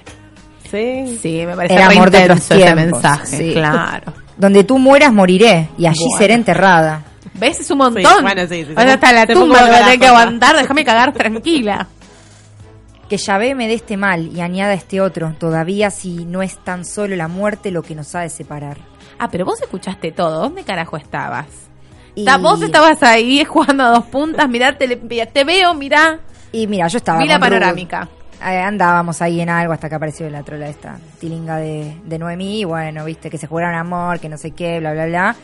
Sí. 0.70 1.18
Sí, 1.20 1.44
me 1.46 1.54
parece 1.54 1.74
Era 1.74 1.88
re 1.88 1.96
amor 1.96 2.10
de 2.10 2.22
otros 2.24 2.38
ese 2.38 2.56
tiempos, 2.56 2.76
mensaje. 2.76 3.26
sí. 3.26 3.52
Claro. 3.52 4.12
Donde 4.38 4.64
tú 4.64 4.78
mueras 4.78 5.12
moriré 5.12 5.68
y 5.76 5.86
allí 5.86 5.98
Bueno. 6.00 6.18
seré 6.18 6.34
enterrada. 6.34 7.02
¿Ves? 7.34 7.60
Es 7.60 7.70
un 7.70 7.78
montón. 7.78 8.02
Sí, 8.02 8.22
bueno, 8.22 8.42
sí, 8.48 8.64
sí, 8.64 8.72
hasta 8.76 9.12
la 9.12 9.26
Te 9.26 9.34
tumba, 9.34 9.60
vas 9.60 9.70
a 9.70 9.84
tener 9.84 9.98
que 9.98 10.06
aguantar, 10.06 10.56
déjame 10.56 10.84
cagar 10.84 11.12
tranquila. 11.12 11.86
Que 13.08 13.16
Yahvé 13.18 13.54
me 13.54 13.68
dé 13.68 13.74
este 13.74 13.98
mal 13.98 14.30
y 14.34 14.40
añada 14.40 14.72
este 14.72 15.00
otro, 15.02 15.34
todavía 15.38 15.90
si 15.90 16.24
no 16.24 16.40
es 16.42 16.56
tan 16.64 16.84
solo 16.86 17.14
la 17.16 17.28
muerte 17.28 17.70
lo 17.70 17.82
que 17.82 17.94
nos 17.94 18.14
ha 18.14 18.20
de 18.20 18.30
separar. 18.30 18.78
Ah, 19.18 19.28
pero 19.30 19.44
vos 19.44 19.60
escuchaste 19.60 20.12
todo. 20.12 20.40
¿Dónde 20.40 20.64
carajo 20.64 20.96
estabas? 20.96 21.46
Y, 22.14 22.26
Vos 22.40 22.60
estabas 22.62 23.02
ahí 23.02 23.44
jugando 23.48 23.84
a 23.84 23.88
dos 23.90 24.04
puntas, 24.04 24.48
mirá, 24.48 24.76
te, 24.76 24.96
te 24.96 25.44
veo, 25.44 25.74
mirá. 25.74 26.18
y 26.52 26.66
mira, 26.66 26.86
yo 26.88 26.98
estaba 26.98 27.18
Vi 27.18 27.26
la 27.26 27.38
panorámica. 27.38 28.08
Eh, 28.44 28.58
andábamos 28.60 29.22
ahí 29.22 29.40
en 29.40 29.48
algo 29.48 29.72
hasta 29.72 29.88
que 29.88 29.94
apareció 29.94 30.28
la 30.28 30.42
trola 30.42 30.68
esta 30.68 30.98
tilinga 31.20 31.56
de, 31.58 31.96
de 32.04 32.18
Noemí 32.18 32.60
y 32.60 32.64
bueno, 32.64 33.04
viste, 33.04 33.30
que 33.30 33.38
se 33.38 33.46
jugaron 33.46 33.74
amor, 33.76 34.18
que 34.18 34.28
no 34.28 34.36
sé 34.36 34.50
qué, 34.50 34.80
bla, 34.80 34.92
bla, 34.92 35.06
bla. 35.06 35.36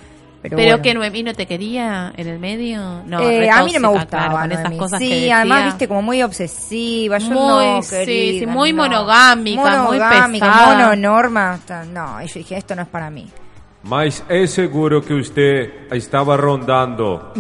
Pero, 0.43 0.57
Pero, 0.57 0.69
bueno. 0.71 0.83
que 0.83 0.95
Noemí 0.95 1.23
no 1.25 1.33
te 1.35 1.47
quería 1.47 2.13
en 2.17 2.27
el 2.29 2.39
medio. 2.39 3.03
No, 3.07 3.21
Eh, 3.21 3.41
re 3.41 3.51
a 3.51 3.63
mí 3.65 3.73
no 3.73 3.81
me 3.81 3.89
gustaba 3.89 4.45
claro, 4.47 4.53
esas 4.55 4.73
cosas 4.79 4.99
sí, 5.01 5.09
que 5.09 5.33
además 5.33 5.65
viste 5.67 5.89
como 5.89 6.03
muy 6.03 6.23
obsesiva, 6.23 7.19
yo 7.19 7.31
Muy, 7.31 7.65
no 7.67 7.83
sí, 7.83 7.91
querida, 7.91 8.39
sí, 8.41 8.47
muy 8.47 8.73
no. 8.73 8.83
monogámica, 8.83 9.83
muy 9.85 9.99
pesada. 9.99 10.67
mononorma, 10.77 11.59
no, 11.93 12.23
y 12.23 12.27
yo 12.27 12.35
dije, 12.35 12.57
esto 12.57 12.75
no 12.77 12.83
es 12.83 12.89
para 12.89 13.11
mí. 13.11 13.27
Mas 13.89 14.23
es 14.29 14.51
seguro 14.51 15.01
que 15.01 15.15
usted 15.15 15.91
estaba 15.91 16.37
rondando 16.37 17.33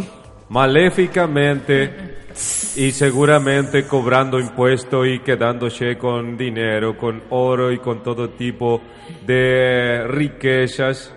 maléficamente 0.48 2.16
y 2.76 2.90
seguramente 2.92 3.86
cobrando 3.86 4.40
impuestos 4.40 5.06
y 5.08 5.18
quedándose 5.18 5.98
con 5.98 6.38
dinero, 6.38 6.96
con 6.96 7.22
oro 7.28 7.70
y 7.70 7.78
con 7.80 8.02
todo 8.02 8.30
tipo 8.30 8.80
de 9.26 10.04
riquezas 10.08 11.12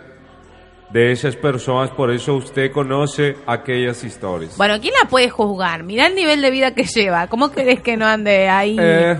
de 0.89 1.13
esas 1.13 1.37
personas. 1.37 1.91
Por 1.91 2.11
eso 2.11 2.35
usted 2.35 2.69
conoce 2.69 3.37
aquellas 3.45 4.03
historias. 4.03 4.57
Bueno, 4.57 4.81
¿quién 4.81 4.93
la 5.01 5.07
puede 5.07 5.29
juzgar? 5.29 5.83
Mirá 5.83 6.07
el 6.07 6.15
nivel 6.15 6.41
de 6.41 6.51
vida 6.51 6.73
que 6.73 6.83
lleva. 6.83 7.27
¿Cómo 7.27 7.51
crees 7.51 7.79
que 7.79 7.95
no 7.95 8.05
ande 8.05 8.49
ahí? 8.49 8.75
Eh, 8.77 9.17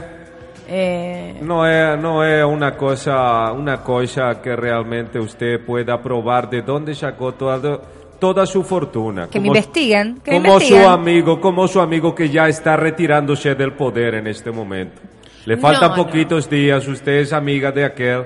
eh, 0.74 1.36
no 1.42 1.68
es, 1.68 2.00
no 2.02 2.24
es 2.24 2.46
una 2.46 2.78
cosa, 2.78 3.52
una 3.52 3.84
cosa 3.84 4.42
que 4.42 4.56
realmente 4.56 5.20
usted 5.20 5.66
pueda 5.66 6.02
probar 6.02 6.50
de 6.50 6.62
dónde 6.62 6.96
sacó 6.96 7.34
toda, 7.34 7.78
toda 8.18 8.46
su 8.46 8.64
fortuna. 8.64 9.28
Que 9.30 9.40
me 9.40 9.48
Como- 9.48 9.58
investiguen, 9.58 10.22
que 10.24 10.32
me 10.32 10.38
como 10.38 10.60
su 10.60 10.66
investiguen. 10.68 10.86
amigo, 10.90 11.42
como 11.42 11.68
su 11.68 11.82
amigo 11.82 12.16
que 12.16 12.30
ya 12.30 12.48
está 12.48 12.78
retirándose 12.78 13.54
del 13.56 13.74
poder 13.74 14.16
en 14.16 14.28
este 14.28 14.50
momento. 14.52 15.02
Le 15.46 15.58
faltan 15.58 15.90
No, 15.92 15.98
no. 15.98 16.06
poquitos 16.06 16.50
días, 16.50 16.88
usted 16.88 17.14
es 17.18 17.34
amiga 17.34 17.72
de 17.74 17.84
aquel 17.84 18.26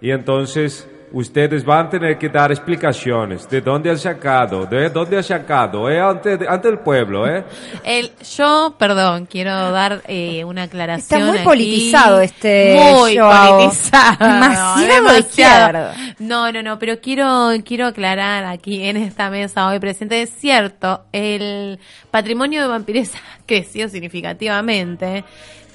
y 0.00 0.10
entonces 0.10 0.86
ustedes 1.12 1.64
van 1.64 1.86
a 1.86 1.90
tener 1.90 2.18
que 2.18 2.28
dar 2.28 2.50
explicaciones 2.50 3.48
de 3.48 3.60
dónde 3.60 3.90
ha 3.90 3.96
sacado, 3.96 4.66
de 4.66 4.88
dónde 4.90 5.18
ha 5.18 5.22
sacado, 5.22 5.90
eh, 5.90 6.00
ante, 6.00 6.38
ante 6.48 6.68
el 6.68 6.78
pueblo, 6.78 7.26
eh. 7.28 7.44
el, 7.84 8.10
yo, 8.36 8.74
perdón, 8.78 9.26
quiero 9.26 9.70
dar 9.70 10.02
eh, 10.06 10.44
una 10.44 10.64
aclaración. 10.64 11.20
Está 11.20 11.30
muy 11.30 11.38
aquí. 11.38 11.44
politizado 11.44 12.20
este 12.20 12.74
Muy 12.74 13.14
show. 13.14 13.30
politizado. 13.30 14.16
Demasiado 14.32 15.12
de 15.12 15.18
izquierda. 15.18 15.94
No, 16.18 16.50
no, 16.52 16.62
no, 16.62 16.78
pero 16.78 17.00
quiero, 17.00 17.50
quiero 17.64 17.86
aclarar 17.86 18.44
aquí 18.44 18.84
en 18.84 18.96
esta 18.96 19.30
mesa 19.30 19.68
hoy 19.68 19.78
presente. 19.78 20.22
Es 20.22 20.30
cierto, 20.30 21.04
el 21.12 21.78
patrimonio 22.10 22.62
de 22.62 22.68
vampiresa 22.68 23.18
creció 23.46 23.88
significativamente. 23.88 25.24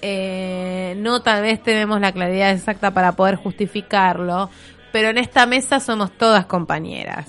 Eh, 0.01 0.93
no 0.97 1.21
tal 1.21 1.41
vez 1.41 1.61
tenemos 1.63 1.99
la 1.99 2.11
claridad 2.11 2.51
exacta 2.51 2.91
para 2.91 3.13
poder 3.13 3.35
justificarlo, 3.35 4.49
pero 4.97 5.09
en 5.09 5.19
esta 5.19 5.45
mesa 5.45 5.79
somos 5.79 6.09
todas 6.17 6.47
compañeras. 6.47 7.27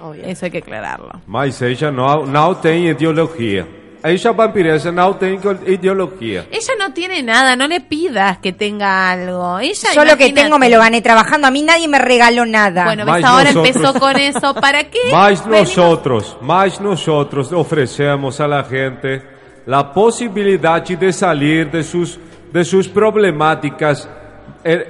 Obvio. 0.00 0.24
Eso 0.24 0.46
hay 0.46 0.50
que 0.50 0.58
aclararlo. 0.58 1.12
Mas 1.24 1.62
ella 1.62 1.92
não, 1.92 2.26
não 2.26 2.56
tem 2.56 2.88
ideologia. 2.88 3.68
Essa 4.02 4.32
vampiresa 4.32 4.90
não 4.90 5.12
tem 5.14 5.38
ideologia. 5.68 6.48
Ella 6.50 6.74
no 6.76 6.92
tiene 6.92 7.22
nada, 7.22 7.54
no 7.54 7.68
le 7.68 7.78
pidas 7.82 8.38
que 8.38 8.52
tenga 8.52 9.12
algo. 9.12 9.60
Ella, 9.60 9.92
Yo 9.94 10.04
lo 10.04 10.16
que 10.16 10.32
tengo 10.32 10.58
me 10.58 10.68
lo 10.68 10.80
gané 10.80 11.00
trabajando, 11.00 11.46
a 11.46 11.52
mí 11.52 11.62
nadie 11.62 11.86
me 11.86 12.00
regaló 12.00 12.44
nada. 12.44 12.84
Bueno, 12.86 13.04
ves, 13.06 13.24
ahora 13.24 13.52
nosotros- 13.52 13.76
empezó 13.76 14.00
con 14.00 14.16
eso. 14.16 14.52
¿Para 14.54 14.82
qué? 14.90 14.98
Venimos- 15.12 15.46
nosotros, 15.46 16.36
mas 16.40 16.80
nosotros 16.80 17.52
ofrecemos 17.52 18.40
a 18.40 18.48
la 18.48 18.64
gente 18.64 19.22
la 19.66 19.92
posibilidad 19.92 20.82
de 20.82 21.12
salir 21.12 21.70
de 21.70 21.84
sus, 21.84 22.18
de 22.52 22.64
sus 22.64 22.88
problemáticas 22.88 24.08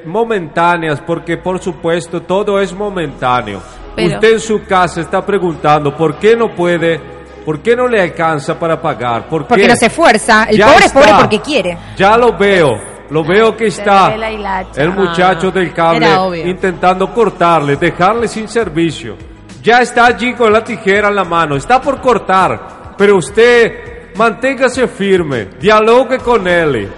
momentáneas, 0.05 1.01
porque 1.01 1.37
por 1.37 1.61
supuesto 1.61 2.23
todo 2.23 2.61
es 2.61 2.73
momentáneo. 2.73 3.61
Pero- 3.95 4.15
Usted 4.15 4.33
en 4.35 4.41
su 4.41 4.65
casa 4.65 5.01
está 5.01 5.25
preguntando 5.25 5.97
por 5.97 6.17
qué 6.17 6.37
no 6.37 6.55
puede, 6.55 7.01
por 7.45 7.61
qué 7.61 7.75
no 7.77 7.87
le 7.89 8.01
alcanza 8.01 8.59
para 8.59 8.81
pagar, 8.81 9.29
por 9.29 9.47
porque 9.47 9.63
qué? 9.63 9.69
no 9.69 9.77
se 9.77 9.87
esfuerza. 9.87 10.45
El 10.49 10.57
Ya 10.59 10.67
pobre 10.67 10.85
es 10.87 10.93
pobre 10.93 11.13
porque 11.19 11.41
quiere. 11.41 11.79
Ya 11.97 12.17
lo 12.17 12.37
veo, 12.37 12.79
lo 13.11 13.25
veo 13.25 13.57
que 13.57 13.67
está 13.67 14.15
el 14.77 14.91
muchacho 14.93 15.51
del 15.51 15.73
cable 15.73 16.09
intentando 16.49 17.13
cortarle, 17.13 17.77
dejarle 17.77 18.29
sin 18.29 18.49
servicio. 18.49 19.17
Ya 19.63 19.83
está 19.83 20.07
allí 20.07 20.33
con 20.35 20.53
la 20.53 20.65
tijera 20.65 21.09
en 21.09 21.17
la 21.17 21.25
mano, 21.25 21.55
está 21.57 21.81
por 21.81 22.01
cortar, 22.01 22.95
pero 22.97 23.17
usted 23.17 24.15
manténgase 24.17 24.89
firme, 24.89 25.49
dialogue 25.61 26.19
con 26.19 26.47
él. 26.49 26.89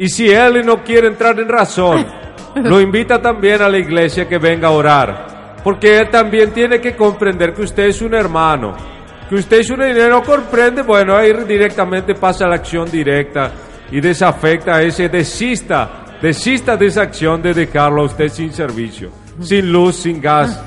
Y 0.00 0.08
si 0.08 0.30
él 0.30 0.64
no 0.64 0.82
quiere 0.82 1.08
entrar 1.08 1.38
en 1.38 1.46
razón, 1.46 2.06
lo 2.54 2.80
invita 2.80 3.20
también 3.20 3.60
a 3.60 3.68
la 3.68 3.76
iglesia 3.76 4.26
que 4.26 4.38
venga 4.38 4.68
a 4.68 4.70
orar. 4.70 5.60
Porque 5.62 5.98
él 5.98 6.08
también 6.08 6.52
tiene 6.52 6.80
que 6.80 6.96
comprender 6.96 7.52
que 7.52 7.60
usted 7.60 7.82
es 7.84 8.00
un 8.00 8.14
hermano. 8.14 8.74
Que 9.28 9.34
usted 9.34 9.58
es 9.58 9.68
un 9.68 9.82
hermano, 9.82 10.08
no 10.08 10.22
comprende, 10.22 10.80
bueno, 10.80 11.14
ahí 11.14 11.34
directamente 11.46 12.14
pasa 12.14 12.46
a 12.46 12.48
la 12.48 12.54
acción 12.54 12.90
directa 12.90 13.52
y 13.92 14.00
desafecta 14.00 14.76
a 14.76 14.82
ese, 14.82 15.10
desista, 15.10 16.06
desista 16.22 16.78
de 16.78 16.86
esa 16.86 17.02
acción 17.02 17.42
de 17.42 17.52
dejarlo 17.52 18.00
a 18.00 18.04
usted 18.06 18.30
sin 18.30 18.54
servicio, 18.54 19.10
sin 19.38 19.70
luz, 19.70 19.96
sin 19.96 20.18
gas, 20.18 20.62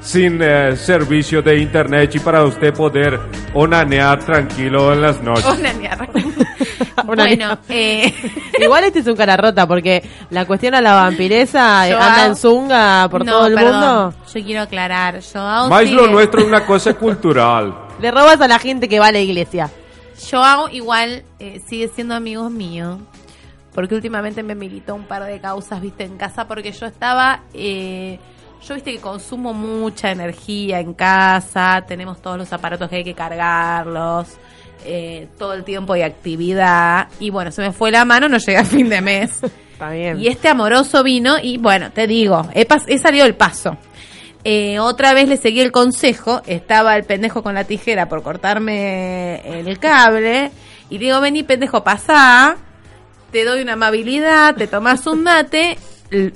sin 0.00 0.42
eh, 0.42 0.74
servicio 0.76 1.40
de 1.40 1.56
internet 1.56 2.16
y 2.16 2.18
para 2.18 2.42
usted 2.42 2.74
poder 2.74 3.20
onanear 3.54 4.18
tranquilo 4.24 4.92
en 4.92 5.02
las 5.02 5.22
noches. 5.22 5.46
Una 5.46 5.72
bueno, 7.06 7.58
eh, 7.68 8.12
Igual 8.60 8.84
este 8.84 9.00
es 9.00 9.06
un 9.06 9.16
cara 9.16 9.36
rota 9.36 9.66
porque 9.66 10.02
la 10.30 10.44
cuestión 10.46 10.74
a 10.74 10.80
la 10.80 10.94
vampiresa 10.94 11.86
eh, 11.86 11.90
Yo 11.92 11.96
anda 12.00 12.14
hago- 12.22 12.26
en 12.26 12.36
zunga 12.36 13.08
por 13.10 13.24
no, 13.24 13.32
todo 13.32 13.46
el 13.46 13.54
perdón, 13.54 13.72
mundo. 13.74 14.14
Yo 14.34 14.44
quiero 14.44 14.62
aclarar. 14.62 15.20
Joao 15.22 15.68
Más 15.68 15.90
lo 15.90 16.06
nuestro 16.08 16.40
es 16.40 16.46
una 16.46 16.64
cosa 16.66 16.94
cultural. 16.94 17.74
Le 18.00 18.10
robas 18.10 18.40
a 18.40 18.48
la 18.48 18.58
gente 18.58 18.88
que 18.88 18.98
va 19.00 19.08
a 19.08 19.12
la 19.12 19.20
iglesia. 19.20 19.70
Joao 20.30 20.68
igual 20.68 21.24
eh, 21.38 21.60
sigue 21.66 21.88
siendo 21.88 22.14
amigo 22.14 22.48
mío. 22.50 22.98
Porque 23.74 23.94
últimamente 23.94 24.42
me 24.42 24.54
militó 24.54 24.94
un 24.94 25.04
par 25.04 25.24
de 25.24 25.40
causas, 25.40 25.80
viste, 25.80 26.04
en 26.04 26.18
casa. 26.18 26.46
Porque 26.46 26.72
yo 26.72 26.84
estaba. 26.84 27.40
eh, 27.54 28.18
yo, 28.68 28.74
viste, 28.74 28.92
que 28.92 29.00
consumo 29.00 29.54
mucha 29.54 30.10
energía 30.10 30.78
en 30.78 30.92
casa. 30.92 31.82
Tenemos 31.88 32.20
todos 32.20 32.36
los 32.36 32.52
aparatos 32.52 32.88
que 32.90 32.96
hay 32.96 33.04
que 33.04 33.14
cargarlos. 33.14 34.28
Eh, 34.84 35.28
todo 35.38 35.54
el 35.54 35.64
tiempo 35.64 35.94
de 35.94 36.04
actividad. 36.04 37.08
Y 37.20 37.30
bueno, 37.30 37.50
se 37.50 37.62
me 37.62 37.72
fue 37.72 37.90
la 37.90 38.04
mano, 38.04 38.28
no 38.28 38.38
llegué 38.38 38.58
a 38.58 38.64
fin 38.64 38.88
de 38.88 39.00
mes. 39.00 39.40
Está 39.72 39.90
bien. 39.90 40.20
Y 40.20 40.28
este 40.28 40.48
amoroso 40.48 41.02
vino 41.02 41.36
y 41.42 41.58
bueno, 41.58 41.90
te 41.92 42.06
digo, 42.06 42.48
he, 42.54 42.66
pas- 42.68 42.84
he 42.86 42.98
salido 42.98 43.26
el 43.26 43.34
paso. 43.34 43.76
Eh, 44.44 44.78
otra 44.80 45.14
vez 45.14 45.28
le 45.28 45.36
seguí 45.36 45.60
el 45.60 45.70
consejo, 45.70 46.42
estaba 46.46 46.96
el 46.96 47.04
pendejo 47.04 47.42
con 47.44 47.54
la 47.54 47.64
tijera 47.64 48.08
por 48.08 48.22
cortarme 48.24 49.60
el 49.60 49.78
cable 49.78 50.50
y 50.90 50.98
digo, 50.98 51.20
vení 51.20 51.42
pendejo, 51.44 51.84
pasá. 51.84 52.56
te 53.30 53.44
doy 53.44 53.62
una 53.62 53.74
amabilidad, 53.74 54.54
te 54.56 54.66
tomas 54.66 55.06
un 55.06 55.22
mate. 55.22 55.78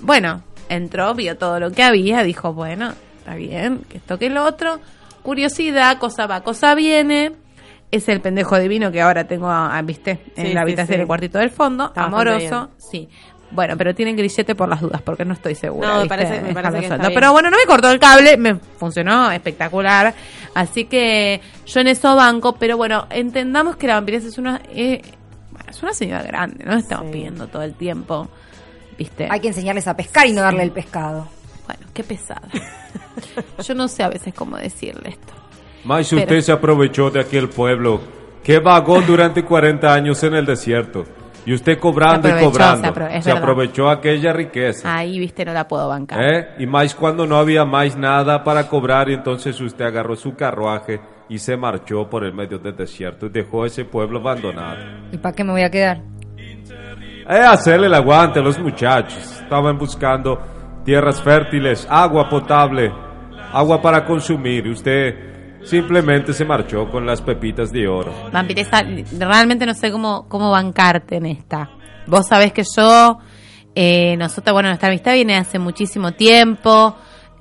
Bueno, 0.00 0.42
entró, 0.68 1.14
vio 1.14 1.36
todo 1.36 1.58
lo 1.60 1.70
que 1.72 1.82
había, 1.82 2.22
dijo, 2.22 2.52
bueno, 2.52 2.94
está 3.18 3.34
bien, 3.34 3.80
que 3.88 3.98
esto 3.98 4.18
que 4.18 4.30
lo 4.30 4.44
otro. 4.44 4.80
Curiosidad, 5.22 5.98
cosa 5.98 6.26
va, 6.28 6.42
cosa 6.42 6.74
viene. 6.76 7.32
Es 7.90 8.08
el 8.08 8.20
pendejo 8.20 8.58
divino 8.58 8.90
que 8.90 9.00
ahora 9.00 9.24
tengo, 9.28 9.48
viste, 9.84 10.20
en 10.36 10.46
Sí, 10.48 10.52
la 10.52 10.62
habitación 10.62 10.94
sí. 10.94 10.98
del 10.98 11.06
cuartito 11.06 11.38
del 11.38 11.50
fondo, 11.50 11.86
Está 11.86 12.04
amoroso, 12.04 12.70
sí. 12.78 13.08
Bueno, 13.52 13.76
pero 13.76 13.94
tienen 13.94 14.16
grillete 14.16 14.56
por 14.56 14.68
las 14.68 14.80
dudas, 14.80 15.00
porque 15.02 15.24
no 15.24 15.32
estoy 15.32 15.54
segura. 15.54 15.86
No, 15.88 15.94
me 15.94 16.00
¿viste? 16.02 16.16
parece- 16.16 16.40
me 16.42 16.52
parece 16.52 16.72
que 16.72 16.78
está 16.78 16.88
suelto. 16.96 17.08
bien. 17.08 17.14
Pero 17.14 17.32
bueno, 17.32 17.48
no 17.50 17.56
me 17.56 17.64
cortó 17.64 17.90
el 17.92 18.00
cable, 18.00 18.36
me 18.36 18.56
funcionó 18.56 19.30
espectacular. 19.30 20.14
Así 20.54 20.86
que 20.86 21.40
yo 21.64 21.80
en 21.80 21.86
eso 21.86 22.16
banco, 22.16 22.56
pero 22.56 22.76
bueno, 22.76 23.06
entendamos 23.08 23.76
que 23.76 23.86
la 23.86 23.94
vampiresa 23.94 24.26
es 24.26 24.38
una 24.38 24.60
eh, 24.74 25.00
bueno, 25.52 25.70
es 25.70 25.80
una 25.82 25.92
señora 25.92 26.22
grande, 26.24 26.64
no 26.64 26.74
estamos 26.74 27.06
Sí. 27.06 27.12
pidiendo 27.12 27.46
todo 27.46 27.62
el 27.62 27.74
tiempo. 27.74 28.28
¿Viste? 28.98 29.28
Hay 29.30 29.38
que 29.40 29.48
enseñarles 29.48 29.86
a 29.86 29.94
pescar 29.96 30.26
y 30.26 30.32
no 30.32 30.40
darle 30.42 30.64
el 30.64 30.72
pescado. 30.72 31.28
Bueno, 31.66 31.86
qué 31.94 32.02
pesada. 32.02 32.48
yo 33.64 33.74
no 33.74 33.86
sé 33.88 34.02
a 34.02 34.08
veces 34.08 34.34
cómo 34.34 34.56
decirle 34.56 35.10
esto. 35.10 35.32
Más 35.86 36.08
Pero- 36.10 36.22
usted 36.22 36.40
se 36.40 36.52
aprovechó 36.52 37.10
de 37.10 37.20
aquel 37.20 37.48
pueblo 37.48 38.00
que 38.42 38.58
vagó 38.58 39.00
durante 39.00 39.44
40 39.44 39.92
años 39.92 40.22
en 40.24 40.34
el 40.34 40.44
desierto. 40.44 41.04
Y 41.44 41.54
usted 41.54 41.78
cobrando 41.78 42.28
y 42.28 42.32
cobrando. 42.42 42.82
se 42.88 42.92
apro- 42.92 43.20
se 43.22 43.30
aprovechó 43.30 43.88
aquella 43.88 44.32
riqueza. 44.32 44.96
Ahí, 44.96 45.16
viste, 45.20 45.44
no 45.44 45.52
la 45.52 45.68
puedo 45.68 45.88
bancar. 45.88 46.20
¿eh? 46.20 46.48
Y 46.58 46.66
más 46.66 46.92
cuando 46.94 47.24
no 47.24 47.36
había 47.36 47.64
más 47.64 47.96
nada 47.96 48.42
para 48.42 48.66
cobrar 48.68 49.08
y 49.10 49.14
entonces 49.14 49.60
usted 49.60 49.84
agarró 49.84 50.16
su 50.16 50.34
carruaje 50.34 51.00
y 51.28 51.38
se 51.38 51.56
marchó 51.56 52.08
por 52.10 52.24
el 52.24 52.34
medio 52.34 52.58
del 52.58 52.74
desierto 52.76 53.26
y 53.26 53.28
dejó 53.28 53.64
ese 53.64 53.84
pueblo 53.84 54.18
abandonado. 54.18 54.78
¿Y 55.12 55.18
para 55.18 55.36
qué 55.36 55.44
me 55.44 55.52
voy 55.52 55.62
a 55.62 55.70
quedar? 55.70 56.00
Eh, 57.28 57.38
hacerle 57.44 57.86
el 57.86 57.94
aguante 57.94 58.40
a 58.40 58.42
los 58.42 58.58
muchachos. 58.58 59.40
Estaban 59.42 59.78
buscando 59.78 60.40
tierras 60.84 61.22
fértiles, 61.22 61.86
agua 61.88 62.28
potable, 62.28 62.92
agua 63.52 63.80
para 63.80 64.04
consumir. 64.04 64.66
Y 64.66 64.70
usted 64.70 65.35
simplemente 65.66 66.32
se 66.32 66.44
marchó 66.44 66.88
con 66.90 67.04
las 67.04 67.20
pepitas 67.20 67.72
de 67.72 67.86
oro. 67.88 68.12
Vampiresa, 68.32 68.82
realmente 69.18 69.66
no 69.66 69.74
sé 69.74 69.90
cómo, 69.90 70.26
cómo 70.28 70.50
bancarte 70.50 71.16
en 71.16 71.26
esta. 71.26 71.70
Vos 72.06 72.26
sabés 72.28 72.52
que 72.52 72.62
yo, 72.76 73.18
eh, 73.74 74.16
nosotros, 74.16 74.52
bueno, 74.54 74.68
nuestra 74.68 74.88
amistad 74.88 75.12
viene 75.14 75.36
hace 75.36 75.58
muchísimo 75.58 76.12
tiempo. 76.12 76.96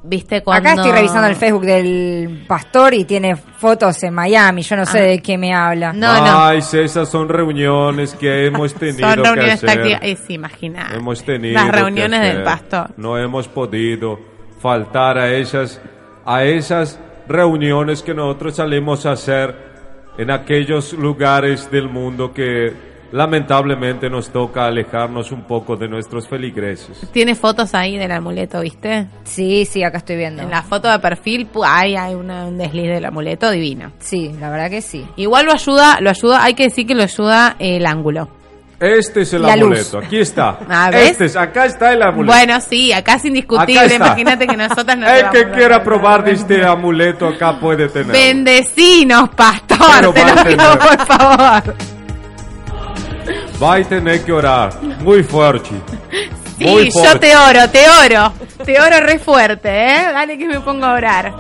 ¿Viste 0.08 0.44
cuando... 0.44 0.70
Acá 0.70 0.80
estoy 0.82 0.92
revisando 0.92 1.28
el 1.28 1.36
Facebook 1.36 1.66
del 1.66 2.46
pastor 2.48 2.94
y 2.94 3.06
tiene 3.06 3.36
fotos 3.36 4.04
en 4.04 4.14
Miami. 4.14 4.62
Yo 4.62 4.76
no 4.76 4.86
sé 4.86 5.00
Ah. 5.00 5.04
de 5.04 5.20
qué 5.20 5.36
me 5.36 5.52
habla. 5.54 5.94
No, 5.94 6.14
no. 6.24 6.46
Ay, 6.46 6.60
esas 6.60 7.10
son 7.10 7.28
reuniones 7.28 8.14
que 8.14 8.46
hemos 8.46 8.74
tenido 8.76 9.08
Son 9.10 9.24
reuniones 9.24 9.62
que 9.62 9.66
hacer. 9.68 9.70
tácticas. 9.82 10.00
Eh, 10.04 10.18
sí, 10.28 10.34
imagina. 10.34 10.90
Hemos 10.94 11.24
tenido 11.24 11.56
Las 11.56 11.72
reuniones 11.72 12.22
del 12.22 12.44
pastor. 12.44 12.92
No 12.98 13.18
hemos 13.18 13.48
podido 13.48 14.20
faltar 14.62 15.18
a 15.18 15.32
esas, 15.34 15.82
a 16.24 16.44
esas 16.44 17.00
reuniones 17.28 18.02
que 18.02 18.14
nosotros 18.14 18.56
salimos 18.56 19.06
a 19.06 19.12
hacer 19.12 19.56
en 20.18 20.32
aquellos 20.32 20.94
lugares 20.94 21.70
del 21.72 21.90
mundo 21.90 22.34
que 22.34 22.74
lamentablemente 23.12 24.10
nos 24.10 24.30
toca 24.30 24.66
alejarnos 24.66 25.32
un 25.32 25.44
poco 25.44 25.76
de 25.76 25.88
nuestros 25.88 26.28
feligreses. 26.28 27.08
Tiene 27.12 27.36
fotos 27.36 27.74
ahí 27.74 27.98
del 27.98 28.12
amuleto, 28.12 28.60
¿viste? 28.62 29.08
Sí, 29.24 29.66
sí, 29.66 29.84
acá 29.84 30.00
estoy 30.00 30.18
viendo. 30.18 30.42
En 30.42 30.50
la 30.50 30.64
foto 30.64 30.90
de 30.92 31.00
perfil, 31.00 31.48
ahí 31.66 31.96
hay 31.96 32.14
una- 32.16 32.46
un 32.46 32.58
desliz 32.58 32.88
del 32.90 33.06
amuleto 33.06 33.50
divino. 33.52 33.92
Sí, 34.00 34.32
la 34.40 34.50
verdad 34.50 34.70
que 34.70 34.82
sí. 34.82 35.06
Igual 35.16 35.46
lo 35.46 35.54
ayuda, 35.54 35.98
lo 36.02 36.10
ayuda, 36.10 36.44
hay 36.44 36.54
que 36.56 36.64
decir 36.64 36.86
que 36.88 36.96
lo 36.96 37.04
ayuda 37.04 37.56
el 37.60 37.86
ángulo. 37.86 38.30
Este 38.80 39.22
es 39.22 39.34
el 39.34 39.42
La 39.44 39.56
luz. 39.56 39.64
amuleto, 39.66 39.98
aquí 40.00 40.20
está. 40.20 40.60
Ah, 40.70 40.90
¿ves? 40.92 41.12
Este 41.12 41.26
es, 41.26 41.36
acá 41.36 41.66
está 41.66 41.94
el 41.94 42.02
amuleto. 42.02 42.34
Bueno, 42.34 42.60
sí, 42.62 42.92
acá 42.92 43.16
es 43.16 43.26
indiscutible. 43.26 43.96
Imagínate 43.96 44.48
que 44.48 44.58
nosotras 44.58 44.98
no 44.98 45.08
El 45.10 45.30
que 45.30 45.50
quiera 45.52 45.82
probar 45.84 46.24
de 46.24 46.34
este 46.34 46.66
amuleto 46.66 47.28
acá 47.28 47.58
puede 47.60 47.88
tener. 47.88 48.12
Bendecinos, 48.12 49.30
pastor, 49.30 50.14
te 50.14 50.26
lo 50.26 50.44
pido 50.44 50.80
por 50.80 51.06
favor. 51.06 51.76
Va 53.64 53.76
a 53.76 53.84
tener 53.84 54.24
que 54.24 54.32
orar 54.34 54.74
muy 55.00 55.24
fuerte. 55.24 55.70
Sí, 56.58 56.66
Muy 56.66 56.90
yo 56.92 57.20
te 57.20 57.36
oro, 57.36 57.70
te 57.70 57.86
oro. 57.90 58.34
Te 58.66 58.80
oro 58.80 59.00
re 59.02 59.20
fuerte, 59.20 59.70
¿eh? 59.70 60.12
Dale 60.12 60.38
que 60.38 60.48
me 60.48 60.60
pongo 60.60 60.86
a 60.86 60.94
orar. 60.94 61.34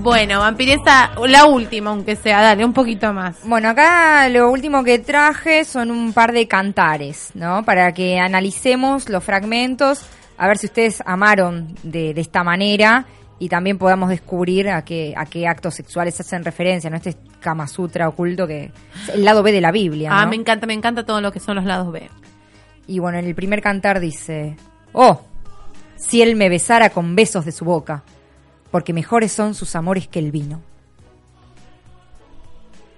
Bueno, 0.00 0.38
vampiresa, 0.38 1.10
la 1.26 1.46
última, 1.46 1.90
aunque 1.90 2.14
sea, 2.14 2.40
dale, 2.40 2.64
un 2.64 2.72
poquito 2.72 3.12
más. 3.12 3.36
Bueno, 3.44 3.68
acá 3.68 4.28
lo 4.28 4.48
último 4.48 4.84
que 4.84 5.00
traje 5.00 5.64
son 5.64 5.90
un 5.90 6.12
par 6.12 6.32
de 6.32 6.46
cantares, 6.46 7.30
¿no? 7.34 7.64
Para 7.64 7.92
que 7.92 8.20
analicemos 8.20 9.08
los 9.08 9.24
fragmentos, 9.24 10.02
a 10.36 10.46
ver 10.46 10.56
si 10.56 10.66
ustedes 10.66 11.02
amaron 11.04 11.74
de, 11.82 12.14
de 12.14 12.20
esta 12.20 12.44
manera 12.44 13.06
y 13.40 13.48
también 13.48 13.76
podamos 13.76 14.08
descubrir 14.08 14.68
a 14.68 14.84
qué, 14.84 15.14
a 15.16 15.26
qué 15.26 15.48
actos 15.48 15.74
sexuales 15.74 16.18
hacen 16.20 16.44
referencia, 16.44 16.88
¿no? 16.90 16.96
Este 16.96 17.16
Kama 17.40 17.66
Sutra 17.66 18.08
oculto 18.08 18.46
que 18.46 18.66
es 18.66 19.14
el 19.14 19.24
lado 19.24 19.42
B 19.42 19.50
de 19.50 19.60
la 19.60 19.72
Biblia, 19.72 20.10
Ah, 20.12 20.26
me 20.26 20.36
encanta, 20.36 20.66
me 20.66 20.74
encanta 20.74 21.04
todo 21.04 21.20
lo 21.20 21.32
que 21.32 21.40
son 21.40 21.56
los 21.56 21.64
lados 21.64 21.90
B. 21.90 22.08
Y 22.86 23.00
bueno, 23.00 23.18
en 23.18 23.26
el 23.26 23.34
primer 23.34 23.60
cantar 23.60 23.98
dice, 23.98 24.56
oh, 24.92 25.22
si 25.96 26.22
él 26.22 26.36
me 26.36 26.48
besara 26.48 26.90
con 26.90 27.16
besos 27.16 27.44
de 27.44 27.52
su 27.52 27.64
boca, 27.64 28.04
porque 28.70 28.92
mejores 28.92 29.32
son 29.32 29.54
sus 29.54 29.74
amores 29.76 30.08
que 30.08 30.18
el 30.18 30.30
vino. 30.32 30.60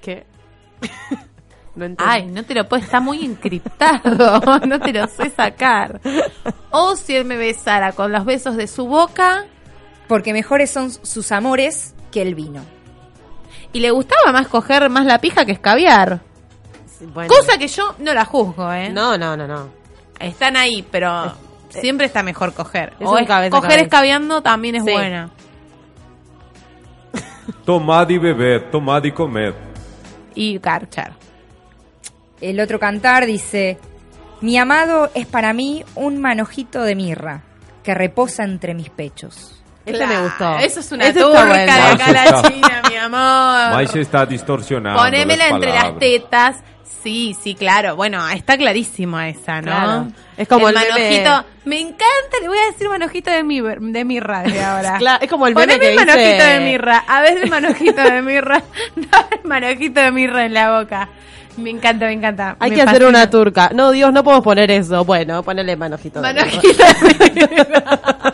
¿Qué? 0.03 0.25
no 1.75 1.85
entiendo. 1.85 2.05
Ay, 2.07 2.27
no 2.27 2.43
te 2.45 2.55
lo 2.55 2.69
puedo, 2.69 2.83
está 2.83 3.01
muy 3.01 3.25
encriptado, 3.25 4.41
no 4.67 4.81
te 4.81 4.93
lo 4.93 5.07
sé 5.07 5.31
sacar. 5.31 6.01
O 6.71 6.97
si 6.97 7.17
él 7.17 7.25
me 7.25 7.37
besara 7.37 7.93
con 7.93 8.13
los 8.13 8.25
besos 8.25 8.57
de 8.57 8.67
su 8.67 8.87
boca 8.87 9.45
Porque 10.09 10.33
mejores 10.33 10.71
son 10.71 10.91
sus 10.91 11.31
amores 11.33 11.95
que 12.11 12.23
el 12.23 12.35
vino. 12.35 12.63
y 13.73 13.81
le 13.81 13.91
gustaba 13.91 14.33
más 14.33 14.49
coger 14.49 14.89
más 14.91 15.05
la 15.07 15.19
pija 15.21 15.45
que 15.45 15.53
escabiar. 15.53 16.21
Sí, 16.99 17.07
bueno. 17.07 17.33
Cosa 17.33 17.57
que 17.59 17.69
yo 17.69 17.95
no 17.99 18.13
la 18.15 18.25
juzgo, 18.25 18.73
¿eh? 18.73 18.91
No, 18.91 19.17
no, 19.17 19.37
no, 19.37 19.47
no. 19.47 19.69
Están 20.19 20.57
ahí, 20.57 20.85
pero 20.91 21.35
siempre 21.71 22.07
está 22.07 22.23
mejor 22.23 22.53
coger. 22.53 22.95
Es 22.99 23.07
o 23.07 23.17
es- 23.17 23.27
coger 23.27 23.51
cabeza. 23.51 23.77
escabeando 23.77 24.43
también 24.43 24.75
es 24.77 24.85
Sí. 24.85 24.91
buena. 24.93 25.31
Tomad 27.65 28.09
y 28.09 28.19
bebed, 28.19 28.71
tomad 28.71 29.05
y 29.05 29.13
comed. 29.13 29.55
Y 30.35 30.59
garchar. 30.59 31.13
El 32.41 32.61
otro 32.61 32.79
cantar 32.79 33.27
dice, 33.27 33.79
mi 34.41 34.57
amado 34.57 35.11
es 35.15 35.27
para 35.27 35.53
mí 35.53 35.85
un 35.95 36.21
manojito 36.21 36.83
de 36.83 36.95
mirra 36.95 37.43
que 37.83 37.95
reposa 37.95 38.45
entre 38.45 38.75
mis 38.75 38.91
pechos. 38.91 39.60
Este 39.87 40.07
me 40.07 40.21
gustó. 40.21 40.59
Eso 40.59 40.81
es 40.81 40.93
una 40.93 41.13
turca 41.13 41.27
bueno. 41.47 41.55
de 41.55 41.71
acá 41.71 42.13
la. 42.13 42.43
China, 42.51 42.83
mi 42.89 42.97
amor. 42.97 43.75
Mai 43.75 43.87
se 43.89 44.01
está 44.03 44.27
distorsionando. 44.27 45.01
Ponémela 45.03 45.45
las 45.45 45.53
entre 45.55 45.73
las 45.73 45.99
tetas. 45.99 46.57
Sí, 47.03 47.35
sí, 47.43 47.55
claro. 47.55 47.97
Bueno, 47.97 48.29
está 48.29 48.59
clarísimo 48.59 49.19
esa, 49.21 49.63
¿no? 49.63 49.71
Claro. 49.73 50.07
Es 50.37 50.47
como 50.47 50.69
el 50.69 50.75
meme- 50.77 50.91
manojito. 50.91 51.45
Me 51.65 51.81
encanta, 51.81 52.37
le 52.43 52.49
voy 52.49 52.59
a 52.59 52.67
decir 52.73 52.89
manojito 52.91 53.31
de, 53.31 53.43
mi, 53.43 53.61
de 53.63 54.05
mirra 54.05 54.43
desde 54.43 54.63
ahora. 54.65 54.99
Claro, 54.99 55.25
es 55.25 55.31
como 55.31 55.47
el 55.47 55.55
meme 55.55 55.67
Poneme 55.79 55.81
que 55.81 55.91
el 55.93 55.97
manojito 55.97 56.25
dice- 56.31 56.45
de 56.45 56.61
mirra. 56.61 57.05
A 57.09 57.23
ver 57.23 57.39
el 57.39 57.49
manojito 57.51 58.03
de 58.03 58.23
mirra. 58.23 58.63
No, 58.97 59.19
el 59.31 59.49
manojito 59.49 60.01
de 60.01 60.11
mirra 60.13 60.45
en 60.45 60.53
la 60.55 60.79
boca. 60.79 61.09
Me 61.57 61.71
encanta, 61.71 62.07
me 62.07 62.13
encanta. 62.13 62.57
Hay 62.61 62.71
Me 62.71 62.77
que 62.77 62.83
hacer 62.83 63.05
una 63.05 63.29
turca. 63.29 63.71
No, 63.75 63.91
Dios, 63.91 64.13
no 64.13 64.23
podemos 64.23 64.45
poner 64.45 64.71
eso. 64.71 65.05
Bueno, 65.05 65.43
ponele 65.43 65.77
manojito. 65.77 66.21
de 66.21 66.33
Manojito 66.35 66.85
de 67.35 67.49
mirra. 67.51 68.01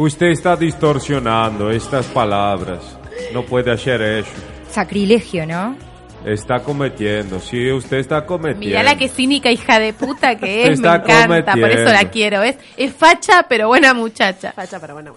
Usted 0.00 0.28
está 0.28 0.56
distorsionando 0.56 1.70
estas 1.70 2.06
palabras. 2.06 2.96
No 3.34 3.44
puede 3.44 3.70
hacer 3.70 4.00
eso. 4.00 4.30
Sacrilegio, 4.70 5.44
¿no? 5.46 5.76
Está 6.24 6.60
cometiendo. 6.60 7.38
Sí, 7.38 7.70
usted 7.70 7.98
está 7.98 8.24
cometiendo. 8.24 8.66
Mirá 8.66 8.82
la 8.82 8.96
que 8.96 9.10
cínica 9.10 9.50
hija 9.50 9.78
de 9.78 9.92
puta 9.92 10.36
que 10.36 10.62
es, 10.62 10.68
me 10.68 10.74
Está 10.74 10.94
encanta, 10.96 11.52
por 11.52 11.58
eso 11.58 11.60
cometiendo. 11.60 11.92
la 11.92 12.10
quiero, 12.10 12.40
¿ves? 12.40 12.56
Es 12.78 12.94
facha, 12.94 13.44
pero 13.46 13.68
buena 13.68 13.92
muchacha. 13.92 14.52
Facha, 14.52 14.80
pero 14.80 14.94
bueno. 14.94 15.16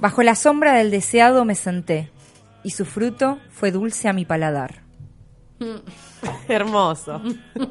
Bajo 0.00 0.24
la 0.24 0.34
sombra 0.34 0.72
del 0.72 0.90
deseado 0.90 1.44
me 1.44 1.54
senté 1.54 2.10
y 2.64 2.70
su 2.70 2.84
fruto 2.84 3.38
fue 3.52 3.70
dulce 3.70 4.08
a 4.08 4.12
mi 4.12 4.24
paladar. 4.24 4.82
Hermoso. 6.48 7.20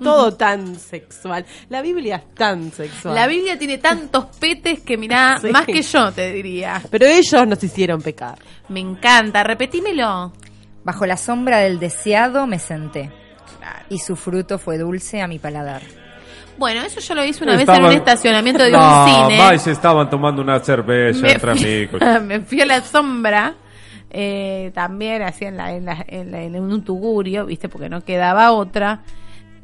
Todo 0.03 0.33
tan 0.35 0.75
sexual. 0.75 1.45
La 1.69 1.81
Biblia 1.81 2.17
es 2.17 2.35
tan 2.35 2.71
sexual. 2.71 3.15
La 3.15 3.27
Biblia 3.27 3.57
tiene 3.57 3.77
tantos 3.77 4.25
petes 4.39 4.81
que 4.81 4.97
mirá, 4.97 5.37
Sí. 5.41 5.47
más 5.49 5.65
que 5.65 5.81
yo 5.81 6.11
te 6.11 6.31
diría. 6.31 6.81
Pero 6.89 7.05
ellos 7.05 7.47
nos 7.47 7.63
hicieron 7.63 8.01
pecar. 8.01 8.37
Me 8.69 8.79
encanta, 8.79 9.43
repetímelo. 9.43 10.33
Bajo 10.83 11.05
la 11.05 11.17
sombra 11.17 11.59
del 11.59 11.79
deseado 11.79 12.45
me 12.45 12.59
senté 12.59 13.11
Claro. 13.59 13.85
y 13.89 13.97
su 13.99 14.15
fruto 14.15 14.59
fue 14.59 14.77
dulce 14.77 15.21
a 15.21 15.27
mi 15.27 15.39
paladar. 15.39 15.81
Bueno, 16.57 16.83
eso 16.83 17.01
yo 17.01 17.15
lo 17.15 17.25
hice 17.25 17.43
una 17.43 17.57
vez 17.57 17.67
en 17.67 17.83
un 17.83 17.91
estacionamiento 17.91 18.63
de 18.63 18.71
no, 18.71 19.03
un 19.05 19.29
cine. 19.29 19.59
Se 19.59 19.71
estaban 19.71 20.09
tomando 20.09 20.41
una 20.41 20.59
cerveza 20.59 21.19
me, 21.21 21.31
entre 21.33 21.55
fui, 21.55 21.65
amigos. 21.65 22.01
me 22.23 22.39
fui 22.41 22.61
a 22.61 22.65
la 22.65 22.81
sombra 22.81 23.55
eh, 24.17 24.71
también 24.73 25.21
así 25.21 25.43
en, 25.45 25.57
la, 25.57 25.73
en, 25.75 25.83
la- 25.85 26.05
en, 26.07 26.31
la- 26.31 26.41
en 26.41 26.55
un 26.55 26.83
tugurio, 26.85 27.45
¿viste? 27.45 27.67
Porque 27.67 27.89
no 27.89 27.99
quedaba 28.01 28.51
otra. 28.53 29.01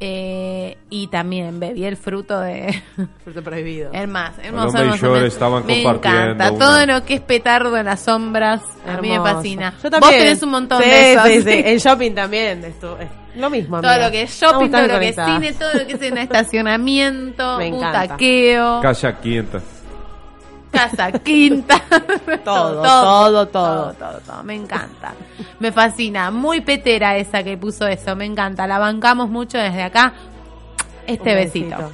Eh, 0.03 0.77
y 0.89 1.05
también 1.07 1.59
bebí 1.59 1.85
el 1.85 1.95
fruto 1.95 2.39
de... 2.39 2.81
Fruto 3.23 3.43
prohibido. 3.43 3.91
Hermoso, 3.93 4.31
hermoso, 4.41 4.71
Paloma 4.73 4.79
y 4.79 4.81
hermoso, 4.81 5.05
Shore 5.05 5.21
me- 5.21 5.27
estaban 5.27 5.65
me 5.67 5.83
compartiendo 5.83 6.31
encanta. 6.33 6.51
una- 6.51 6.59
Todo 6.65 6.85
lo 6.87 7.05
que 7.05 7.13
es 7.13 7.21
petardo 7.21 7.77
en 7.77 7.85
las 7.85 7.99
sombras, 7.99 8.61
a 8.87 8.99
mí 8.99 9.09
me 9.09 9.13
Hermoso. 9.15 9.35
fascina. 9.35 9.73
Yo 9.83 9.89
Vos 9.99 10.09
tenés 10.09 10.41
un 10.41 10.49
montón 10.49 10.81
Sí, 10.81 10.89
de 10.89 11.13
eso. 11.13 11.23
sí, 11.27 11.41
sí. 11.43 11.49
En 11.65 11.77
shopping 11.77 12.11
también. 12.15 12.65
Esto, 12.65 12.97
es 12.99 13.09
lo 13.39 13.49
mismo. 13.51 13.79
Todo 13.79 13.91
amiga. 13.91 14.05
lo 14.07 14.11
que 14.11 14.21
es 14.23 14.31
shopping, 14.41 14.71
todo 14.71 14.87
lo 14.87 14.99
que 14.99 15.09
es 15.09 15.15
cine, 15.15 15.53
todo 15.53 15.73
lo 15.75 15.85
que 15.85 15.93
es 15.93 16.01
en 16.01 16.17
estacionamiento, 16.71 17.57
Me 17.59 17.67
encanta. 17.67 18.01
butaqueo, 18.01 18.81
Quinta. 19.21 19.61
Casa 20.71 21.11
quinta. 21.11 21.81
Todo, 22.43 22.81
todo, 22.81 23.47
todo. 23.47 23.93
todo. 23.93 24.43
Me 24.43 24.55
encanta. 24.55 25.13
Me 25.59 25.71
fascina. 25.71 26.31
Muy 26.31 26.61
petera 26.61 27.17
esa 27.17 27.43
que 27.43 27.57
puso 27.57 27.85
eso. 27.87 28.15
Me 28.15 28.25
encanta. 28.25 28.65
La 28.67 28.79
bancamos 28.79 29.29
mucho 29.29 29.57
desde 29.57 29.83
acá. 29.83 30.13
Este 31.05 31.35
besito. 31.35 31.91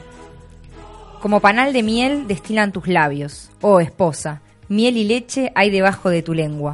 Como 1.22 1.40
panal 1.40 1.74
de 1.74 1.82
miel 1.84 2.28
destilan 2.28 2.72
tus 2.72 2.88
labios, 2.88 3.50
oh 3.62 3.80
esposa, 3.80 4.42
miel 4.70 4.98
y 4.98 5.04
leche 5.04 5.52
hay 5.56 5.72
debajo 5.72 6.10
de 6.10 6.22
tu 6.22 6.34
lengua. 6.36 6.74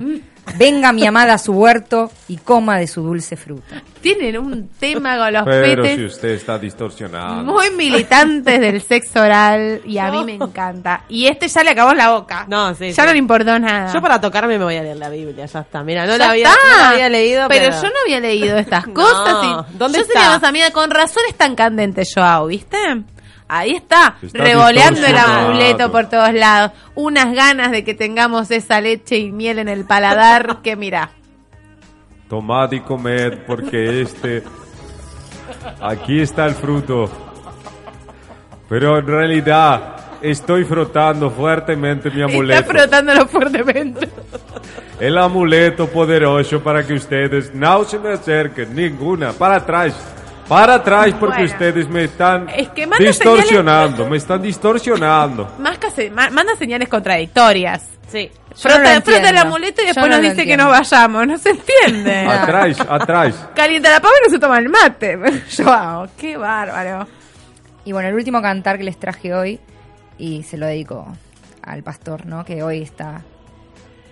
Venga 0.55 0.91
mi 0.91 1.05
amada 1.05 1.33
a 1.35 1.37
su 1.37 1.53
huerto 1.53 2.11
y 2.27 2.37
coma 2.37 2.77
de 2.77 2.85
su 2.87 3.01
dulce 3.01 3.35
fruta. 3.37 3.81
Tienen 4.01 4.37
un 4.37 4.67
tema 4.79 5.17
con 5.17 5.33
los 5.33 5.43
Pero 5.45 5.81
petes. 5.83 5.97
si 5.97 6.05
usted 6.05 6.29
está 6.29 6.59
distorsionado. 6.59 7.43
Muy 7.43 7.71
militantes 7.71 8.59
del 8.59 8.81
sexo 8.81 9.21
oral 9.21 9.81
y 9.85 9.97
a 9.97 10.11
mí 10.11 10.23
me 10.25 10.33
encanta. 10.35 11.05
Y 11.07 11.27
este 11.27 11.47
ya 11.47 11.63
le 11.63 11.71
acabó 11.71 11.93
la 11.93 12.11
boca. 12.11 12.45
No, 12.49 12.75
sí, 12.75 12.89
Ya 12.91 13.03
sí. 13.03 13.07
no 13.07 13.13
le 13.13 13.17
importó 13.19 13.57
nada. 13.57 13.91
Yo 13.93 14.01
para 14.01 14.19
tocarme 14.21 14.57
me 14.59 14.65
voy 14.65 14.75
a 14.75 14.83
leer 14.83 14.97
la 14.97 15.09
Biblia, 15.09 15.45
ya 15.45 15.61
está. 15.61 15.81
Mira, 15.81 16.05
no, 16.05 16.11
Ya 16.11 16.17
la 16.17 16.29
había, 16.31 16.49
está. 16.49 16.59
no 16.71 16.77
la 16.83 16.89
había 16.89 17.09
leído, 17.09 17.47
pero... 17.47 17.71
yo 17.71 17.81
no 17.83 17.95
había 18.05 18.19
leído 18.19 18.57
estas 18.57 18.85
No, 18.87 18.93
cosas. 18.93 19.35
y 19.73 19.77
¿dónde 19.77 19.97
yo 19.99 20.01
está? 20.03 20.13
sería 20.19 20.29
más 20.29 20.43
amiga 20.43 20.71
con 20.71 20.91
razón 20.91 21.23
es 21.29 21.35
tan 21.35 21.55
candente 21.55 22.03
Joao, 22.13 22.47
¿viste? 22.47 22.77
Ahí 23.55 23.75
está, 23.75 24.15
Está 24.19 24.43
revoleando 24.43 25.05
el 25.05 25.15
amuleto 25.15 25.91
por 25.91 26.09
todos 26.09 26.33
lados. 26.33 26.71
Unas 26.95 27.35
ganas 27.35 27.69
de 27.69 27.83
que 27.83 27.93
tengamos 27.93 28.49
esa 28.49 28.81
leche 28.81 29.19
y 29.19 29.31
miel 29.31 29.59
en 29.59 29.69
el 29.69 29.85
paladar 29.85 30.63
que 30.63 30.75
mira. 30.75 31.11
Tomad 32.27 32.71
y 32.71 32.79
comed 32.79 33.45
porque 33.45 34.01
este... 34.01 34.41
Aquí 35.79 36.19
está 36.19 36.47
el 36.47 36.55
fruto. 36.55 37.11
Pero 38.67 38.97
en 38.97 39.05
realidad 39.05 39.97
estoy 40.23 40.63
frotando 40.63 41.29
fuertemente 41.29 42.09
mi 42.09 42.23
amuleto. 42.23 42.59
Está 42.59 42.73
frotándolo 42.73 43.27
fuertemente. 43.27 44.09
El 44.99 45.15
amuleto 45.15 45.85
poderoso 45.89 46.59
para 46.63 46.83
que 46.87 46.93
ustedes 46.93 47.53
no 47.53 47.83
se 47.83 47.99
me 47.99 48.13
acerquen, 48.13 48.73
ninguna, 48.73 49.31
para 49.31 49.57
atrás, 49.57 49.93
para 50.47 50.75
atrás 50.75 51.13
porque 51.19 51.37
Bueno. 51.39 51.51
ustedes 51.53 51.87
me 51.89 52.03
están 52.05 52.49
Es 52.49 52.69
que 52.69 52.87
distorsionando, 52.99 54.07
me 54.09 54.17
están 54.17 54.41
distorsionando. 54.41 55.53
Más 55.59 55.77
que 55.77 55.89
se- 55.91 56.09
ma- 56.09 56.29
manda 56.29 56.55
señales 56.55 56.89
contradictorias. 56.89 57.89
Sí. 58.07 58.29
Yo 58.29 58.69
no 58.69 58.75
Frota, 58.75 59.01
frota 59.01 59.11
el 59.11 59.17
entiendo. 59.17 59.41
amuleto 59.41 59.81
y 59.81 59.85
después 59.85 60.05
no 60.07 60.11
nos 60.11 60.21
dice 60.21 60.35
que 60.35 60.41
entiendo. 60.41 60.65
no 60.65 60.69
vayamos. 60.69 61.27
No 61.27 61.37
se 61.37 61.49
entiende. 61.49 62.19
Atrás, 62.27 62.77
atrás. 62.87 63.47
Calienta 63.55 63.89
la 63.89 63.99
pava 63.99 64.13
y 64.21 64.27
no 64.27 64.33
se 64.33 64.39
toma 64.39 64.59
el 64.59 64.69
mate. 64.69 65.17
Joao, 65.57 66.07
qué 66.17 66.37
bárbaro. 66.37 67.07
Y 67.85 67.91
bueno, 67.91 68.09
el 68.09 68.15
último 68.15 68.41
cantar 68.41 68.77
que 68.77 68.83
les 68.83 68.99
traje 68.99 69.33
hoy, 69.33 69.59
y 70.19 70.43
se 70.43 70.57
lo 70.57 70.67
dedico 70.67 71.07
al 71.63 71.81
pastor, 71.81 72.25
¿no? 72.27 72.45
Que 72.45 72.61
hoy 72.61 72.83
está 72.83 73.23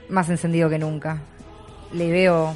más 0.09 0.27
encendido 0.29 0.69
que 0.69 0.79
nunca. 0.79 1.19
Le 1.93 2.09
veo 2.11 2.55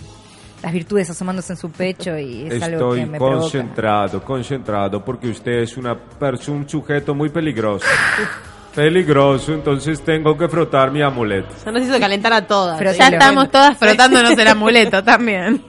las 0.63 0.73
virtudes 0.73 1.09
asomándose 1.09 1.53
en 1.53 1.57
su 1.57 1.69
pecho 1.69 2.17
y 2.17 2.47
es 2.47 2.63
algo 2.63 2.77
Estoy 2.93 2.99
que 3.01 3.05
me 3.05 3.17
provoca. 3.17 3.39
concentrado, 3.41 4.23
concentrado 4.23 5.03
porque 5.05 5.29
usted 5.29 5.59
es 5.59 5.77
una 5.77 5.95
un 6.47 6.67
sujeto 6.67 7.13
muy 7.13 7.29
peligroso. 7.29 7.85
peligroso, 8.73 9.53
entonces 9.53 10.01
tengo 10.03 10.37
que 10.37 10.47
frotar 10.47 10.91
mi 10.91 11.01
amuleto. 11.01 11.49
Ya 11.63 11.71
nos 11.71 11.83
hizo 11.83 11.99
calentar 11.99 12.33
a 12.33 12.45
todas. 12.47 12.77
Pero 12.77 12.91
Sí, 12.93 12.99
Ya 12.99 13.07
estamos 13.09 13.51
todas 13.51 13.77
frotándonos 13.77 14.37
el 14.37 14.47
amuleto 14.47 15.03
también. 15.03 15.63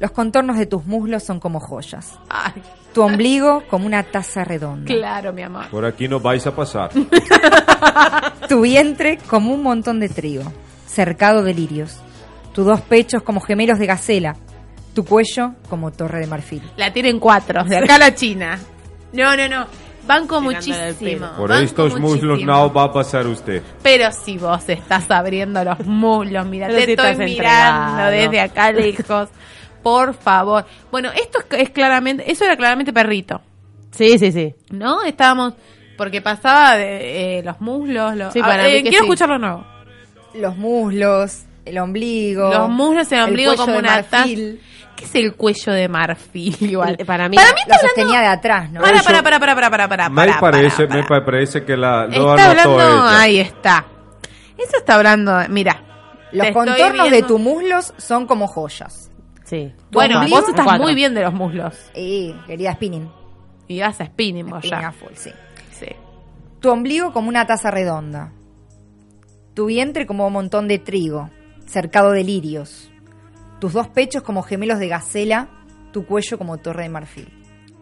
Los 0.00 0.10
contornos 0.12 0.56
de 0.56 0.66
tus 0.66 0.86
muslos 0.86 1.22
son 1.24 1.40
como 1.40 1.58
joyas. 1.60 2.18
Ay, 2.30 2.62
Tu 2.94 3.02
ombligo 3.02 3.64
como 3.68 3.84
una 3.86 4.02
taza 4.04 4.44
redonda. 4.44 4.86
claro, 4.86 5.32
mi 5.32 5.42
amor. 5.42 5.66
Por 5.68 5.84
aquí 5.84 6.08
no 6.08 6.20
vais 6.20 6.46
a 6.46 6.54
pasar. 6.54 6.90
Tu 8.48 8.60
vientre 8.62 9.18
como 9.28 9.52
un 9.52 9.62
montón 9.62 10.00
de 10.00 10.08
trigo, 10.08 10.44
cercado 10.86 11.42
de 11.42 11.52
lirios. 11.54 11.98
Tus 12.58 12.66
dos 12.66 12.80
pechos 12.80 13.22
como 13.22 13.40
gemelos 13.40 13.78
de 13.78 13.86
gacela. 13.86 14.34
Tu 14.92 15.04
cuello 15.04 15.52
como 15.70 15.92
torre 15.92 16.18
de 16.18 16.26
marfil. 16.26 16.60
La 16.76 16.92
tienen 16.92 17.20
cuatro, 17.20 17.62
de 17.62 17.76
acá 17.76 17.94
a 17.94 17.98
la 17.98 18.14
China. 18.16 18.58
No, 19.12 19.36
no, 19.36 19.46
no. 19.48 19.64
Banco 20.08 20.40
muchísimo. 20.40 21.28
Por 21.36 21.50
banco 21.50 21.62
estos 21.62 22.00
muslos 22.00 22.42
no 22.42 22.72
va 22.72 22.82
a 22.86 22.92
pasar 22.92 23.28
usted. 23.28 23.62
Pero 23.80 24.10
si 24.10 24.38
vos 24.38 24.68
estás 24.68 25.08
abriendo 25.08 25.62
los 25.62 25.86
muslos, 25.86 26.44
mira, 26.46 26.66
Pero 26.66 26.80
te 26.80 26.84
si 26.86 26.90
estoy 26.94 27.16
mirando 27.26 27.28
entregado. 27.28 28.10
desde 28.10 28.40
acá 28.40 28.72
lejos. 28.72 29.28
Por 29.80 30.14
favor. 30.14 30.66
Bueno, 30.90 31.10
esto 31.12 31.38
es, 31.38 31.60
es 31.60 31.70
claramente, 31.70 32.28
eso 32.28 32.44
era 32.44 32.56
claramente 32.56 32.92
perrito, 32.92 33.40
Sí, 33.92 34.18
sí, 34.18 34.32
sí. 34.32 34.52
¿no? 34.70 35.04
Estábamos, 35.04 35.54
porque 35.96 36.20
pasaba 36.20 36.76
de 36.76 37.38
eh, 37.38 37.42
los 37.44 37.60
muslos, 37.60 38.16
los... 38.16 38.32
Sí, 38.32 38.40
Ah, 38.42 38.56
mí 38.64 38.64
eh, 38.64 38.82
que 38.82 38.88
quiero 38.88 39.04
sí. 39.04 39.10
escucharlo 39.10 39.38
nuevo. 39.38 39.64
Los 40.34 40.56
muslos, 40.56 41.44
el 41.68 41.78
ombligo. 41.78 42.50
Los 42.50 42.68
muslos, 42.70 43.10
el 43.12 43.20
ombligo 43.22 43.50
cuello 43.52 43.62
como 43.64 43.72
de 43.74 43.78
una 43.80 44.02
taza. 44.02 44.24
¿Qué 44.24 45.04
es 45.04 45.14
el 45.14 45.34
cuello 45.34 45.72
de 45.72 45.88
marfil 45.88 46.56
igual? 46.60 46.96
Para 47.06 47.28
mí- 47.28 47.36
para 47.36 47.48
mí 47.52 47.60
Lo 47.66 47.74
está 47.74 47.78
sostenía 47.86 48.18
hablando... 48.18 48.28
de 48.30 48.36
atrás, 48.36 48.72
¿no? 48.72 48.80
Para, 48.80 49.02
para, 49.02 49.22
para, 49.22 49.38
para, 49.38 49.54
para, 49.54 49.70
para, 49.70 49.88
para, 49.88 50.08
me 50.08 50.14
para, 50.16 50.40
parece, 50.40 50.86
para, 50.88 51.00
me 51.02 51.06
para. 51.06 51.24
parece 51.24 51.64
que 51.64 51.76
la, 51.76 52.06
lo 52.06 52.30
Está 52.36 52.50
hablando, 52.50 52.80
ella. 52.80 53.20
ahí 53.20 53.38
está. 53.38 53.86
Eso 54.58 54.76
está 54.76 54.96
hablando, 54.96 55.38
mira. 55.50 55.84
Los 56.32 56.48
contornos 56.50 57.10
de 57.12 57.22
tus 57.22 57.38
muslos 57.40 57.94
son 57.96 58.26
como 58.26 58.48
joyas. 58.48 59.10
Sí. 59.44 59.72
Bueno, 59.92 60.18
ombligo? 60.18 60.40
vos 60.40 60.48
estás 60.48 60.64
Cuatro. 60.64 60.82
muy 60.82 60.94
bien 60.94 61.14
de 61.14 61.22
los 61.22 61.32
muslos. 61.32 61.74
Y 61.94 62.34
querida 62.46 62.72
spinning. 62.72 63.08
Y 63.68 63.80
vas 63.80 64.00
a 64.00 64.06
spinning 64.06 64.46
vos 64.46 64.58
Spinning 64.58 64.80
ya. 64.80 64.88
a 64.88 64.92
full, 64.92 65.12
sí. 65.14 65.30
Sí. 65.70 65.86
Tu 66.60 66.68
ombligo 66.70 67.12
como 67.12 67.28
una 67.28 67.46
taza 67.46 67.70
redonda. 67.70 68.32
Tu 69.54 69.66
vientre 69.66 70.06
como 70.06 70.26
un 70.26 70.32
montón 70.32 70.68
de 70.68 70.78
trigo, 70.78 71.30
cercado 71.68 72.12
de 72.12 72.24
lirios. 72.24 72.90
Tus 73.60 73.72
dos 73.72 73.88
pechos 73.88 74.22
como 74.22 74.42
gemelos 74.42 74.78
de 74.78 74.88
gacela, 74.88 75.48
tu 75.92 76.04
cuello 76.06 76.38
como 76.38 76.58
torre 76.58 76.84
de 76.84 76.88
marfil. 76.88 77.32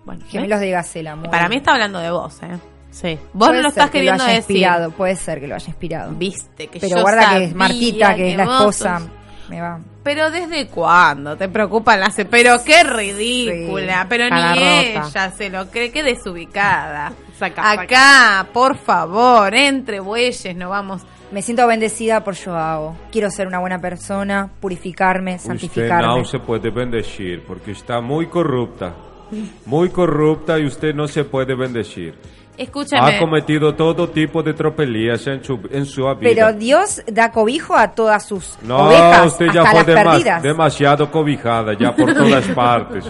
Bueno, 0.05 0.25
Gemelos 0.29 0.61
de 0.61 0.71
gacela, 0.71 1.17
muy 1.17 1.29
Para 1.29 1.49
mí 1.49 1.57
está 1.57 1.73
hablando 1.73 1.99
de 1.99 2.11
vos, 2.11 2.41
¿eh? 2.43 2.59
Sí. 2.91 3.19
Vos 3.33 3.53
no 3.53 3.61
lo 3.61 3.69
estás 3.69 3.87
que 3.91 3.99
queriendo 3.99 4.23
haya 4.25 4.35
decir. 4.37 4.57
inspirado, 4.57 4.91
puede 4.93 5.17
ser 5.17 5.41
que 5.41 5.47
lo 5.49 5.55
haya 5.57 5.67
inspirado. 5.67 6.13
Viste 6.13 6.69
que 6.69 6.81
Pero 6.81 6.97
yo 6.97 7.03
guarda 7.03 7.21
que 7.21 7.27
sabía 7.27 7.47
es 7.49 7.55
Martita, 7.55 8.15
que, 8.15 8.31
es 8.31 8.37
la 8.37 8.45
esposa, 8.45 8.99
sos- 9.01 9.09
me 9.51 9.61
va. 9.61 9.81
Pero 10.03 10.31
¿desde 10.31 10.69
cuándo 10.69 11.37
te 11.37 11.49
preocupan 11.49 12.01
las... 12.01 12.15
Pero 12.31 12.63
qué 12.65 12.85
ridícula. 12.85 14.03
Sí, 14.03 14.07
pero 14.09 14.31
ni 14.35 14.59
ella 14.63 15.33
se 15.37 15.51
lo 15.51 15.69
cree. 15.69 15.91
Qué 15.91 16.03
desubicada. 16.05 17.13
Saca, 17.39 17.73
Acá, 17.73 18.47
por 18.53 18.79
favor, 18.79 19.55
entre 19.55 20.01
bueyes, 20.01 20.57
no 20.57 20.71
vamos... 20.71 21.03
Me 21.33 21.43
siento 21.43 21.67
bendecida 21.67 22.23
por 22.23 22.37
Joao. 22.37 22.97
Quiero 23.11 23.31
ser 23.31 23.47
una 23.49 23.59
buena 23.59 23.81
persona, 23.81 24.49
purificarme, 24.61 25.35
Usted 25.37 25.49
santificarme. 25.49 26.07
no 26.07 26.25
se 26.25 26.39
puede 26.39 26.71
bendecir 26.71 27.43
porque 27.47 27.73
está 27.73 28.01
muy 28.01 28.27
corrupta. 28.27 28.95
Muy 29.65 29.89
corrupta 29.91 30.57
y 30.59 30.67
usted 30.67 30.95
no 30.95 31.09
se 31.09 31.25
puede 31.25 31.57
bendecir. 31.57 32.15
Escúchame. 32.57 33.17
Ha 33.17 33.19
cometido 33.19 33.75
todo 33.75 34.09
tipo 34.09 34.43
de 34.43 34.55
tropelías 34.55 35.27
en 35.27 35.43
su, 35.45 35.61
en 35.71 35.85
su 35.87 36.03
vida. 36.03 36.17
Pero 36.21 36.53
Dios 36.53 37.03
da 37.07 37.31
cobijo 37.31 37.77
a 37.77 37.93
todas 37.93 38.27
sus 38.27 38.57
no, 38.63 38.87
ovejas, 38.89 39.27
usted 39.27 39.49
hasta 39.49 39.55
ya 39.63 39.71
fue 39.71 39.75
las 39.95 40.05
perdidas. 40.05 40.43
demasiado 40.43 41.11
cobijada, 41.11 41.75
ya 41.75 41.95
por 41.95 42.15
todas 42.15 42.45
partes. 42.55 43.05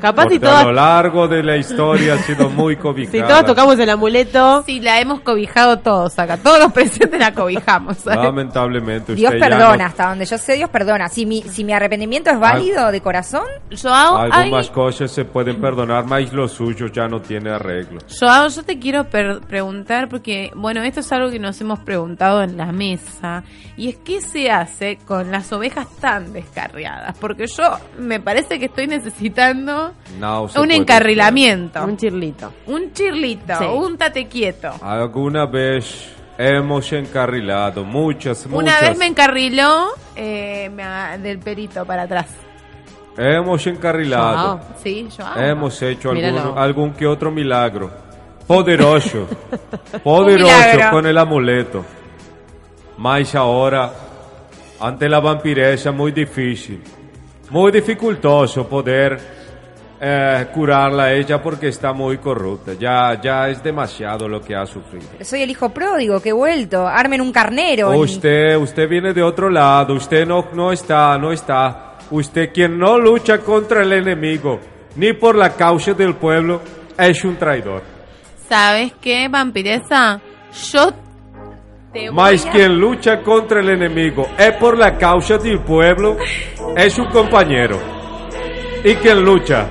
Capaz 0.00 0.22
Porque 0.22 0.36
y 0.36 0.38
todas- 0.38 0.62
A 0.62 0.64
lo 0.66 0.72
largo 0.72 1.28
de 1.28 1.42
la 1.42 1.56
historia 1.56 2.14
ha 2.14 2.18
sido 2.18 2.48
muy 2.50 2.76
cobijada. 2.76 3.12
Si 3.12 3.22
todos 3.22 3.44
tocamos 3.46 3.78
el 3.78 3.90
amuleto, 3.90 4.62
Sí, 4.66 4.80
la 4.80 5.00
hemos 5.00 5.20
cobijado 5.20 5.78
todos 5.78 6.18
acá. 6.18 6.36
Todos 6.36 6.58
los 6.58 6.72
presentes 6.72 7.18
la 7.18 7.32
cobijamos. 7.34 7.96
¿sabes? 7.98 8.18
Lamentablemente 8.24 9.12
usted 9.12 9.16
Dios 9.16 9.32
ya 9.32 9.38
perdona, 9.48 9.76
no- 9.76 9.84
hasta 9.84 10.08
donde 10.08 10.24
yo 10.26 10.38
sé, 10.38 10.54
Dios 10.54 10.70
perdona. 10.70 11.08
Si 11.08 11.26
mi, 11.26 11.42
si 11.42 11.64
mi 11.64 11.72
arrepentimiento 11.72 12.30
es 12.30 12.38
válido 12.38 12.90
de 12.92 13.00
corazón, 13.00 13.42
Joao, 13.80 14.18
hay- 14.18 14.30
Algunas 14.32 14.70
cosas 14.70 15.10
se 15.10 15.24
pueden 15.24 15.60
perdonar, 15.60 16.04
más 16.04 16.32
lo 16.32 16.46
suyo 16.46 16.86
ya 16.86 17.08
no 17.08 17.20
tiene 17.20 17.50
arreglo. 17.50 18.00
Joao, 18.20 18.48
yo 18.48 18.62
te 18.62 18.78
quiero 18.78 18.91
per- 19.04 19.40
preguntar 19.40 20.08
porque, 20.08 20.50
bueno, 20.54 20.82
esto 20.82 21.00
es 21.00 21.12
algo 21.12 21.30
que 21.30 21.38
nos 21.38 21.60
hemos 21.60 21.80
preguntado 21.80 22.42
en 22.42 22.56
la 22.56 22.72
mesa 22.72 23.42
y 23.76 23.88
es 23.88 23.96
qué 23.96 24.20
se 24.20 24.50
hace 24.50 24.98
con 25.06 25.30
las 25.30 25.52
ovejas 25.52 25.88
tan 26.00 26.32
descarriadas, 26.32 27.16
porque 27.18 27.46
yo 27.46 27.64
me 27.98 28.20
parece 28.20 28.58
que 28.58 28.66
estoy 28.66 28.86
necesitando 28.86 29.92
No 30.18 30.46
un 30.56 30.70
encarrilamiento, 30.70 31.82
un 31.84 31.96
chirlito. 31.96 32.52
un 32.66 32.92
chirlito, 32.92 33.54
Sí. 33.58 33.64
un 33.64 33.96
tate 33.98 34.26
quieto. 34.26 34.70
Alguna 34.82 35.46
vez 35.46 36.14
hemos 36.38 36.92
encarrilado 36.92 37.84
muchas, 37.84 38.46
muchas. 38.46 38.62
Una 38.80 38.80
vez 38.88 38.98
me 38.98 39.06
encarriló 39.06 39.86
eh, 40.16 40.70
del 41.22 41.38
perito 41.38 41.84
para 41.84 42.02
atrás. 42.02 42.26
Hemos 43.16 43.66
encarrilado. 43.66 44.58
Joao, 44.58 44.60
Sí, 44.82 45.06
yo 45.18 45.24
Hemos 45.36 45.82
hecho 45.82 46.10
algún, 46.10 46.58
algún 46.58 46.92
que 46.94 47.06
otro 47.06 47.30
milagro. 47.30 47.90
Poderoso. 48.56 49.26
Poderoso 50.04 50.52
milagro. 50.52 50.90
con 50.90 51.06
el 51.06 51.16
amuleto. 51.18 51.84
Mas 52.98 53.34
ahora, 53.34 53.90
ante 54.80 55.08
la 55.08 55.20
vampiresa, 55.20 55.90
muy 55.92 56.12
difícil. 56.12 56.82
Muy 57.50 57.72
dificultoso 57.72 58.66
poder 58.68 59.18
eh, 60.00 60.46
curarla 60.52 61.04
a 61.04 61.12
ella 61.12 61.40
porque 61.42 61.68
está 61.68 61.92
muy 61.92 62.18
corrupta. 62.18 62.72
Ya, 62.78 63.18
ya 63.22 63.48
es 63.48 63.62
demasiado 63.62 64.28
lo 64.28 64.40
que 64.40 64.54
ha 64.54 64.66
sufrido. 64.66 65.06
Soy 65.22 65.42
el 65.42 65.50
hijo 65.50 65.70
pródigo 65.70 66.20
que 66.20 66.30
he 66.30 66.32
vuelto. 66.34 66.86
Armen 66.86 67.20
un 67.20 67.32
carnero. 67.32 67.94
y- 67.94 67.98
Usted, 67.98 68.56
usted 68.56 68.88
viene 68.88 69.12
de 69.14 69.22
otro 69.22 69.48
lado, 69.48 69.94
usted 69.94 70.26
no, 70.26 70.48
no 70.52 70.72
está, 70.72 71.16
no 71.18 71.32
está. 71.32 71.94
Usted 72.10 72.52
quien 72.52 72.78
no 72.78 72.98
lucha 72.98 73.38
contra 73.38 73.82
el 73.82 73.92
enemigo, 73.94 74.60
ni 74.96 75.14
por 75.14 75.36
la 75.36 75.50
causa 75.54 75.94
del 75.94 76.14
pueblo, 76.16 76.60
es 76.98 77.24
un 77.24 77.36
traidor. 77.36 78.01
¿Sabes 78.52 78.92
qué, 79.00 79.28
vampiresa? 79.28 80.20
Yo 80.70 80.90
te 81.90 82.10
voy 82.10 82.14
Mas 82.16 82.44
a- 82.44 82.50
quien 82.50 82.78
lucha 82.78 83.22
contra 83.22 83.60
el 83.60 83.70
enemigo 83.70 84.28
es 84.38 84.52
por 84.56 84.76
la 84.76 84.98
causa 84.98 85.38
del 85.38 85.60
pueblo, 85.62 86.18
es 86.76 86.98
un 86.98 87.06
compañero. 87.06 87.78
Y 88.84 88.94
quien 88.96 89.22
lucha 89.24 89.66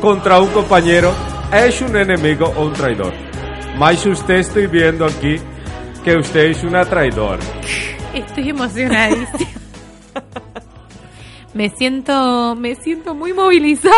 contra 0.00 0.38
un 0.38 0.46
compañero 0.50 1.12
es 1.52 1.80
un 1.82 1.96
enemigo 1.96 2.52
o 2.56 2.66
un 2.66 2.72
traidor. 2.72 3.12
Mas 3.76 4.06
usted 4.06 4.34
estoy 4.36 4.68
viendo 4.68 5.06
aquí 5.06 5.34
que 6.04 6.14
usted 6.14 6.50
es 6.50 6.62
una 6.62 6.84
traidora. 6.84 7.42
Estoy 8.14 8.50
emocionadísima. 8.50 9.50
me 11.54 11.68
siento, 11.70 12.54
me 12.54 12.76
siento 12.76 13.12
muy 13.12 13.32
movilizada. 13.32 13.96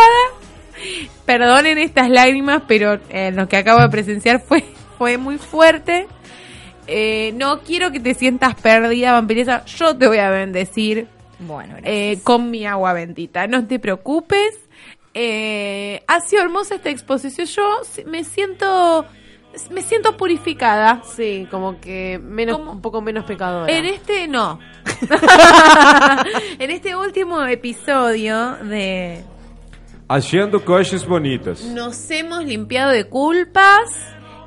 Perdonen 1.27 1.79
estas 1.79 2.09
lágrimas, 2.11 2.63
pero 2.67 2.99
eh, 3.11 3.31
lo 3.33 3.49
que 3.49 3.57
acabo 3.57 3.81
de 3.81 3.89
presenciar 3.89 4.41
fue, 4.41 4.65
fue 4.99 5.19
muy 5.19 5.39
fuerte. 5.39 6.07
Eh, 6.87 7.33
no 7.37 7.61
quiero 7.61 7.93
que 7.93 8.01
te 8.01 8.15
sientas 8.15 8.55
perdida, 8.57 9.13
vampiresa. 9.13 9.65
Yo 9.67 9.97
te 9.97 10.09
voy 10.09 10.19
a 10.19 10.31
bendecir 10.31 11.07
Bueno, 11.39 11.77
eh, 11.85 12.19
con 12.25 12.51
mi 12.51 12.67
agua 12.67 12.93
bendita. 12.93 13.47
No 13.47 13.67
te 13.67 13.79
preocupes. 13.79 14.59
Eh, 15.15 16.03
ha 16.07 16.21
sido 16.21 16.43
hermosa 16.43 16.75
esta 16.77 16.91
exposición. 16.91 17.47
Yo 17.47 17.81
me 18.07 18.25
siento, 18.25 19.05
me 19.71 19.83
siento 19.83 20.17
purificada. 20.17 21.03
Sí, 21.05 21.47
como 21.51 21.81
que 21.81 22.19
menos, 22.23 22.59
Como- 22.59 22.73
un 22.73 22.81
poco 22.83 23.01
menos 23.01 23.25
pecadora. 23.27 23.73
En 23.73 23.85
este 23.85 24.27
no. 24.27 24.59
en 26.59 26.71
este 26.71 26.97
último 26.97 27.43
episodio 27.45 28.57
de 28.57 29.23
Haciendo 30.15 30.63
cosas 30.63 31.07
bonitas. 31.07 31.65
nos 31.65 32.11
hemos 32.11 32.45
limpiado 32.45 32.91
de 32.91 33.05
culpas 33.05 33.89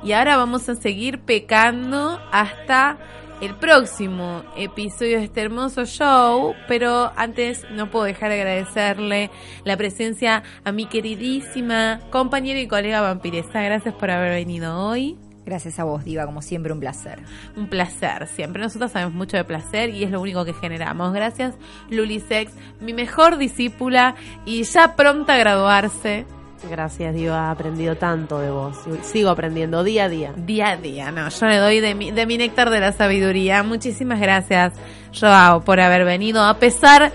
y 0.04 0.12
ahora 0.12 0.36
vamos 0.36 0.68
a 0.68 0.76
seguir 0.76 1.18
pecando 1.18 2.20
hasta 2.30 2.98
el 3.40 3.52
próximo 3.56 4.44
episodio 4.56 5.18
de 5.18 5.24
este 5.24 5.40
hermoso 5.40 5.84
show, 5.84 6.54
pero 6.68 7.10
antes 7.16 7.66
no 7.72 7.90
puedo 7.90 8.04
dejar 8.04 8.30
de 8.30 8.36
agradecerle 8.36 9.30
la 9.64 9.76
presencia 9.76 10.44
a 10.62 10.70
mi 10.70 10.86
queridísima 10.86 11.98
compañera 12.10 12.60
y 12.60 12.68
colega 12.68 13.00
vampiresa. 13.00 13.60
Gracias 13.60 13.92
por 13.92 14.12
haber 14.12 14.34
venido 14.34 14.80
hoy. 14.80 15.16
Gracias 15.46 15.78
a 15.78 15.84
vos, 15.84 16.04
Diva, 16.04 16.26
como 16.26 16.42
siempre, 16.42 16.72
un 16.72 16.80
placer. 16.80 17.20
Un 17.56 17.68
placer, 17.68 18.26
siempre. 18.26 18.60
Nosotros 18.60 18.90
sabemos 18.90 19.14
mucho 19.14 19.36
de 19.36 19.44
placer 19.44 19.90
y 19.90 20.02
es 20.02 20.10
lo 20.10 20.20
único 20.20 20.44
que 20.44 20.52
generamos. 20.52 21.12
Gracias, 21.12 21.54
Lulisex, 21.88 22.52
mi 22.80 22.92
mejor 22.92 23.38
discípula 23.38 24.16
y 24.44 24.64
ya 24.64 24.96
pronta 24.96 25.34
a 25.34 25.38
graduarse. 25.38 26.26
Gracias, 26.68 27.14
Diva. 27.14 27.46
He 27.46 27.50
aprendido 27.52 27.94
tanto 27.94 28.40
de 28.40 28.50
vos. 28.50 28.76
Sigo 29.02 29.30
aprendiendo 29.30 29.84
día 29.84 30.06
a 30.06 30.08
día. 30.08 30.32
Día 30.36 30.70
a 30.70 30.76
día, 30.76 31.12
no, 31.12 31.28
yo 31.28 31.46
le 31.46 31.58
doy 31.58 31.78
de 31.78 31.94
mi, 31.94 32.10
de 32.10 32.26
mi 32.26 32.38
néctar 32.38 32.70
de 32.70 32.80
la 32.80 32.90
sabiduría. 32.90 33.62
Muchísimas 33.62 34.18
gracias, 34.18 34.72
Joao, 35.18 35.60
por 35.62 35.78
haber 35.78 36.04
venido, 36.04 36.42
a 36.42 36.58
pesar 36.58 37.12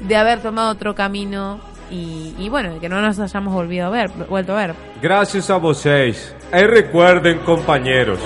de 0.00 0.16
haber 0.16 0.42
tomado 0.42 0.70
otro 0.70 0.94
camino 0.94 1.60
y, 1.90 2.34
y 2.38 2.48
bueno, 2.48 2.78
que 2.80 2.88
no 2.88 3.00
nos 3.00 3.18
hayamos 3.18 3.52
volvido 3.52 3.86
a 3.86 3.90
ver, 3.90 4.10
vuelto 4.28 4.56
a 4.56 4.66
ver. 4.66 4.74
Gracias 5.02 5.50
a 5.50 5.56
vocês. 5.56 6.34
E 6.52 6.66
recuerden, 6.66 7.38
compañeros, 7.40 8.18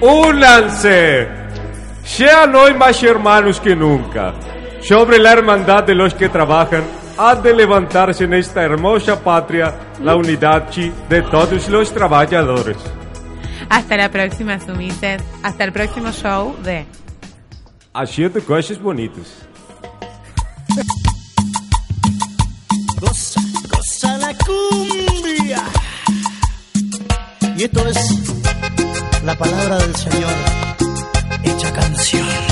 únanse. 0.00 1.28
Sean 2.04 2.54
hoy 2.54 2.74
más 2.74 3.02
hermanos 3.02 3.60
que 3.60 3.76
nunca. 3.76 4.34
Sobre 4.80 5.18
la 5.18 5.32
hermandad 5.32 5.84
de 5.84 5.94
los 5.94 6.14
que 6.14 6.28
trabajan, 6.28 6.82
ha 7.16 7.34
de 7.36 7.54
levantarse 7.54 8.24
en 8.24 8.34
esta 8.34 8.62
hermosa 8.62 9.22
patria 9.22 9.74
la 10.02 10.16
unidad 10.16 10.68
de 11.08 11.22
todos 11.22 11.68
los 11.68 11.92
trabajadores. 11.92 12.76
Hasta 13.68 13.96
la 13.96 14.10
próxima, 14.10 14.58
Sumises. 14.58 15.22
Hasta 15.42 15.64
el 15.64 15.72
próximo 15.72 16.10
show 16.10 16.56
de 16.62 16.84
Haciendo 17.94 18.42
cosas 18.42 18.80
bonitas. 18.80 19.46
Y 27.62 27.66
esto 27.66 27.86
es 27.86 27.96
la 29.24 29.38
palabra 29.38 29.78
del 29.78 29.94
Señor 29.94 30.32
hecha 31.44 31.72
canción. 31.72 32.51